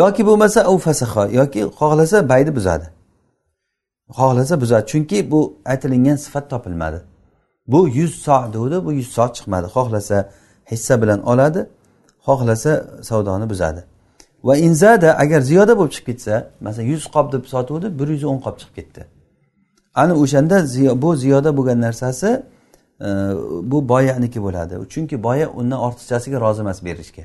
Yoki 0.00 0.22
bo'lmasa 0.28 0.60
u 0.72 0.78
fasaho 0.86 1.22
yoki 1.40 1.60
xohlasa 1.78 2.18
bayni 2.32 2.52
buzadi. 2.58 2.86
Xohlasa 4.18 4.54
buzadi 4.62 4.84
chunki 4.92 5.18
bu 5.32 5.40
aytilingan 5.70 6.16
sifat 6.24 6.50
topilmadi. 6.52 7.00
Bu 7.72 7.88
yuz 7.98 8.14
so 8.24 8.36
degdi 8.54 8.76
bu 8.86 8.90
yuz 8.98 9.08
so 9.16 9.24
chiqmadi. 9.36 9.66
Xohlasa 9.76 10.18
hissa 10.70 11.02
bilan 11.02 11.20
oladi 11.32 11.66
xohlasa 12.26 12.72
savdoni 13.02 13.50
buzadi. 13.50 13.84
Va 14.44 14.56
inzada 14.56 15.18
agar 15.18 15.40
ziyoda 15.40 15.78
bo'lib 15.78 15.92
chiqib 15.92 16.06
ketsa 16.06 16.50
masalan 16.60 16.86
yuz 16.86 17.04
qop 17.14 17.32
deb 17.32 17.44
sotuvdi 17.44 17.98
bir 17.98 18.08
yuz 18.08 18.24
o'n 18.24 18.38
qop 18.46 18.56
chiqib 18.60 18.74
ketdi. 18.78 19.06
Ana 19.94 20.14
o'shanda 20.22 20.56
bu 21.02 21.16
ziyoda 21.16 21.56
bo'lgan 21.56 21.80
narsasi 21.80 22.42
e, 23.00 23.08
bu 23.70 23.88
boyaniki 23.88 24.42
bo'ladi. 24.42 24.74
Chunki 24.92 25.22
boya 25.22 25.46
undan 25.50 25.78
ortiqchasiga 25.86 26.40
rozi 26.40 26.60
emas 26.60 26.84
berishga. 26.84 27.22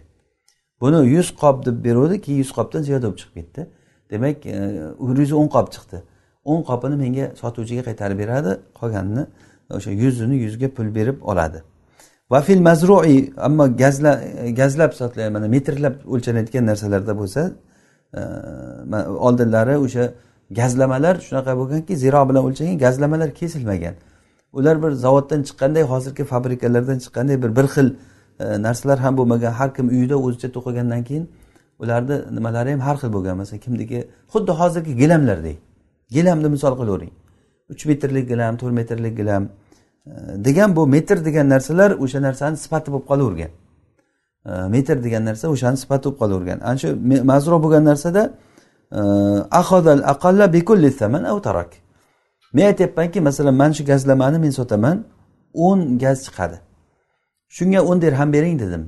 Buni 0.82 1.00
yuz 1.16 1.28
qop 1.42 1.66
deb 1.66 1.86
beruvdi 1.86 2.22
keyin 2.22 2.38
yuz 2.44 2.52
qopdan 2.58 2.82
ziyoda 2.88 3.06
bo'lib 3.08 3.20
chiqib 3.22 3.36
ketdi. 3.40 3.62
Demak 4.12 4.46
e, 4.46 4.58
bir 5.08 5.18
yuz 5.24 5.32
o'n 5.32 5.48
qop 5.56 5.68
chiqdi. 5.76 5.98
O'n 6.52 6.62
qopini 6.70 6.96
menga 7.04 7.26
sotuvchiga 7.42 7.84
qaytarib 7.90 8.18
beradi 8.24 8.52
qolganini 8.80 9.24
o'sha 9.78 9.92
yuzini 9.92 10.36
yuzga 10.46 10.68
pul 10.76 10.96
berib 10.96 11.18
oladi. 11.22 11.60
Va 12.32 12.42
fil 12.42 12.62
mazrui 12.62 13.34
ammo 13.38 13.66
gazla 13.78 14.22
gazlab 14.60 14.92
sotiladi 15.00 15.32
mana 15.38 15.48
metrlab 15.56 15.96
o'lchanayotgan 16.14 16.64
narsalarda 16.72 17.14
bo'lsa 17.22 17.42
e, 18.20 18.22
oldinlari 19.28 19.76
o'sha 19.86 20.04
gazlamalar 20.60 21.16
shunaqa 21.28 21.54
bo'lganki 21.60 21.94
ziro 22.04 22.22
bilan 22.30 22.44
o'lchangan 22.48 22.78
gazlamalar 22.86 23.30
kesilmagan. 23.40 23.96
Ular 24.58 24.76
bir 24.84 24.92
zavoddan 24.92 25.42
chiqqanday 25.48 25.84
hozirgi 25.92 26.24
fabrikalardan 26.24 26.98
chiqqanday 27.04 27.38
bir 27.44 27.52
bir 27.58 27.68
xil 27.76 27.88
e, 28.40 28.62
narsalar 28.66 29.00
ham 29.06 29.14
bo'lmagan. 29.20 29.52
Har 29.60 29.70
kim 29.76 29.88
uyida 29.96 30.16
o'zicha 30.26 30.48
to'qigandan 30.56 31.02
keyin 31.08 31.26
ularni 31.80 32.16
nimalari 32.36 32.72
ham 32.72 32.82
har 32.88 32.96
xil 33.02 33.10
bo'lgan. 33.16 33.36
Masalan 33.42 33.60
kimniki 33.66 34.00
xuddi 34.34 34.52
hozirgi 34.62 34.94
gilamlardek 35.02 35.58
gilamni 36.16 36.48
misol 36.56 36.74
qilavering 36.80 37.14
uch 37.72 37.84
metrlik 37.90 38.26
gilam 38.32 38.54
to'rt 38.62 38.74
metrlik 38.80 39.18
gilam. 39.22 39.44
Degan 40.46 40.76
bu 40.76 40.88
metr 40.88 41.26
degan 41.26 41.50
narsalar 41.50 41.92
o'sha 41.92 42.22
narsani 42.22 42.58
sifati 42.58 42.92
bo'lib 42.92 43.06
qolavergan. 43.12 43.52
E, 44.46 44.52
metr 44.76 45.04
degan 45.04 45.26
narsa 45.26 45.48
o'shani 45.48 45.78
sifati 45.78 46.04
bo'lib 46.06 46.20
qolavergan. 46.22 46.60
Ana 46.70 46.78
shu 46.78 46.90
mazro 47.32 47.64
bo'lgan 47.64 47.86
narsada 47.86 48.24
e, 48.92 49.02
ahodal 49.62 50.02
aqalla 50.14 50.54
bikulli 50.54 50.92
saman 50.92 51.24
av 51.24 51.42
tarak. 51.42 51.72
Men 52.54 52.66
aytyapmanki 52.66 53.22
masalan 53.22 53.56
mana 53.56 53.74
shu 53.74 53.84
gazlamani 53.86 54.38
men 54.40 54.52
sotaman 54.60 54.98
o'n 55.54 55.98
gaz 56.04 56.18
chiqadi. 56.26 56.58
Shunga 57.56 57.80
o'n 57.90 58.02
dirham 58.02 58.34
bering 58.34 58.60
dedim. 58.60 58.84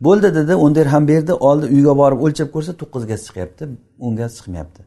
Bo'ldi 0.00 0.34
dedi 0.34 0.54
o'n 0.54 0.74
dirham 0.74 1.08
berdi 1.08 1.32
oldi 1.32 1.66
uyga 1.74 1.96
borib 2.02 2.20
o'lchab 2.24 2.48
ko'rsa 2.54 2.72
to'qqiz 2.80 3.02
gaz 3.10 3.20
chiqyapti 3.26 3.64
o'n 4.04 4.16
gaz 4.20 4.32
chiqmayapti. 4.38 4.82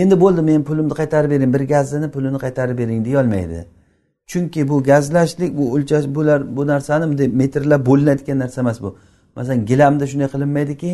Endi 0.00 0.14
bo'ldi 0.20 0.40
men 0.50 0.60
pulimni 0.68 0.94
qaytarib 1.00 1.30
bering 1.34 1.50
bir 1.54 1.62
gazini 1.74 2.08
pulini 2.14 2.38
qaytarib 2.44 2.76
bering 2.78 3.00
deyolmaydi 3.08 3.60
chunki 4.30 4.68
bu 4.68 4.82
gazlashlik 4.82 5.58
bu 5.58 5.64
o'lchash 5.74 6.06
bular 6.16 6.56
bu 6.56 6.66
narsani 6.66 7.04
bunday 7.10 7.28
metrlab 7.42 7.86
bo'linadigan 7.86 8.38
narsa 8.38 8.60
emas 8.60 8.78
bu. 8.82 8.90
Masalan 9.36 9.66
gilamda 9.70 10.06
shunday 10.10 10.28
qilinmaydiki 10.34 10.90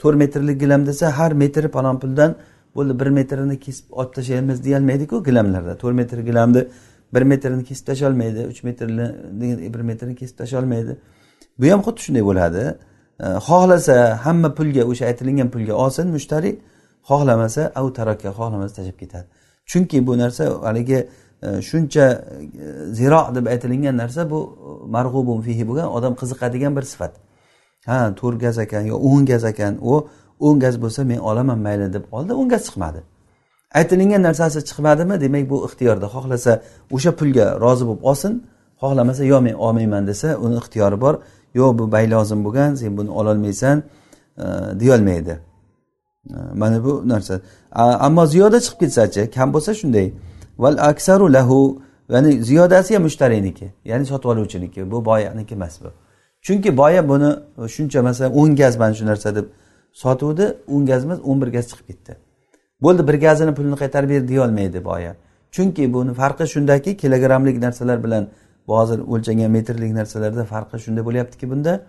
to'rt 0.00 0.16
metrlik 0.22 0.60
gilam 0.60 0.86
desa 0.86 1.18
har 1.18 1.32
metri 1.42 1.68
palon 1.76 1.96
puldan 2.02 2.30
bo'ldi 2.76 3.00
bir 3.00 3.06
metrini 3.18 3.56
kesib 3.64 3.84
olib 4.00 4.12
tashlaymiz 4.16 4.64
deyolmaydiku 4.64 5.24
gilamlarda. 5.28 5.72
To'rt 5.82 5.94
metr 6.00 6.18
gilamni 6.28 6.62
bir 7.14 7.22
metrini 7.22 7.64
kesib 7.68 7.84
tashlolmaydi 7.86 8.40
uch 8.50 8.60
metrni 8.68 9.06
bir 9.74 9.82
metrini 9.90 10.14
kesib 10.20 10.36
tashlolmaydi. 10.40 10.92
Bu 11.58 11.66
ham 11.72 11.80
xuddi 11.86 12.00
shunday 12.06 12.24
bo'ladi. 12.30 12.62
Xohlasa 13.48 13.96
hamma 14.24 14.50
pulga 14.58 14.82
o'sha 14.90 15.04
aytilingan 15.10 15.48
pulga 15.54 15.74
olsin 15.84 16.06
mushtariy 16.16 16.54
xohlamasa 17.10 17.62
av 17.80 17.86
taraka 17.98 18.28
xohlamasa 18.38 18.72
tashlab 18.78 18.98
ketadi. 19.02 19.26
Chunki 19.70 20.06
bu 20.06 20.12
narsa 20.18 20.44
haligi 20.68 20.98
shuncha 21.68 22.06
e, 22.64 22.94
ziro 22.98 23.22
deb 23.36 23.46
aytilingan 23.46 23.96
narsa 24.02 24.30
bu 24.30 24.40
e, 24.42 24.90
marg'ubun 24.96 25.40
fihi 25.46 25.64
bo'lgan 25.68 25.88
odam 25.96 26.12
qiziqadigan 26.20 26.72
bir 26.76 26.84
sifat. 26.92 27.12
Ha 27.88 27.98
to'rt 28.20 28.38
gaz 28.44 28.56
ekan 28.64 28.84
yo 28.90 28.96
o'n 29.10 29.22
gaz 29.30 29.44
ekan 29.52 29.74
u 29.90 29.94
o'n 30.46 30.56
gaz 30.64 30.74
bo'lsa 30.82 31.00
men 31.10 31.18
olaman 31.18 31.58
mayli 31.66 31.92
deb 31.96 32.04
oldi 32.16 32.32
o'n 32.40 32.48
gaz 32.52 32.62
chiqmadi. 32.66 33.00
Aytilingan 33.78 34.22
narsasi 34.28 34.58
chiqmadimi? 34.68 35.14
Demak 35.24 35.44
bu 35.50 35.56
ixtiyorda 35.66 36.06
xohlasa 36.14 36.52
o'sha 36.94 37.12
pulga 37.18 37.46
rozi 37.64 37.84
bo'lib 37.88 38.02
olsin 38.10 38.32
xohlamasa 38.82 39.24
yo 39.32 39.38
men 39.46 39.54
olmayman 39.66 40.06
desa 40.10 40.28
uni 40.44 40.56
ixtiyori 40.62 40.98
bor. 41.04 41.14
Yo 41.58 41.78
bu 41.78 41.84
bay 41.92 42.04
lozim 42.14 42.40
bo'lgan 42.46 42.70
sen 42.80 42.96
buni 42.98 43.10
ololmaysan 43.20 43.76
e, 44.44 44.46
deyolmaydi. 44.80 45.34
E, 46.30 46.36
mana 46.60 46.84
bu 46.84 46.92
narsa. 47.12 47.34
Ammo 48.06 48.26
ziyoda 48.26 48.58
chiqib 48.64 48.78
ketsachi 48.82 49.22
kam 49.36 49.48
bo'lsa 49.54 49.72
shunday. 49.80 50.06
Val 50.58 50.76
aksaru 50.78 51.32
lahu. 51.32 51.82
Ya'ni 52.08 52.42
ziyodasi 52.42 52.94
ham 52.94 53.02
mushtariyniki 53.02 53.72
ya'ni 53.84 54.06
sotib 54.06 54.28
oluvchiniki. 54.28 54.90
Bu 54.90 55.04
boyaniki 55.04 55.54
emas 55.54 55.80
bu. 55.80 55.88
Chunki 56.42 56.76
boya 56.76 57.08
buni 57.08 57.30
shuncha 57.68 58.02
masalan 58.02 58.32
o'n 58.36 58.56
gaz 58.56 58.76
mana 58.76 58.94
shu 58.94 59.06
narsa 59.06 59.36
deb 59.36 59.44
sotuvdi. 59.92 60.56
O'n 60.68 60.86
gaz 60.86 61.04
emas 61.04 61.18
o'n 61.24 61.40
bir 61.42 61.48
gaz 61.48 61.68
chiqib 61.70 61.86
ketdi. 61.86 62.16
Bo'ldi 62.82 63.08
bir 63.08 63.14
gazini 63.14 63.54
pulini 63.54 63.76
qaytarib 63.82 64.10
ber 64.10 64.28
deyolmaydi 64.28 64.84
boya. 64.84 65.16
Chunki 65.50 65.92
buni 65.92 66.14
farqi 66.14 66.46
shundaki 66.46 66.96
kilogrammlik 66.96 67.58
narsalar 67.58 68.04
bilan 68.04 68.28
bu 68.68 68.78
hozir 68.78 68.98
o'lchangan 68.98 69.50
metrlik 69.50 69.92
narsalarda 69.92 70.44
farqi 70.44 70.78
shunda 70.78 71.04
bo'lyaptiki 71.06 71.50
bunda. 71.50 71.80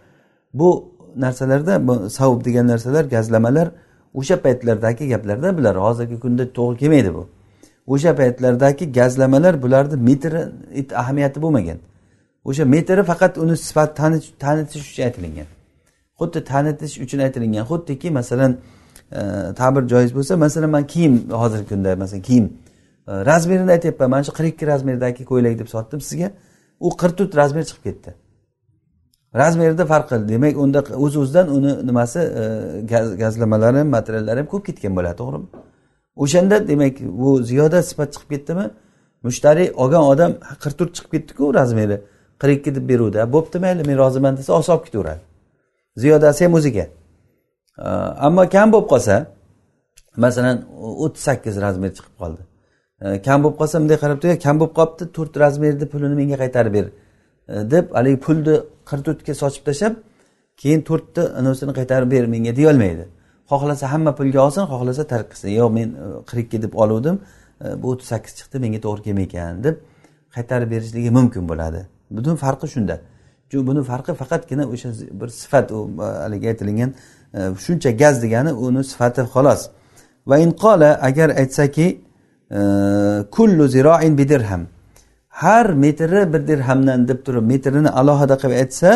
Bu 0.53 0.69
narsalarda 1.15 1.87
bu 1.87 2.09
savub 2.09 2.45
degan 2.45 2.67
narsalar 2.67 3.05
gazlamalar 3.05 3.71
o'sha 4.13 4.35
paytlardagi 4.41 5.07
gaplarda 5.07 5.57
bular 5.57 5.75
hozirgi 5.75 6.19
kunda 6.19 6.53
to'g'ri 6.53 6.77
kelmaydi 6.77 7.13
bu. 7.13 7.34
O'sha 7.93 8.11
paytlardagi 8.19 8.91
gazlamalar 8.99 9.63
bularni 9.63 9.95
metri 10.09 10.41
ahamiyati 11.01 11.41
bo'lmagan. 11.41 11.77
O'sha 12.49 12.65
metri 12.65 13.03
faqat 13.11 13.37
uni 13.43 13.55
sifat 13.57 13.89
tanitish 14.43 14.83
uchun 14.91 15.03
aytilingan 15.07 15.49
xuddi 16.19 16.43
tanitish 16.43 16.97
uchun 17.03 17.19
aytilingan 17.19 17.65
xuddiki 17.71 18.11
masalan 18.11 18.51
e, 19.11 19.19
ta'bir 19.59 19.83
joiz 19.93 20.11
bo'lsa 20.17 20.37
masalan 20.45 20.69
man 20.69 20.87
kiyim 20.87 21.13
hozirgi 21.41 21.67
kunda 21.69 21.95
masalan 21.95 22.21
kiyim 22.21 22.45
e, 23.07 23.11
razmerini 23.29 23.71
aytyapman. 23.71 24.09
Mana 24.09 24.23
shu 24.23 24.31
qirq 24.37 24.47
ikki 24.53 24.67
razmerdagi 24.67 25.25
ko'ylak 25.31 25.59
deb 25.59 25.67
sotdim 25.75 26.01
sizga. 26.01 26.31
U 26.79 26.89
qirq 27.01 27.13
to'rt 27.19 27.33
razmer 27.41 27.63
chiqib 27.69 27.83
ketdi. 27.87 28.09
Razmerida 29.41 29.85
farq 29.91 30.07
qildi 30.11 30.27
demak 30.33 30.57
unda 30.63 30.79
o'z 31.05 31.13
o'zidan 31.21 31.47
uni 31.57 31.71
nimasi 31.87 32.19
e, 32.41 32.43
gazlamalari 33.23 33.83
materiallari 33.97 34.39
ham 34.41 34.47
ko'p 34.53 34.63
ketgan 34.67 34.93
bo'ladi 34.97 35.17
to'g'rimi? 35.21 35.47
O'shanda 36.23 36.67
demak 36.67 36.95
bu 37.21 37.43
ziyoda 37.43 37.83
sifat 37.83 38.09
chiqib 38.13 38.29
ketdimi? 38.29 38.65
Mushtariy 39.23 39.67
olgan 39.83 40.03
odam 40.11 40.31
qirq 40.63 40.75
to'rt 40.79 40.91
chiqib 40.95 41.11
ketdiku 41.15 41.53
razmeri 41.59 41.97
qirq 42.41 42.55
ikki 42.59 42.75
deb 42.77 42.85
beruvdi. 42.89 43.17
Bo'pti 43.35 43.57
mayli 43.65 43.83
men 43.89 43.97
roziman 44.03 44.37
desa 44.37 44.53
olsa 44.53 44.73
olib 44.75 44.85
ketaveradi. 44.87 45.21
Ziyodasi 46.03 46.45
ham 46.45 46.53
o'ziga. 46.59 46.85
Ammo 48.27 48.43
kam 48.55 48.67
bo'lib 48.73 48.87
qolsa 48.93 49.15
masalan 50.25 50.57
o'ttiz 51.03 51.23
sakkiz 51.27 51.55
razmer 51.65 51.91
chiqib 51.97 52.15
qoldi. 52.21 52.41
Kam 53.27 53.43
bo'lib 53.43 53.57
qolsa 53.61 53.75
bunday 53.81 53.97
qarab 54.03 54.17
turib 54.21 54.39
kam 54.45 54.55
bo'lib 54.59 54.73
qolibdi 54.79 55.03
to'rt 55.17 55.33
razmerni 55.43 55.85
pulini 55.93 56.15
menga 56.21 56.37
qaytarib 56.43 56.73
ber 56.77 56.85
deb 57.73 57.85
haligi 57.97 58.19
pulni 58.25 58.55
qirq 58.89 59.03
to'rtga 59.07 59.33
sochib 59.41 59.63
tashlab 59.69 59.93
keyin 60.61 60.81
to'rtni 60.89 61.23
anavsini 61.39 61.73
qaytarib 61.79 62.09
ber 62.15 62.23
menga 62.33 62.53
deyolmaydi 62.59 63.05
xohlasa 63.49 63.91
hamma 63.93 64.15
pulga 64.15 64.39
olsin 64.45 64.63
xohlasa 64.71 65.03
tark 65.07 65.27
qilsin. 65.31 65.49
Yo'q 65.59 65.69
men 65.77 65.89
e, 65.89 66.05
qirq 66.29 66.45
ikki 66.45 66.61
deb 66.65 66.73
oluvdim 66.83 67.19
e, 67.65 67.65
bu 67.81 67.91
o'ttiz 67.91 68.07
sakkiz 68.13 68.33
chiqdi 68.39 68.57
menga 68.63 68.79
to'g'ri 68.85 69.01
kelmaykan 69.07 69.63
deb 69.63 69.75
qaytarib 70.35 70.69
berishligi 70.73 71.11
mumkin 71.17 71.43
bo'ladi. 71.51 71.81
Butun 72.17 72.35
farqi 72.43 72.67
shunda. 72.75 72.95
Buni 73.69 73.81
farqi 73.91 74.13
faqatgina 74.21 74.63
o'sha 74.73 74.89
bir 75.21 75.29
sifat 75.41 75.71
u 75.71 75.79
e, 76.05 76.07
haligi 76.23 76.47
aytilingan 76.51 76.91
e, 77.37 77.39
shuncha 77.65 77.91
gaz 78.01 78.15
degani 78.23 78.51
uni 78.65 78.83
sifati 78.91 79.21
xolos. 79.33 79.61
Va 80.29 80.37
inqola 80.45 80.89
agar 81.09 81.29
aytsaki 81.41 81.87
kullu 83.35 83.65
ziroin 83.75 84.17
bidirham 84.17 84.63
har 85.29 85.65
metri 85.83 86.33
bir 86.33 86.47
dirhamdan 86.47 87.07
deb 87.07 87.19
turib 87.25 87.45
metrini 87.51 87.89
alohida 87.89 88.35
qilib 88.41 88.57
aytsa 88.63 88.91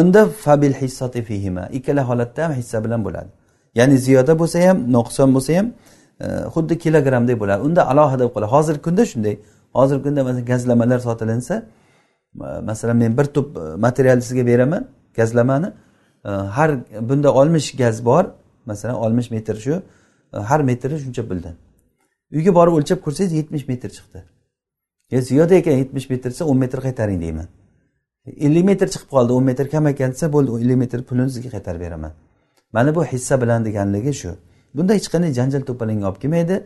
unda 0.00 0.22
fabil 0.44 0.74
hissati 0.80 1.20
fihima 1.28 1.64
ikkala 1.78 2.02
holatda 2.08 2.40
ham 2.44 2.52
hissa 2.60 2.84
bilan 2.84 3.00
bo'ladi. 3.06 3.30
Ya'ni 3.74 3.98
ziyoda 3.98 4.38
bo'lsa 4.40 4.68
ham 4.68 4.78
nuqson 4.92 5.34
bo'lsa 5.34 5.52
ham 5.58 5.66
e, 6.20 6.26
xuddi 6.54 6.78
kilogrammdek 6.84 7.40
bo'ladi. 7.42 7.60
Unda 7.66 7.82
alohida 7.92 8.22
bo'lib 8.24 8.34
qoladi 8.34 8.50
hozirgi 8.54 8.82
kunda 8.86 9.04
shunday. 9.12 9.34
Hozirgi 9.78 10.02
kunda 10.06 10.20
masalan 10.24 10.44
gazlamalar 10.44 10.98
sotilinsa 10.98 11.54
masalan 12.70 12.96
men 12.96 13.12
bir 13.18 13.24
tup 13.24 13.56
e, 13.56 13.60
materialni 13.86 14.22
sizga 14.22 14.46
beraman 14.46 14.82
gazlamani 15.18 15.68
e, 16.24 16.30
har 16.30 16.70
bunda 17.08 17.34
oltmish 17.40 17.76
gaz 17.82 18.04
bor. 18.04 18.24
Masalan 18.66 18.96
oltmish 19.04 19.30
metr 19.30 19.56
shu 19.64 19.82
har 20.32 20.60
metri 20.60 20.96
shuncha 21.04 21.22
puldan. 21.28 21.54
Uyga 22.36 22.54
borib 22.58 22.74
o'lchab 22.78 22.98
ko'rsangiz 23.04 23.32
yetmish 23.40 23.64
metr 23.68 23.88
chiqdi. 23.96 24.20
Ziyoda 25.28 25.54
ekan 25.54 25.72
yetmish 25.82 26.10
metr 26.10 26.28
desa 26.30 26.44
o'n 26.44 26.58
metr 26.64 26.78
qaytaring 26.86 27.20
deyman. 27.24 27.46
Ellik 28.46 28.64
metr 28.70 28.86
chiqib 28.92 29.10
qoldi 29.14 29.32
o'n 29.38 29.44
metr 29.50 29.66
kam 29.72 29.86
ekan 29.92 30.10
desa 30.14 30.26
bo'ldi 30.34 30.50
ellik 30.62 30.78
metr 30.82 30.98
pulini 31.08 31.30
sizga 31.34 31.50
qaytarib 31.56 31.80
beraman. 31.86 32.12
Mana 32.72 32.94
bu 32.94 33.04
hissa 33.04 33.40
bilan 33.42 33.64
deganligi 33.64 34.14
shu. 34.14 34.30
Bunda 34.74 34.92
hech 34.94 35.08
qanday 35.12 35.32
janjal 35.38 35.62
to'polonga 35.68 36.06
olib 36.10 36.20
kelmaydi 36.22 36.56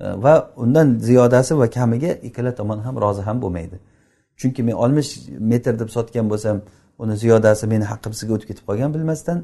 e, 0.00 0.04
va 0.24 0.52
undan 0.56 0.98
ziyodasi 0.98 1.58
va 1.58 1.70
kamiga 1.70 2.12
ikkala 2.28 2.54
tomon 2.54 2.78
ham 2.78 3.00
rozi 3.00 3.22
ham 3.22 3.42
bo'lmaydi. 3.42 3.76
Chunki 4.36 4.62
men 4.62 4.72
oltmish 4.72 5.10
metr 5.52 5.78
deb 5.78 5.88
sotgan 5.96 6.30
bo'lsam 6.32 6.60
uni 6.98 7.16
ziyodasi 7.16 7.66
meni 7.66 7.84
haqqim 7.92 8.12
sizga 8.18 8.32
o'tib 8.36 8.48
ketib 8.50 8.64
qolgan 8.68 8.94
bilmasdan 8.94 9.38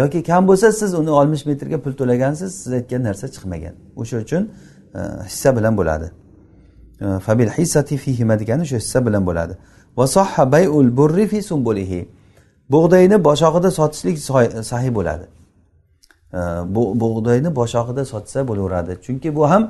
yoki 0.00 0.22
kam 0.22 0.48
bo'lsa 0.48 0.72
siz 0.72 0.94
uni 0.94 1.10
oltmish 1.10 1.46
metrga 1.50 1.78
pul 1.84 1.92
to'lagansiz 2.00 2.50
siz 2.62 2.72
aytgan 2.78 3.02
narsa 3.08 3.26
chiqmagan. 3.34 3.74
O'sha 3.96 4.16
uchun 4.24 4.42
e, 4.94 5.00
hissa 5.30 5.56
bilan 5.56 5.76
bo'ladi. 5.80 6.10
E, 7.00 7.06
fabil 7.26 7.50
hissati 7.58 7.96
fihima 8.04 8.38
degani 8.38 8.64
shu 8.70 8.76
hissa 8.76 9.06
bilan 9.06 9.26
bo'ladi. 9.26 9.54
Va 9.98 10.06
sohha 10.16 10.52
bayul 10.52 10.96
burri 10.96 11.26
fi 11.26 11.42
sumbulihi 11.42 12.08
bug'doyni 12.70 13.24
boshog'ida 13.24 13.70
sotishlik 13.70 14.18
sahiy 14.72 14.94
bo'ladi. 14.94 15.26
Bu 16.74 17.00
bug'doyni 17.00 17.56
boshog'ida 17.56 18.04
sotsa 18.04 18.48
bo'laveradi. 18.48 18.92
Chunki 19.06 19.36
bu 19.36 19.50
ham 19.50 19.62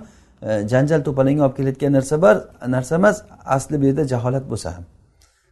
e, 0.43 0.69
janjal 0.69 1.01
to'polonga 1.05 1.43
olib 1.47 1.57
kelayotgan 1.57 1.93
narsa 1.93 2.23
bor 2.23 2.37
narsa 2.75 2.95
emas 2.95 3.23
asli 3.45 3.81
bu 3.81 3.85
yerda 3.87 4.05
jaholat 4.13 4.45
bo'lsa 4.51 4.77
ham. 4.77 4.85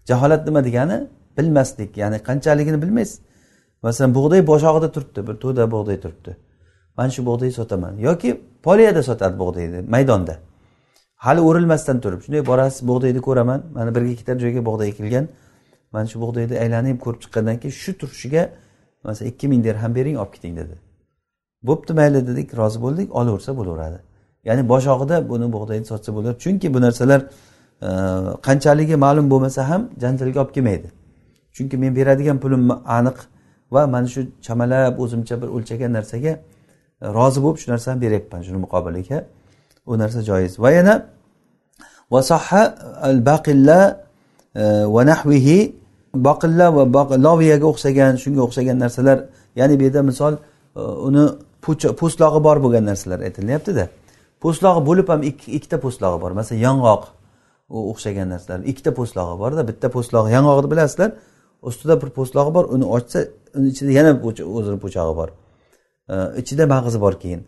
Jaholat 0.09 0.47
nima 0.47 0.65
degani? 0.65 1.09
Bilmaslik 1.39 1.97
ya'ni 1.97 2.19
qanchaligini 2.29 2.83
bilmaysiz. 2.83 3.21
Masalan 3.83 4.15
bug'doy 4.15 4.47
boshog'ida 4.47 4.93
turibdi 4.93 5.27
bir 5.27 5.35
to'da 5.35 5.71
bug'doy 5.71 6.01
turibdi. 6.01 6.37
Mana 6.97 7.11
shu 7.11 7.27
bug'doyni 7.27 7.53
sotaman. 7.53 7.95
Yoki 8.09 8.41
poliyada 8.63 9.03
sotadi 9.03 9.39
bug'doyni 9.39 9.81
maydonda. 9.95 10.35
Hali 11.17 11.41
o'rilmasdan 11.41 12.01
turib 12.01 12.21
shunday 12.25 12.47
borasiz 12.47 12.89
bug'doyni 12.89 13.21
ko'raman. 13.21 13.61
Mana 13.75 13.95
bir 13.95 14.03
gektar 14.03 14.37
joyga 14.45 14.67
bug'doy 14.69 14.89
ekilgan 14.89 15.29
mana 15.95 16.07
shu 16.13 16.17
bug'doyni 16.25 16.55
aylanib 16.65 16.99
ko'rib 17.05 17.21
chiqqandan 17.25 17.57
keyin 17.63 17.75
shu 17.83 17.93
turishiga 18.01 18.43
masalan 19.05 19.29
ikki 19.33 19.47
ming 19.53 19.61
dirham 19.67 19.93
bering 19.99 20.17
olib 20.23 20.33
keting 20.37 20.55
dedi. 20.61 20.75
Bo'pti 21.69 21.93
mayli 21.99 22.27
dedik 22.29 22.49
rozi 22.61 22.79
bo'ldik 22.85 23.09
olaversa 23.21 23.51
bo'laveradi. 23.59 23.99
Ya'ni 24.49 24.63
boshog'ida 24.73 25.17
buni 25.31 25.47
bug'doyni 25.55 25.87
sotsa 25.93 26.11
bo'ladi. 26.17 26.37
Chunki 26.45 26.75
bu 26.75 26.81
narsalar 26.87 27.21
e, 27.21 27.89
qanchaligi 28.47 28.97
ma'lum 29.05 29.27
bo'lmasa 29.33 29.61
ham 29.71 29.83
janjalga 30.03 30.39
olib 30.43 30.53
kelmaydi. 30.57 30.89
Chunki 31.57 31.77
men 31.83 31.93
beradigan 31.99 32.39
pulim 32.45 32.63
aniq 32.99 33.19
va 33.75 33.83
mana 33.95 34.07
shu 34.15 34.21
chamalab 34.47 34.95
o'zimcha 35.03 35.35
bir 35.43 35.49
o'lchagan 35.57 35.91
narsaga 35.99 36.33
e, 37.03 37.07
rozi 37.19 37.39
bo'lib 37.45 37.59
shu 37.63 37.69
narsani 37.75 37.99
beryapman 38.05 38.41
shuni 38.47 38.59
muqobiliga. 38.65 39.19
U 39.91 39.93
narsa 40.03 40.21
joiz. 40.31 40.53
Va 40.65 40.71
yana 40.79 40.95
vasoha 42.15 42.63
al 43.09 43.19
baqilla 43.31 43.81
va 44.95 45.03
e, 45.03 45.07
nahvihi 45.13 45.59
boqilla 46.29 46.67
va 46.77 46.85
loviyaga 47.29 47.67
o'xshagan 47.73 48.13
shunga 48.23 48.41
o'xshagan 48.47 48.77
narsalar 48.85 49.19
ya'ni 49.57 49.75
bu 49.79 49.83
yerda 49.87 50.03
misol 50.11 50.35
e, 50.35 50.81
uni 50.81 51.25
po'stlog'i 52.01 52.41
bor 52.47 52.57
bo'lgan 52.65 52.85
narsalar 52.91 53.19
aytilyaptida 53.29 53.85
po'stlog'i 54.45 54.83
bo'lib 54.89 55.09
ham 55.13 55.23
ikkita 55.31 55.77
po'stlog'i 55.85 56.19
bor. 56.25 56.33
Masalan 56.41 56.61
yong'oq 56.67 57.03
o'xshagan 57.93 58.29
narsalar. 58.35 58.61
Ikkita 58.71 58.93
po'stlog'i 58.99 59.37
borda 59.43 59.63
bitta 59.71 59.89
po'stlog'i 59.97 60.31
yong'oqni 60.37 60.69
bilasizlar 60.73 61.11
ustida 61.69 61.95
bir 62.03 62.11
po'stlog'i 62.19 62.53
bor 62.57 62.65
uni 62.75 62.87
ochsa 62.97 63.19
uni 63.59 63.69
ichida 63.73 63.91
yana 63.99 64.13
o'zini 64.59 64.79
po'chog'i 64.85 65.15
bor. 65.21 65.29
E, 66.13 66.15
ichida 66.41 66.65
mag'izi 66.75 66.99
bor 67.05 67.15
keyin. 67.23 67.41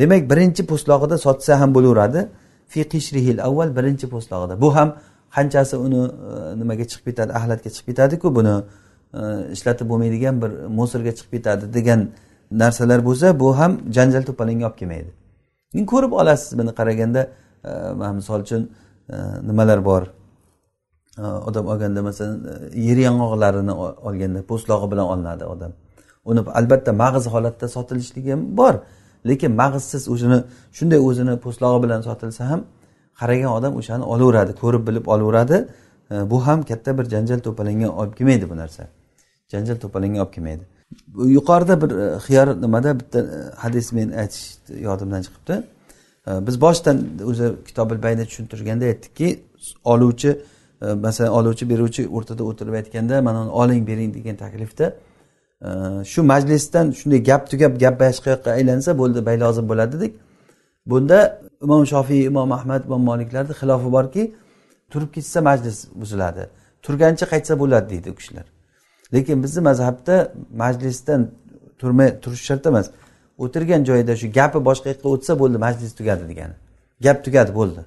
Demak 0.00 0.22
birinchi 0.32 0.62
po'stlog'ida 0.70 1.16
sotsa 1.26 1.60
ham 1.60 1.70
bo'laveradi. 1.76 2.20
Fi 2.72 2.80
qishrihil 2.92 3.38
avval 3.48 3.70
birinchi 3.78 4.06
po'stlog'ida 4.14 4.54
bu 4.64 4.68
ham 4.76 4.88
qanchasi 5.34 5.76
uni 5.86 6.00
e, 6.04 6.58
nimaga 6.60 6.84
chiqib 6.90 7.04
ketadi 7.08 7.30
axlatga 7.38 7.70
chiqib 7.74 7.86
ketadiku 7.90 8.26
buni 8.38 8.54
e, 9.18 9.20
ishlatib 9.56 9.86
bo'lmaydigan 9.90 10.34
bir 10.42 10.50
musorga 10.78 11.12
chiqib 11.18 11.32
ketadi 11.36 11.64
degan 11.76 12.00
narsalar 12.62 13.00
bo'lsa 13.08 13.26
bu 13.42 13.48
ham 13.58 13.72
janjal 13.96 14.22
to'polonga 14.28 14.64
olib 14.68 14.76
kelmaydi. 14.80 15.10
Ko'rib 15.92 16.12
olasiz 16.20 16.50
buni 16.58 16.72
qaraganda 16.78 17.22
e, 17.68 17.70
misol 18.18 18.40
uchun 18.46 18.62
nimalar 19.48 19.80
bor? 19.90 20.02
Odam 21.48 21.64
olganda 21.72 22.00
masalan 22.08 22.36
yer 22.88 22.98
yong'oqlarini 23.06 23.74
olganda 24.08 24.40
po'stlog'i 24.50 24.86
bilan 24.92 25.06
olinadi 25.12 25.44
odam. 25.54 25.72
Uni 26.30 26.40
albatta 26.60 26.92
mag'iz 27.02 27.24
holatda 27.34 27.66
sotilishligi 27.76 28.30
ham 28.34 28.42
bor 28.60 28.74
lekin 29.30 29.50
mag'izsiz 29.62 30.02
o'zini 30.14 30.38
shunday 30.78 31.00
o'zini 31.08 31.34
po'stlog'i 31.44 31.78
bilan 31.84 32.00
sotilsa 32.08 32.42
ham 32.50 32.60
qaragan 33.20 33.50
odam 33.58 33.76
o'shani 33.80 34.04
olaveradi 34.04 34.52
ko'rib 34.62 34.86
bilib 34.88 35.06
olaveradi. 35.06 35.68
E, 36.10 36.30
bu 36.30 36.46
ham 36.46 36.62
katta 36.62 36.98
bir 36.98 37.04
janjal 37.04 37.40
to'palanga 37.46 37.88
olib 38.00 38.14
kelmaydi 38.18 38.50
bu 38.50 38.56
narsa. 38.56 38.88
Janjal 39.52 39.76
to'palanga 39.84 40.22
olib 40.22 40.32
kelmaydi. 40.36 40.64
Yuqorida 41.36 41.74
bir 41.82 41.90
e, 42.04 42.18
xiyor 42.26 42.62
nimada 42.62 43.00
bitta 43.00 43.18
e, 43.18 43.38
hadis 43.56 43.92
men 43.92 44.08
aytish 44.10 44.44
yodimdan 44.88 45.22
chiqibdi. 45.26 45.62
Biz 46.46 46.60
boshdan 46.60 46.96
o'zi 47.30 47.46
kitobil 47.66 48.02
bayda 48.02 48.24
tushuntirganda 48.24 48.84
aytdikki 48.84 49.28
oluvchi 49.84 50.30
masalan 50.80 51.32
oluvchi 51.38 51.64
beruvchi 51.70 52.02
o'rtada 52.16 52.42
o'tirib 52.50 52.74
aytganda 52.80 53.22
mana 53.22 53.42
uni 53.42 53.50
oling 53.50 53.82
bering 53.88 54.14
degan 54.14 54.36
taklifda 54.36 54.86
shu 56.12 56.22
majlisdan 56.22 56.90
shunday 57.00 57.20
gap 57.30 57.50
tugab 57.50 57.72
gap 57.84 58.00
boshqa 58.00 58.28
yoqqa 58.34 58.50
aylansa 58.58 58.98
bo'ldi 59.00 59.26
bay 59.26 59.40
lozim 59.40 59.68
bo'ladi 59.68 59.92
dedik. 59.96 60.14
Bunda 60.86 61.40
imom 61.66 61.84
shofiy 61.92 62.22
imom 62.30 62.52
ahmad 62.58 62.82
imom 62.88 63.02
moliklarni 63.10 63.54
xilofi 63.60 63.88
borki 63.96 64.22
turib 64.92 65.10
ketsa 65.16 65.40
majlis 65.48 65.78
buziladi. 66.00 66.42
Turgancha 66.84 67.26
qaytsa 67.32 67.54
bo'ladi 67.62 67.86
deydi 67.92 68.10
u 68.10 68.14
kishilar. 68.14 68.46
Lekin 69.14 69.42
bizni 69.44 69.60
mazhabda 69.68 70.32
majlisdan 70.62 71.30
turmay 71.78 72.20
turish 72.22 72.42
shart 72.48 72.66
emas. 72.66 72.86
O'tirgan 73.38 73.84
joyida 73.88 74.16
shu 74.20 74.26
gapi 74.38 74.58
boshqa 74.68 74.88
yoqqa 74.92 75.08
o'tsa 75.14 75.32
bo'ldi 75.40 75.58
majlis 75.66 75.92
tugadi 75.98 76.24
degani. 76.30 76.54
Gap 77.04 77.24
tugadi 77.24 77.52
bo'ldi. 77.58 77.82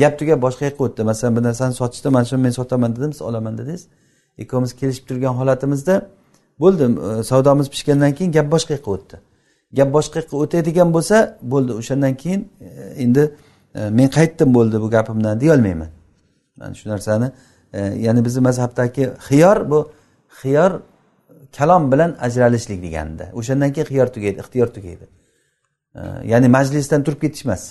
Gap 0.00 0.18
tugab 0.18 0.38
boshqa 0.46 0.64
yoqqa 0.68 0.82
o'tdi. 0.86 1.02
Masalan 1.10 1.36
bir 1.36 1.42
narsani 1.48 1.74
sotishda 1.80 2.10
mana 2.10 2.24
shuni 2.30 2.42
men 2.46 2.50
sotaman 2.50 2.96
dedim 2.96 3.12
siz 3.12 3.22
olaman 3.22 3.58
dedingiz. 3.58 3.86
Ikkovimiz 4.42 4.72
kelishib 4.80 5.04
turgan 5.08 5.34
holatimizda 5.40 5.94
bo'ldi 6.62 6.84
e, 7.20 7.22
savdomiz 7.30 7.68
pishgandan 7.74 8.12
keyin 8.16 8.32
gap 8.32 8.46
boshqa 8.54 8.72
yoqqa 8.76 8.90
o'tdi. 8.96 9.16
Gap 9.78 9.88
boshqa 9.96 10.16
yoqqa 10.20 10.36
o'tadigan 10.42 10.88
bo'lsa 10.96 11.16
bo'ldi. 11.52 11.72
O'shandan 11.80 12.14
keyin 12.22 12.40
endi 13.02 13.34
e, 13.74 13.90
men 13.90 14.08
qaytdim 14.08 14.54
bo'ldi 14.54 14.80
bu 14.80 14.90
gapimdan 14.90 15.40
deyolmayman. 15.40 15.88
Mana 16.56 16.74
shu 16.74 16.88
narsani 16.88 17.32
e, 17.72 17.80
ya'ni 18.06 18.24
bizni 18.24 18.40
mazhabdagi 18.40 19.04
xiyor 19.28 19.70
bu 19.70 19.90
xiyor 20.40 20.72
kalom 21.56 21.92
bilan 21.92 22.16
ajralishlik 22.26 22.82
deganda. 22.82 23.24
O'shandan 23.38 23.72
keyin 23.72 23.86
xiyor 23.92 24.06
tugaydi 24.14 24.38
ixtiyor 24.40 24.68
tugaydi. 24.76 25.06
E, 25.94 26.00
ya'ni 26.32 26.48
majlisdan 26.48 27.00
turib 27.06 27.20
ketish 27.24 27.46
emas 27.46 27.64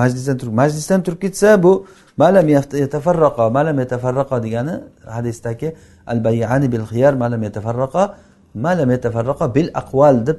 majlisdan 0.00 0.36
turib 0.38 0.52
majlisdan 0.52 1.02
turib 1.02 1.20
ketsa 1.20 1.62
bu 1.62 1.86
malam 2.16 2.48
yatafarraqa 2.48 3.50
malam 3.50 3.78
yatafarraqa 3.78 4.42
degani 4.44 4.74
hadisdagi 5.16 5.74
al 6.06 6.24
bayani 6.24 6.72
bil 6.72 6.84
xiyar 6.92 7.14
malam 7.14 7.42
yatafarraqa 7.42 8.16
malam 8.54 8.90
yatafarraqa 8.90 9.54
bil 9.54 9.68
aqval 9.74 10.26
deb 10.26 10.38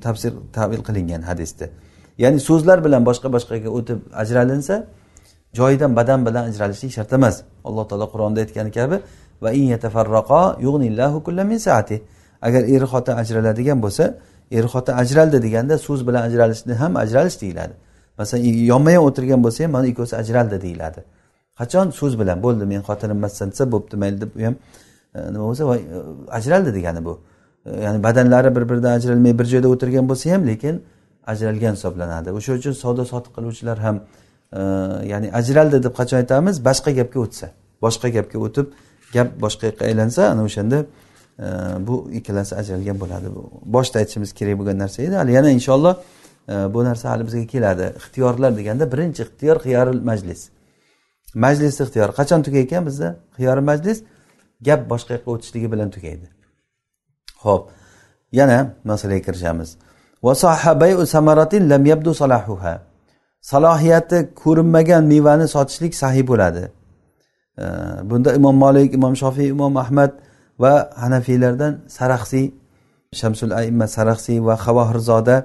tafsir 0.00 0.32
tavil 0.52 0.82
qilingan 0.82 1.22
hadisda. 1.22 1.66
Ya'ni 2.18 2.40
so'zlar 2.48 2.78
bilan 2.86 3.02
boshqa 3.08 3.28
boshqaga 3.36 3.68
o'tib 3.78 3.98
ajralinsa 4.22 4.74
joyidan 5.58 5.96
badan 5.98 6.26
bilan 6.26 6.44
ajralishlik 6.50 6.92
shart 6.96 7.12
emas. 7.12 7.36
Alloh 7.68 7.84
taolo 7.88 8.06
qur'onda 8.12 8.38
aytgani 8.44 8.70
kabi 8.78 8.96
va 9.42 9.50
in 9.60 9.66
yatafarraqa 9.74 10.42
yug'nillahu 10.66 11.44
min 11.50 11.58
saati. 11.58 11.96
Agar 12.42 12.62
er 12.74 12.82
xotin 12.92 13.14
ajraladigan 13.22 13.78
bo'lsa 13.84 14.04
er 14.50 14.64
xotin 14.72 14.94
ajraldi 15.02 15.38
deganda 15.46 15.74
so'z 15.86 16.00
bilan 16.08 16.22
ajralishni 16.28 16.74
ham 16.74 16.92
ajralish 16.96 17.40
deyiladi. 17.40 17.74
Masalan 18.18 18.44
yonma 18.72 18.90
yon 18.96 19.04
o'tirgan 19.08 19.40
bo'lsa 19.44 19.64
ham 19.64 19.70
mana 19.76 19.86
ikkovsi 19.92 20.14
ajraldi 20.22 20.56
deyiladi. 20.66 21.00
Qachon 21.58 21.86
so'z 22.00 22.14
bilan 22.20 22.38
bo'ldi 22.44 22.64
men 22.72 22.80
xotinim 22.88 23.16
emassan 23.20 23.48
desa 23.52 23.64
bo'pti 23.74 23.96
mayli 24.02 24.20
deb 24.22 24.30
u 24.38 24.40
ham 24.46 24.54
e, 25.14 25.18
nima 25.32 25.44
bo'lsa 25.50 25.62
e, 25.76 25.78
ajraldi 26.38 26.70
degani 26.78 27.00
bu. 27.08 27.14
E, 27.66 27.70
ya'ni 27.84 27.98
badanlari 28.06 28.50
bir 28.56 28.64
biridan 28.70 28.92
ajralmay 28.98 29.32
bir 29.38 29.46
joyda 29.52 29.68
o'tirgan 29.74 30.04
bo'lsa 30.10 30.26
ham 30.34 30.42
lekin 30.50 30.74
ajralgan 31.32 31.74
hisoblanadi. 31.78 32.28
O'sha 32.38 32.52
uchun 32.58 32.74
savdo 32.82 33.04
sotiq 33.12 33.32
qiluvchilar 33.36 33.78
ham 33.86 33.96
e, 34.58 34.60
ya'ni 35.12 35.28
ajraldi 35.40 35.82
deb 35.86 35.94
qachon 36.00 36.18
aytamiz? 36.22 36.56
Boshqa 36.68 36.90
gapga 36.98 37.18
o'tsa. 37.26 37.46
Boshqa 37.84 38.08
gapga 38.16 38.38
o'tib 38.46 38.66
gap 39.14 39.28
boshqa 39.44 39.64
yoqqa 39.70 39.84
aylansa 39.90 40.20
ana 40.32 40.42
o'shanda 40.48 40.78
e, 41.44 41.46
bu 41.86 41.94
ikkalasi 42.18 42.52
ajralgan 42.60 42.96
bo'ladi. 43.02 43.26
Boshida 43.76 43.96
aytishimiz 44.02 44.30
kerak 44.38 44.58
bo'lgan 44.60 44.78
narsa 44.84 44.98
edi. 45.06 45.14
Hali 45.20 45.32
yana 45.38 45.50
inshaalloh 45.58 45.94
e, 46.52 46.54
bu 46.74 46.84
narsa 46.88 47.10
hali 47.12 47.22
bizga 47.28 47.46
keladi. 47.54 47.86
Ixtiyorlar 48.00 48.56
deganda 48.58 48.84
birinchi 48.92 49.20
ixtiyor 49.26 49.56
xiyoril 49.66 50.00
majlis. 50.10 50.40
Majlis 51.44 51.80
ixtiyor 51.84 52.08
qachon 52.18 52.40
tugaydi 52.46 52.66
ekan 52.68 52.86
bizda? 52.88 53.08
Xiyori 53.38 53.62
majlis 53.70 53.98
gap 54.68 54.80
boshqa 54.92 55.12
yoqqa 55.16 55.30
o'tishligi 55.34 55.68
bilan 55.72 55.90
tugaydi. 55.96 56.26
Ho'p 57.44 57.64
yana 58.32 58.58
masalaga 58.84 59.22
kirishamiz. 59.28 59.70
Salohiyati 63.50 64.18
ko'rinmagan 64.42 65.04
mevani 65.12 65.46
sotishlik 65.54 65.94
sahiy 66.02 66.24
bo'ladi. 66.30 66.64
Bunda 68.10 68.30
imom 68.38 68.56
molik 68.64 68.94
imom 68.98 69.14
shofiy 69.22 69.48
imom 69.56 69.74
ahmad 69.84 70.12
va 70.62 70.72
hanafiylardan 71.02 71.72
saraxsiy 71.98 72.46
shamsul 73.20 73.52
aimma 73.60 73.86
saraxsiy 73.96 74.38
va 74.48 74.54
havohirzoda 74.64 75.36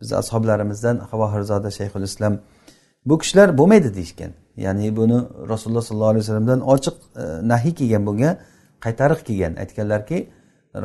bizni 0.00 0.16
ashoblarimizdan 0.22 0.96
havohirzoda 1.10 1.68
shayxul 1.78 2.04
islom 2.10 2.34
bu 3.08 3.14
kishilar 3.22 3.48
bo'lmaydi 3.58 3.88
deyishgan. 3.98 4.32
Ya'ni 4.64 4.96
buni 4.96 5.18
rasululloh 5.52 5.84
sollallohu 5.88 6.12
alayhi 6.12 6.24
vasallamdan 6.24 6.60
ochiq 6.74 6.96
e, 7.22 7.24
nahiy 7.52 7.72
kelgan 7.78 8.02
bunga 8.08 8.30
qaytariq 8.84 9.20
kelgan. 9.28 9.52
Aytganlarki 9.62 10.18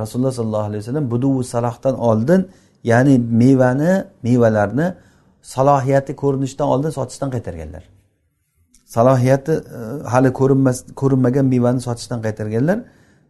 rasululloh 0.01 0.33
sollallohu 0.39 0.67
alayhi 0.69 0.81
vasallam 0.83 1.05
buduvu 1.13 1.41
salohdan 1.53 1.95
oldin 2.09 2.41
ya'ni 2.89 3.15
mevani 3.41 3.93
mevalarni 4.23 4.87
salohiyati 5.41 6.15
ko'rinishdan 6.15 6.67
oldin 6.73 6.89
sotishdan 6.89 7.29
qaytarganlar. 7.35 7.83
Salohiyati 8.85 9.51
e, 9.51 10.07
hali 10.13 10.33
ko'rinmas 10.39 10.77
ko'rinmagan 11.01 11.45
mevani 11.45 11.81
sotishdan 11.87 12.19
qaytarganlar. 12.25 12.77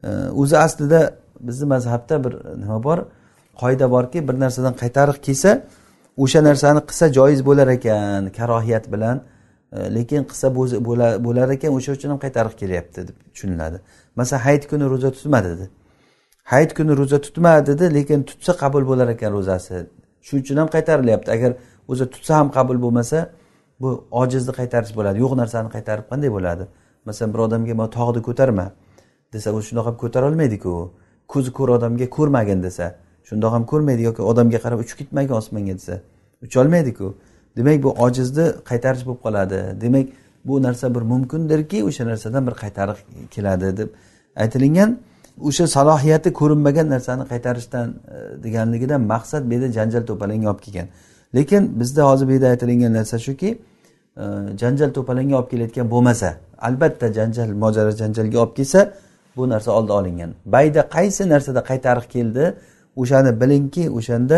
E, 0.03 0.09
o'zi 0.41 0.57
aslida 0.65 1.01
bizni 1.47 1.65
mazhabda 1.73 2.23
bir 2.23 2.33
nima 2.61 2.83
bor 2.83 2.99
qoida 3.61 3.91
borki 3.95 4.27
bir 4.27 4.35
narsadan 4.43 4.73
qaytariq 4.83 5.17
kelsa 5.27 5.51
o'sha 6.23 6.39
narsani 6.49 6.81
qilsa 6.89 7.05
joiz 7.17 7.39
bo'lar 7.49 7.67
ekan 7.77 8.23
karohiyat 8.37 8.85
bilan. 8.93 9.17
E, 9.75 9.77
lekin 9.95 10.21
qilsa 10.29 10.47
bo'lar 11.27 11.49
ekan 11.57 11.71
o'sha 11.77 11.91
uchun 11.97 12.09
ham 12.13 12.19
qaytariq 12.25 12.55
kelyapti 12.61 13.07
deb 13.07 13.17
tushuniladi. 13.33 13.77
Masalan 14.19 14.41
hayit 14.47 14.63
kuni 14.71 14.85
ro'za 14.93 15.09
tutma 15.17 15.39
dedi. 15.49 15.65
Hayit 16.51 16.73
kuni 16.77 16.93
ro'za 16.97 17.21
tutma 17.25 17.53
dedi 17.69 17.93
lekin 17.97 18.23
tutsa 18.29 18.53
qabul 18.63 18.83
bo'lar 18.89 19.07
ekan 19.15 19.31
ro'zasi. 19.37 19.75
Shuning 20.25 20.43
uchun 20.45 20.57
ham 20.61 20.69
qaytarilyapti. 20.75 21.29
Agar 21.37 21.51
o'zi 21.91 22.05
tutsa 22.13 22.33
ham 22.39 22.47
qabul 22.57 22.77
bo'lmasa 22.85 23.19
bu 23.81 23.89
ojizni 24.21 24.53
qaytarish 24.59 24.93
bo'ladi. 24.97 25.17
Yo'q 25.23 25.33
narsani 25.41 25.69
qaytarib 25.75 26.05
qanday 26.11 26.29
bo'ladi? 26.37 26.63
Masalan 27.07 27.29
bir 27.33 27.39
odamga 27.47 27.73
man 27.81 27.89
tog'ni 27.97 28.21
ko'tarma 28.27 28.67
desa 29.33 29.49
u 29.57 29.59
shundoq 29.67 29.85
ham 29.89 29.95
ko'tarolmaydiku 30.03 30.73
ko'zi 31.33 31.51
ko'r 31.57 31.69
odamga 31.77 32.07
ko'rmagin 32.17 32.59
desa 32.67 32.85
shundoq 33.29 33.51
ham 33.55 33.63
ko'rmaydi 33.71 34.01
yoki 34.09 34.21
odamga 34.31 34.59
qarab 34.65 34.79
uchib 34.83 34.97
ketmagin 35.01 35.33
osmonga 35.41 35.73
desa 35.79 35.95
ucholmaydiku. 36.45 37.07
Demak 37.57 37.77
bu 37.85 37.89
ojizni 38.05 38.45
qaytarish 38.69 39.03
bo'lib 39.07 39.21
qoladi. 39.25 39.59
Demak 39.83 40.07
bu 40.47 40.53
narsa 40.65 40.85
bir 40.95 41.03
mumkindirki 41.11 41.77
o'sha 41.89 42.03
narsadan 42.11 42.43
bir 42.47 42.55
qaytariq 42.63 42.99
keladi 43.35 43.67
deb 43.79 43.89
aytilingan 44.43 44.89
o'sha 45.41 45.67
salohiyati 45.67 46.33
ko'rinmagan 46.33 46.89
narsani 46.89 47.23
qaytarishdan 47.23 47.89
e, 47.89 48.43
deganligidan 48.43 49.01
maqsad 49.01 49.49
bu 49.49 49.53
yerda 49.53 49.71
janjal 49.71 50.05
to'palanga 50.05 50.49
olib 50.51 50.59
kelgan. 50.59 50.87
Lekin 51.35 51.79
bizda 51.79 52.03
hozir 52.09 52.27
bu 52.27 52.31
yerda 52.31 52.47
aytilingan 52.47 52.93
narsa 52.93 53.19
shuki 53.19 53.49
e, 54.17 54.23
janjal 54.61 54.89
to'palanga 54.97 55.35
olib 55.39 55.49
kelayotgan 55.51 55.91
bo'lmasa 55.91 56.29
albatta 56.67 57.13
janjal 57.13 57.49
mojaro 57.63 57.91
janjalga 57.91 58.37
olib 58.39 58.55
kelsa 58.55 58.93
bu 59.37 59.49
narsa 59.49 59.71
oldi 59.71 59.91
olingan. 59.91 60.31
Bayda 60.45 60.81
qaysi 60.95 61.29
narsada 61.29 61.59
qaytariq 61.59 62.07
keldi 62.15 62.53
o'shani 62.95 63.41
bilingki 63.41 63.89
o'shanda 63.97 64.37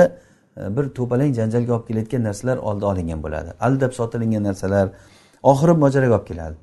e, 0.58 0.78
bir 0.78 0.86
to'palang 0.98 1.32
janjalga 1.40 1.72
olib 1.78 1.88
kelayotgan 1.90 2.24
narsalar 2.24 2.58
oldi 2.58 2.86
olingan 2.86 3.20
bo'ladi. 3.26 3.50
Aldab 3.66 3.92
sotilingan 4.00 4.44
narsalar 4.44 4.90
oxiri 5.44 5.74
mojaroga 5.84 6.16
olib 6.18 6.28
keladi. 6.28 6.56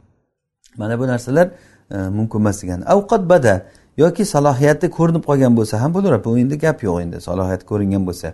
Mana 0.77 0.99
bu 1.01 1.07
narsalar 1.07 1.49
mumkin 1.91 2.39
emas 2.39 2.63
degan. 2.63 2.81
Avqat 2.95 3.29
bada 3.29 3.55
yoki 3.97 4.25
salohiyati 4.25 4.91
ko'rinib 4.91 5.25
qolgan 5.29 5.57
bo'lsa 5.59 5.81
ham 5.83 5.95
bo'laveradi 5.95 6.25
bu 6.25 6.39
endi 6.39 6.59
gap 6.59 6.83
yo'q 6.83 7.03
endi 7.05 7.21
salohiyat 7.21 7.63
ko'ringan 7.71 8.07
bo'lsa. 8.09 8.29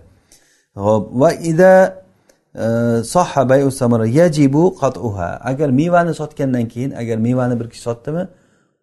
Ho'p 0.75 1.05
va 1.21 1.33
ida 1.33 1.73
e, 2.55 2.67
yajibu 4.19 4.63
qat'uha. 4.83 5.29
Agar 5.51 5.69
mevani 5.71 6.15
sotgandan 6.15 6.69
keyin 6.69 6.91
agar 6.91 7.17
mevani 7.19 7.61
bir 7.61 7.71
kishi 7.71 7.83
sotdimi 7.83 8.29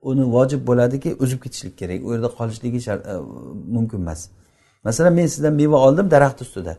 uni 0.01 0.23
vojib 0.35 0.67
bo'ladiki 0.67 1.15
uzib 1.19 1.39
ketishlik 1.43 1.77
kerak. 1.77 2.05
U 2.05 2.13
yerda 2.13 2.27
qolishligi 2.27 2.79
e, 2.91 3.15
mumkin 3.75 3.97
emas. 3.97 4.29
Masalan 4.83 5.13
men 5.13 5.27
sizdan 5.27 5.53
meva 5.53 5.77
oldim 5.77 6.11
daraxt 6.11 6.41
ustida. 6.41 6.77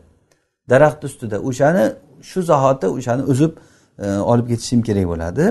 Daraxt 0.69 1.03
ustida 1.03 1.39
o'shani 1.39 1.83
shu 2.21 2.41
zahoti 2.41 2.87
o'shani 2.87 3.23
uzib 3.23 3.51
e, 3.99 4.07
olib 4.31 4.47
ketishim 4.47 4.81
kerak 4.81 5.05
bo'ladi. 5.11 5.45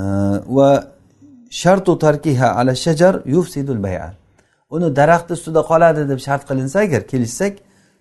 va 0.56 0.97
shartu 1.50 1.98
tarkiha 1.98 2.48
ala 2.56 2.74
shajar 2.74 3.22
yufsidul 3.26 3.82
baya 3.82 4.14
uni 4.70 4.96
daraxtni 4.96 5.32
ustida 5.38 5.60
qoladi 5.70 6.08
deb 6.08 6.18
shart 6.26 6.42
qilinsa 6.48 6.78
agar 6.86 7.02
kelishsak 7.06 7.54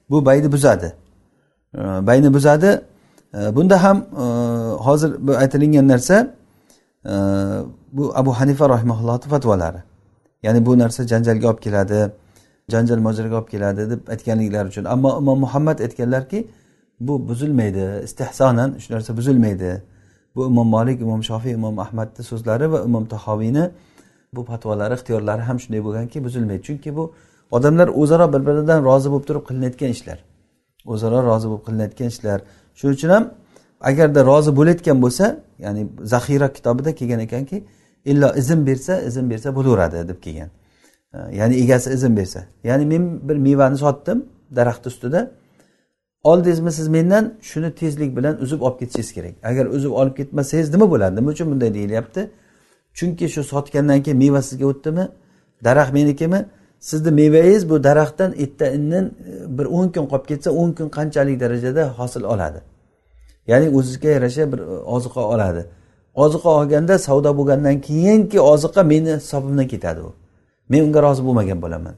bu 0.10 0.26
bayni 0.26 0.52
buzadi. 0.52 0.94
Bayni 2.08 2.34
buzadi. 2.34 2.82
Bunda 3.34 3.84
ham 3.84 3.98
e, 3.98 4.24
hozir 4.86 5.12
bu 5.20 5.32
aytilingan 5.38 5.88
narsa 5.88 6.34
e, 7.06 7.14
bu 7.92 8.12
abu 8.16 8.32
hanifa 8.32 8.70
rahimaullohni 8.70 9.28
fatvolari. 9.30 9.78
Ya'ni 10.44 10.66
bu 10.66 10.80
narsa 10.80 11.08
janjalga 11.08 11.50
olib 11.50 11.60
keladi 11.60 12.12
janjal 12.70 12.98
mojaroga 12.98 13.36
olib 13.40 13.50
keladi 13.50 13.90
deb 13.90 14.08
aytganliklari 14.08 14.68
uchun. 14.68 14.86
Ammo 14.86 15.20
imom 15.20 15.40
muhammad 15.40 15.80
aytganlarki 15.80 16.48
bu 17.00 17.28
buzilmaydi 17.30 18.02
istehsonan 18.04 18.78
shu 18.80 18.94
narsa 18.94 19.18
buzilmaydi. 19.18 19.82
Bu 20.38 20.48
imom 20.52 20.68
molik 20.76 21.02
imom 21.06 21.22
shofiy 21.30 21.54
imom 21.60 21.80
ahmadni 21.86 22.24
so'zlari 22.32 22.66
va 22.74 22.80
imom 22.88 23.06
tahoviyni 23.14 23.66
bu 24.36 24.42
fatvolari 24.50 24.94
ixtiyorlari 25.00 25.42
ham 25.50 25.58
shunday 25.64 25.82
bo'lganki 25.88 26.18
buzilmaydi. 26.26 26.64
Chunki 26.68 26.90
bu 26.98 27.04
odamlar 27.52 27.88
o'zaro 28.02 28.34
bir 28.34 28.42
biridan 28.48 28.80
rozi 28.90 29.08
bo'lib 29.12 29.26
turib 29.30 29.44
qilinayotgan 29.48 29.90
ishlar. 29.96 30.18
O'zaro 30.94 31.18
rozi 31.30 31.48
bo'lib 31.50 31.64
qilinayotgan 31.68 32.08
ishlar. 32.14 32.40
Shuning 32.80 32.96
uchun 32.98 33.10
ham 33.16 33.24
agarda 33.90 34.22
rozi 34.32 34.52
bo'layotgan 34.60 34.98
bo'lsa 35.04 35.26
ya'ni 35.66 35.82
zaxira 36.14 36.48
kitobida 36.58 36.92
kelgan 37.00 37.20
ekanki 37.28 37.58
illo 38.12 38.30
izn 38.42 38.60
bersa 38.68 38.94
izn 39.10 39.26
bersa 39.32 39.56
bo'laveradi 39.58 40.08
deb 40.12 40.20
kelgan. 40.26 40.50
Ya'ni 41.40 41.56
egasi 41.64 41.88
izn 41.98 42.12
bersa. 42.20 42.40
Ya'ni 42.70 42.86
men 42.94 43.04
bir 43.30 43.38
mevani 43.48 43.78
sotdim 43.78 44.18
daraxt 44.58 44.88
ustida. 44.92 45.22
Oldingizmi 46.30 46.72
siz 46.72 46.88
mendan? 46.88 47.34
Shuni 47.42 47.70
tezlik 47.80 48.12
bilan 48.18 48.42
uzib 48.44 48.62
olib 48.62 48.80
ketishingiz 48.80 49.14
kerak. 49.14 49.34
Agar 49.44 49.66
uzib 49.66 49.92
olib 49.92 50.16
ketmasangiz 50.20 50.70
nima 50.74 50.92
bo'ladi 50.94 51.16
nima 51.16 51.30
uchun 51.36 51.48
bunday 51.52 51.74
deyilyapti? 51.74 52.30
Chunki 52.98 53.26
shu 53.34 53.44
sotgandan 53.44 54.00
keyin 54.06 54.18
meva 54.24 54.42
sizga 54.42 54.66
o'tdimi? 54.72 55.06
Daraxt 55.66 55.94
menikimi? 55.94 56.40
Sizni 56.80 57.12
mevangiz 57.12 57.70
bu 57.70 57.84
daraxtdan 57.84 58.32
erta 58.44 58.68
indin 58.78 59.06
e, 59.06 59.58
bir 59.58 59.66
o'n 59.66 59.88
kun 59.96 60.06
qolib 60.12 60.26
ketsa 60.32 60.50
o'n 60.52 60.72
kun 60.78 60.90
qanchalik 60.98 61.40
darajada 61.40 61.84
hosil 61.98 62.24
oladi? 62.34 62.60
Ya'ni 63.48 63.68
o'zizga 63.78 64.10
yarasha 64.10 64.52
bir 64.52 64.60
e, 64.60 64.66
oziqa 64.96 65.22
oladi. 65.34 65.66
Oziqa 66.16 66.50
olganda 66.50 67.00
savdo 67.08 67.38
bo'lgandan 67.38 67.82
keyingi 67.88 68.40
oziqa 68.40 68.84
meni 68.84 69.12
hisobimdan 69.16 69.68
ketadi 69.68 70.02
u. 70.02 70.12
Men 70.70 70.82
unga 70.88 71.00
rozi 71.02 71.22
bo'lmagan 71.28 71.62
bo'laman. 71.62 71.96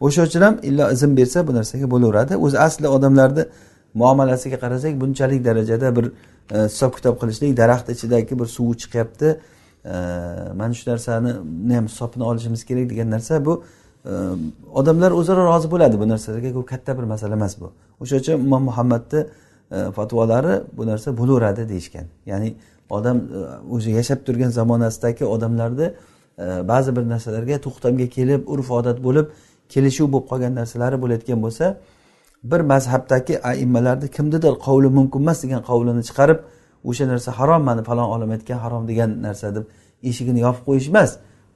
O'sha 0.00 0.22
uchun 0.28 0.42
ham 0.46 0.56
illo 0.62 0.84
izn 0.94 1.16
bersa 1.16 1.46
bu 1.48 1.52
narsaga 1.54 1.86
bo'laveradi. 1.90 2.36
O'zi 2.36 2.58
asli 2.66 2.88
odamlarni 2.88 3.44
muomalasiga 3.94 4.58
qarasak 4.58 5.00
bunchalik 5.00 5.44
darajada 5.44 5.96
bir 5.96 6.04
e, 6.50 6.58
hisob 6.58 6.94
kitob 6.96 7.20
qilishlik 7.20 7.56
daraxt 7.56 7.88
ichidagi 7.88 8.38
bir 8.38 8.46
suvi 8.46 8.76
chiqyapti. 8.82 9.28
E, 9.84 9.94
mana 10.60 10.74
shu 10.74 10.90
narsani 10.90 11.30
ham 11.76 11.86
hisobini 11.86 12.24
olishimiz 12.24 12.64
kerak 12.64 12.90
degan 12.90 13.10
narsa 13.10 13.44
bu. 13.44 13.64
E, 14.04 14.12
odamlar 14.74 15.10
o'zaro 15.10 15.44
rozi 15.52 15.70
bo'ladi 15.70 16.00
bu 16.00 16.08
narsalarga. 16.08 16.54
Bu 16.54 16.66
katta 16.66 16.98
bir 16.98 17.02
masala 17.02 17.34
emas 17.34 17.60
bu. 17.60 17.72
O'sha 18.00 18.16
uchun 18.16 18.32
imom 18.32 18.62
muhammadni 18.62 19.20
e, 19.72 19.90
fatvolari 19.96 20.54
bu 20.76 20.86
narsa 20.86 21.18
bo'laveradi 21.18 21.68
deyishgan. 21.68 22.06
Ya'ni 22.26 22.54
odam 22.90 23.16
e, 23.16 23.38
o'zi 23.74 23.90
yashab 23.90 24.24
turgan 24.26 24.50
zamonasidagi 24.50 25.24
odamlarni 25.24 25.92
e, 26.38 26.68
ba'zi 26.68 26.96
bir 26.96 27.04
narsalarga 27.14 27.58
to'xtamga 27.66 28.06
kelib 28.16 28.48
urf 28.52 28.70
odat 28.70 28.98
bo'lib 29.06 29.26
kelishuv 29.72 30.12
bo'lib 30.12 30.26
qolgan 30.30 30.54
narsalari 30.60 30.96
bo'layotgan 31.02 31.42
bo'lsa 31.44 31.76
bir 32.50 32.60
mazhabdagi 32.72 33.34
aimmalarni 33.50 34.08
kimnidir 34.16 34.54
qovli 34.66 34.88
mumkin 34.98 35.20
emas 35.24 35.38
degan 35.44 35.62
qovlini 35.70 36.02
chiqarib 36.08 36.38
o'sha 36.90 37.04
narsa 37.12 37.30
harom 37.38 37.62
mana 37.68 37.82
falon 37.88 38.08
olim 38.14 38.30
aytgan 38.36 38.58
harom 38.64 38.82
degan 38.90 39.10
narsa 39.26 39.46
deb 39.56 39.64
eshigini 40.08 40.40
yopib 40.46 40.62
qo'yish 40.68 40.88
emas 40.92 41.10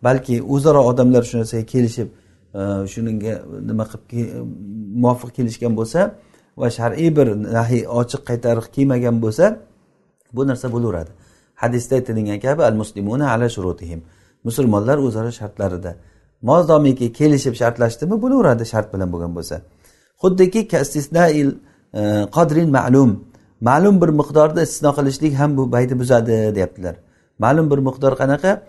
balki 0.06 0.34
o'zaro 0.54 0.80
odamlar 0.90 1.22
shu 1.28 1.34
narsaga 1.40 1.64
kelishib 1.72 2.08
e, 2.58 2.62
shuninga 2.92 3.34
shunga 3.42 3.62
nima 3.68 3.84
qilib 3.90 4.28
muvofiq 5.02 5.30
kelishgan 5.38 5.72
bo'lsa 5.78 6.00
va 6.60 6.68
shar'iy 6.78 7.10
bir 7.18 7.26
nahiy 7.56 7.82
ochiq 8.00 8.22
qaytariq 8.28 8.66
kelmagan 8.76 9.16
bo'lsa 9.24 9.44
bu 10.36 10.42
narsa 10.50 10.66
bo'laveradi. 10.74 11.10
Hadisda 11.62 11.94
aytilgan 11.98 12.38
kabi 12.46 12.62
al 12.68 12.74
muslimuna 12.82 13.26
ala 13.34 13.48
shurutihim. 13.56 14.00
Musulmonlar 14.44 14.98
o'zaro 15.06 15.30
shartlarida. 15.40 15.92
Modomiki 16.48 17.06
kelishib 17.18 17.54
shartlashdimi 17.60 18.16
bo'laveradi 18.24 18.64
shart 18.72 18.88
bilan 18.94 19.08
bo'lgan 19.12 19.32
bo'lsa. 19.36 19.56
Xuddiki 20.22 20.60
e, 21.94 22.26
qadrin 22.36 22.70
ma'lum. 22.70 23.10
Ma'lum 23.60 24.00
bir 24.02 24.08
miqdorda 24.20 24.62
istisno 24.62 24.90
qilishlik 24.98 25.34
ham 25.40 25.56
bu 25.56 25.72
baytni 25.72 25.98
buzadi 25.98 26.54
deyaptilar. 26.56 26.96
Ma'lum 27.38 27.70
bir 27.70 27.78
miqdor 27.88 28.12
qanaqa? 28.22 28.62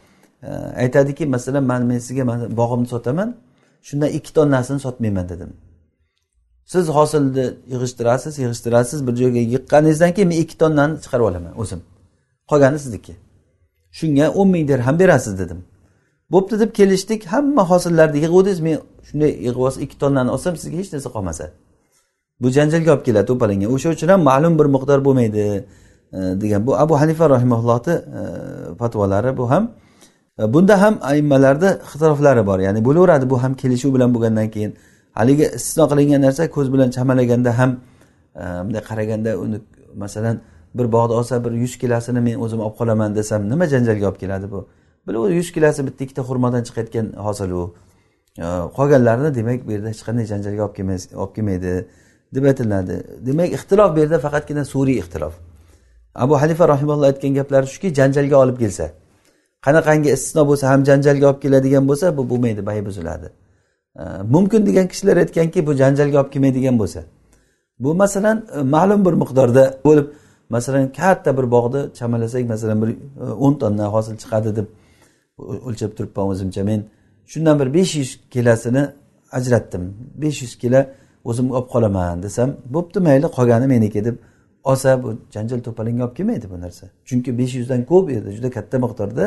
E, 0.44 0.50
aytadiki 0.84 1.26
masalan 1.26 1.64
man 1.64 1.82
men 1.90 2.00
sizga 2.00 2.24
bog'imni 2.60 2.88
sotaman 2.94 3.30
shundan 3.88 4.10
ikki 4.18 4.32
tonnasini 4.38 4.80
sotmayman 4.80 5.30
dedim. 5.30 5.52
Siz 6.74 6.86
hosilni 6.98 7.46
yig'ishtirasiz 7.74 8.34
yig'ishtirasiz 8.44 9.00
bir 9.08 9.16
joyga 9.22 9.42
yiqqaningizdan 9.54 10.12
keyin 10.16 10.30
men 10.32 10.40
ikki 10.44 10.56
tonnani 10.64 10.96
chiqarib 11.04 11.26
olaman 11.30 11.54
o'zim. 11.62 11.82
Qolgani 12.50 12.80
sizniki. 12.80 13.14
Shunga 13.98 14.26
o'n 14.40 14.48
ming 14.54 14.66
dirham 14.70 14.96
berasiz 15.00 15.34
dedim. 15.42 15.60
Bo'pti 16.34 16.60
deb 16.60 16.72
kelishdik 16.80 17.26
hamma 17.34 17.64
hosillarni 17.72 18.18
yig'uvdingiz 18.26 18.60
men 18.68 18.78
shunday 19.08 19.32
yig'ib 19.46 19.62
olsa 19.68 19.82
ikki 19.86 19.98
tonnani 20.04 20.30
olsam 20.36 20.54
sizga 20.62 20.78
hech 20.82 20.94
narsa 20.94 21.10
qolmasa. 21.16 21.46
Bu 22.42 22.48
janjalga 22.58 22.90
olib 22.96 23.04
keladi 23.08 23.28
to'palanga 23.32 23.68
o'sha 23.76 23.90
uchun 23.96 24.10
ham 24.14 24.22
ma'lum 24.30 24.54
bir 24.60 24.68
miqdor 24.76 25.00
bo'lmaydi 25.08 25.44
e, 26.18 26.20
degan. 26.42 26.62
Bu 26.68 26.72
abu 26.84 26.94
hanifa 27.02 27.30
rahimaullohni 27.36 27.96
e, 28.20 28.22
fatvolari 28.80 29.38
bu 29.38 29.46
ham 29.52 29.64
e, 30.40 30.54
bunda 30.54 30.76
ham 30.82 30.94
aimmalarni 31.12 31.70
ixtiroflari 31.86 32.44
bor. 32.50 32.60
Ya'ni 32.68 32.86
bo'laveradi 32.88 33.26
bu 33.30 33.44
ham 33.44 33.54
kelishuv 33.62 33.92
bilan 33.96 34.10
bo'lgandan 34.16 34.48
keyin. 34.56 34.72
Haligi 35.18 35.46
istisno 35.58 35.86
qilingan 35.92 36.22
narsa 36.28 36.44
ko'z 36.56 36.68
bilan 36.74 36.90
chamalaganda 36.96 37.52
ham 37.60 37.72
bunday 38.66 38.84
qaraganda 38.90 39.32
uni 39.44 39.58
masalan 40.04 40.36
bir 40.78 40.92
bog'da 40.96 41.14
olsa 41.20 41.46
bir 41.46 41.52
yuz 41.52 41.74
kilosini 41.82 42.20
men 42.28 42.36
o'zim 42.46 42.60
olib 42.66 42.76
qolaman 42.80 43.16
desam 43.16 43.42
nima 43.52 43.66
janjalga 43.74 44.06
olib 44.10 44.20
keladi 44.24 44.52
bu? 44.52 44.60
Bilib 45.08 45.36
yuz 45.40 45.52
kilosi 45.56 45.88
bitta 45.88 46.04
ikkita 46.06 46.22
xurmodan 46.30 46.64
chiqayotgan 46.68 47.08
hosil 47.28 47.52
u. 47.62 47.64
Qolganlarini 48.78 49.36
demak 49.40 49.60
bu 49.68 49.72
yerda 49.76 49.90
hech 49.94 50.04
qanday 50.08 50.26
janjalga 50.32 50.62
olib 50.66 50.76
kelmaydi 50.78 51.16
olib 51.22 51.34
kelmaydi 51.36 51.74
deb 52.36 52.44
aytiladi. 52.52 52.96
Demak 53.28 53.50
ixtilof 53.58 53.90
bu 53.96 54.00
yerda 54.04 54.18
faqatgina 54.26 54.64
suriy 54.74 54.98
ixtilof. 55.02 55.34
Abu 56.16 56.34
hanifa 56.42 56.70
rahimalloh 56.74 57.08
aytgan 57.12 57.34
gaplari 57.40 57.68
shuki 57.74 57.90
janjalga 58.00 58.38
olib 58.44 58.58
kelsa 58.64 58.86
qanaqangi 59.66 60.10
istisno 60.16 60.44
bo'lsa 60.50 60.66
ham 60.72 60.82
janjalga 60.90 61.26
olib 61.32 61.42
keladigan 61.46 61.84
bo'lsa 61.90 62.18
bu 62.18 62.24
bo'lmaydi 62.32 62.62
bay 62.70 62.80
buziladi. 62.88 63.28
Mumkin 64.34 64.66
degan 64.66 64.88
kishilar 64.92 65.18
aytganki 65.24 65.60
bu 65.68 65.74
janjalga 65.82 66.18
olib 66.22 66.32
kelmaydigan 66.34 66.76
bo'lsa. 66.82 67.02
Bu 67.80 67.94
masalan 67.96 68.46
e, 68.56 68.62
ma'lum 68.62 69.06
bir 69.06 69.14
miqdorda 69.14 69.64
bo'lib 69.86 70.08
masalan 70.50 70.92
katta 70.92 71.38
bir 71.38 71.52
bog'ni 71.56 71.82
chamalasak 71.94 72.50
masalan 72.50 72.82
bir 72.82 72.90
e, 72.90 72.96
o'n 73.46 73.54
tonna 73.62 73.86
hosil 73.96 74.16
chiqadi 74.22 74.56
deb 74.56 74.68
o'lchab 75.38 75.92
turibman 75.98 76.28
o'zimcha 76.34 76.64
men 76.64 76.80
shundan 77.32 77.56
bir 77.60 77.74
besh 77.74 77.96
yuz 77.96 78.12
kilosini 78.34 78.84
ajratdim. 79.32 79.84
Besh 80.22 80.42
yuz 80.42 80.54
kilo 80.64 80.82
o'zim 81.30 81.52
olib 81.52 81.68
qolaman 81.74 82.24
desam 82.24 82.50
bo'pti 82.76 83.00
mayli 83.08 83.28
qolgani 83.38 83.68
meniki 83.74 84.06
deb 84.08 84.16
olsa 84.70 85.04
bu 85.04 85.10
janjal 85.36 85.60
to'palanga 85.68 86.04
olib 86.06 86.16
kelmaydi 86.18 86.48
bu 86.54 86.58
narsa. 86.62 86.86
Chunki 87.08 87.38
besh 87.40 87.54
yuzdan 87.60 87.82
ko'p 87.92 88.06
edi 88.18 88.30
juda 88.38 88.50
katta 88.58 88.78
miqdorda 88.86 89.26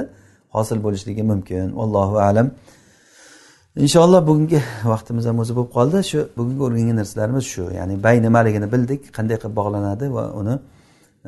hosil 0.56 0.78
bo'lishligi 0.84 1.22
mumkin. 1.32 1.66
Allohu 1.82 2.16
alam. 2.28 2.50
Inshaalloh 3.84 4.26
bugungi 4.26 4.60
vaqtimiz 4.92 5.24
ham 5.28 5.38
o'zi 5.42 5.52
bo'lib 5.56 5.72
qoldi. 5.78 5.98
Shu 6.10 6.18
bugungi 6.38 6.62
o'rgangan 6.66 6.96
narsalarimiz 7.00 7.44
shu. 7.54 7.64
Ya'ni 7.78 7.94
bay 8.06 8.16
nimaligini 8.26 8.68
bildik 8.74 9.00
qanday 9.16 9.36
qilib 9.42 9.54
bog'lanadi 9.60 10.06
va 10.16 10.24
uni 10.40 10.54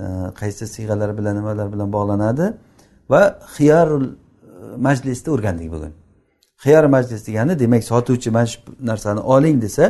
e, 0.02 0.04
qaysi 0.40 0.64
siyg'alar 0.74 1.10
bilan 1.18 1.34
nimalar 1.40 1.66
bilan 1.74 1.88
bog'lanadi. 1.96 2.46
Va 3.12 3.22
xiyarul 3.54 4.06
majlisda 4.86 5.30
o'rgandik 5.34 5.68
bugun. 5.74 5.92
Xiyor 6.64 6.84
majlis 6.84 7.26
degani 7.26 7.58
demak 7.58 7.82
sotuvchi 7.84 8.30
mana 8.30 8.46
shu 8.46 8.58
narsani 8.90 9.20
oling 9.34 9.62
desa 9.62 9.84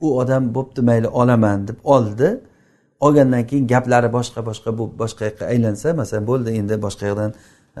u 0.00 0.18
odam 0.20 0.54
bo'pti 0.56 0.80
mayli 0.88 1.08
olaman 1.08 1.68
deb 1.68 1.78
oldi. 1.84 2.40
Olgandan 3.00 3.46
keyin 3.46 3.66
gaplari 3.66 4.08
boshqa 4.18 4.40
boshqa 4.48 4.78
bu 4.78 4.84
boshqa 5.02 5.22
yoqqa 5.28 5.44
aylansa 5.52 5.94
masalan 6.00 6.26
bo'ldi 6.30 6.50
endi 6.60 6.74
boshqa 6.86 7.04
yoqdan 7.10 7.30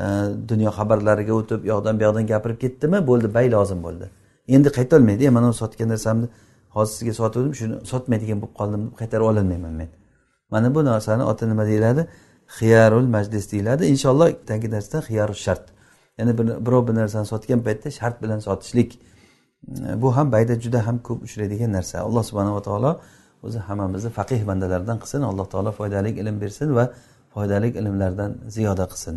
e, 0.02 0.04
dunyo 0.50 0.70
xabarlariga 0.78 1.32
o'tib 1.40 1.60
u 1.64 1.66
yoqdan 1.72 1.94
bu 1.98 2.02
yoqdan 2.06 2.26
gapirib 2.32 2.58
ketdimi? 2.64 2.98
Bo'ldi 3.10 3.28
bay 3.36 3.46
lozim 3.56 3.80
bo'ldi. 3.86 4.06
Endi 4.56 4.68
qaytolmaydi 4.78 5.24
e, 5.24 5.30
mana 5.36 5.48
u 5.54 5.56
sotgan 5.62 5.88
narsamni 5.94 6.26
hozir 6.76 6.94
sizga 6.96 7.14
sotuvdim 7.20 7.54
shuni 7.60 7.74
sotmaydigan 7.92 8.38
bo'lib 8.42 8.54
qoldim 8.60 8.80
deb 8.86 8.96
qaytarib 9.00 9.26
ololmayman 9.30 9.74
men. 9.80 9.88
Mana 10.52 10.74
bu 10.74 10.84
narsani 10.84 11.24
oti 11.32 11.44
nima 11.50 11.64
deyiladi? 11.70 12.02
Xiyarul 12.58 13.08
majlis 13.16 13.52
deyiladi. 13.52 13.82
Inshaalloh 13.92 14.28
tagi 14.50 14.72
darsda 14.74 14.98
xiyarul 15.08 15.40
shart. 15.46 15.73
ya'ni 16.17 16.33
birov 16.65 16.83
bir 16.87 16.95
narsani 17.01 17.25
sotgan 17.33 17.59
paytda 17.67 17.89
shart 17.99 18.15
bilan 18.23 18.39
sotishlik 18.47 18.89
bu 20.01 20.17
ham 20.17 20.27
bayda 20.35 20.53
juda 20.63 20.79
ham 20.87 20.97
ko'p 21.07 21.19
uchraydigan 21.27 21.71
narsa 21.77 21.95
alloh 22.07 22.23
subhanava 22.29 22.61
taolo 22.67 22.91
o'zi 23.45 23.59
hammamizni 23.67 24.11
faqih 24.19 24.41
bandalardan 24.49 24.97
qilsin 25.03 25.21
alloh 25.31 25.45
taolo 25.53 25.71
foydali 25.79 26.09
ilm 26.21 26.35
bersin 26.43 26.69
va 26.77 26.85
foydali 27.33 27.69
ilmlardan 27.79 28.31
ziyoda 28.55 28.85
qilsin 28.91 29.15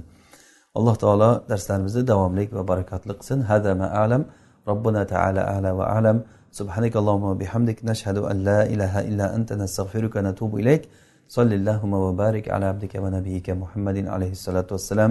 alloh 0.78 0.94
taolo 1.04 1.30
darslarimizni 1.50 2.02
davomli 2.10 2.44
va 2.56 2.62
barakotli 2.70 3.12
qilsin 3.20 3.38
hada 3.50 3.72
ma 3.80 3.86
alam 4.04 4.22
robbuna 4.70 5.02
taala 5.12 5.42
ala 5.56 5.70
va 5.80 5.86
alam 5.98 6.18
سبحانك 6.60 6.94
اللهم 7.00 7.24
وبحمدك 7.32 7.78
نشهد 7.90 8.18
أن 8.30 8.36
لا 8.48 8.60
إله 8.72 8.92
إلا 9.08 9.26
أنت 9.36 9.50
نستغفرك 9.62 10.12
ونتوب 10.16 10.52
إليك 10.60 10.82
صل 11.36 11.50
اللهم 11.58 11.92
وبارك 12.06 12.44
على 12.54 12.64
عبدك 12.72 12.94
ونبيك 13.04 13.46
محمد 13.62 13.98
عليه 14.14 14.32
الصلاة 14.38 14.68
والسلام 14.74 15.10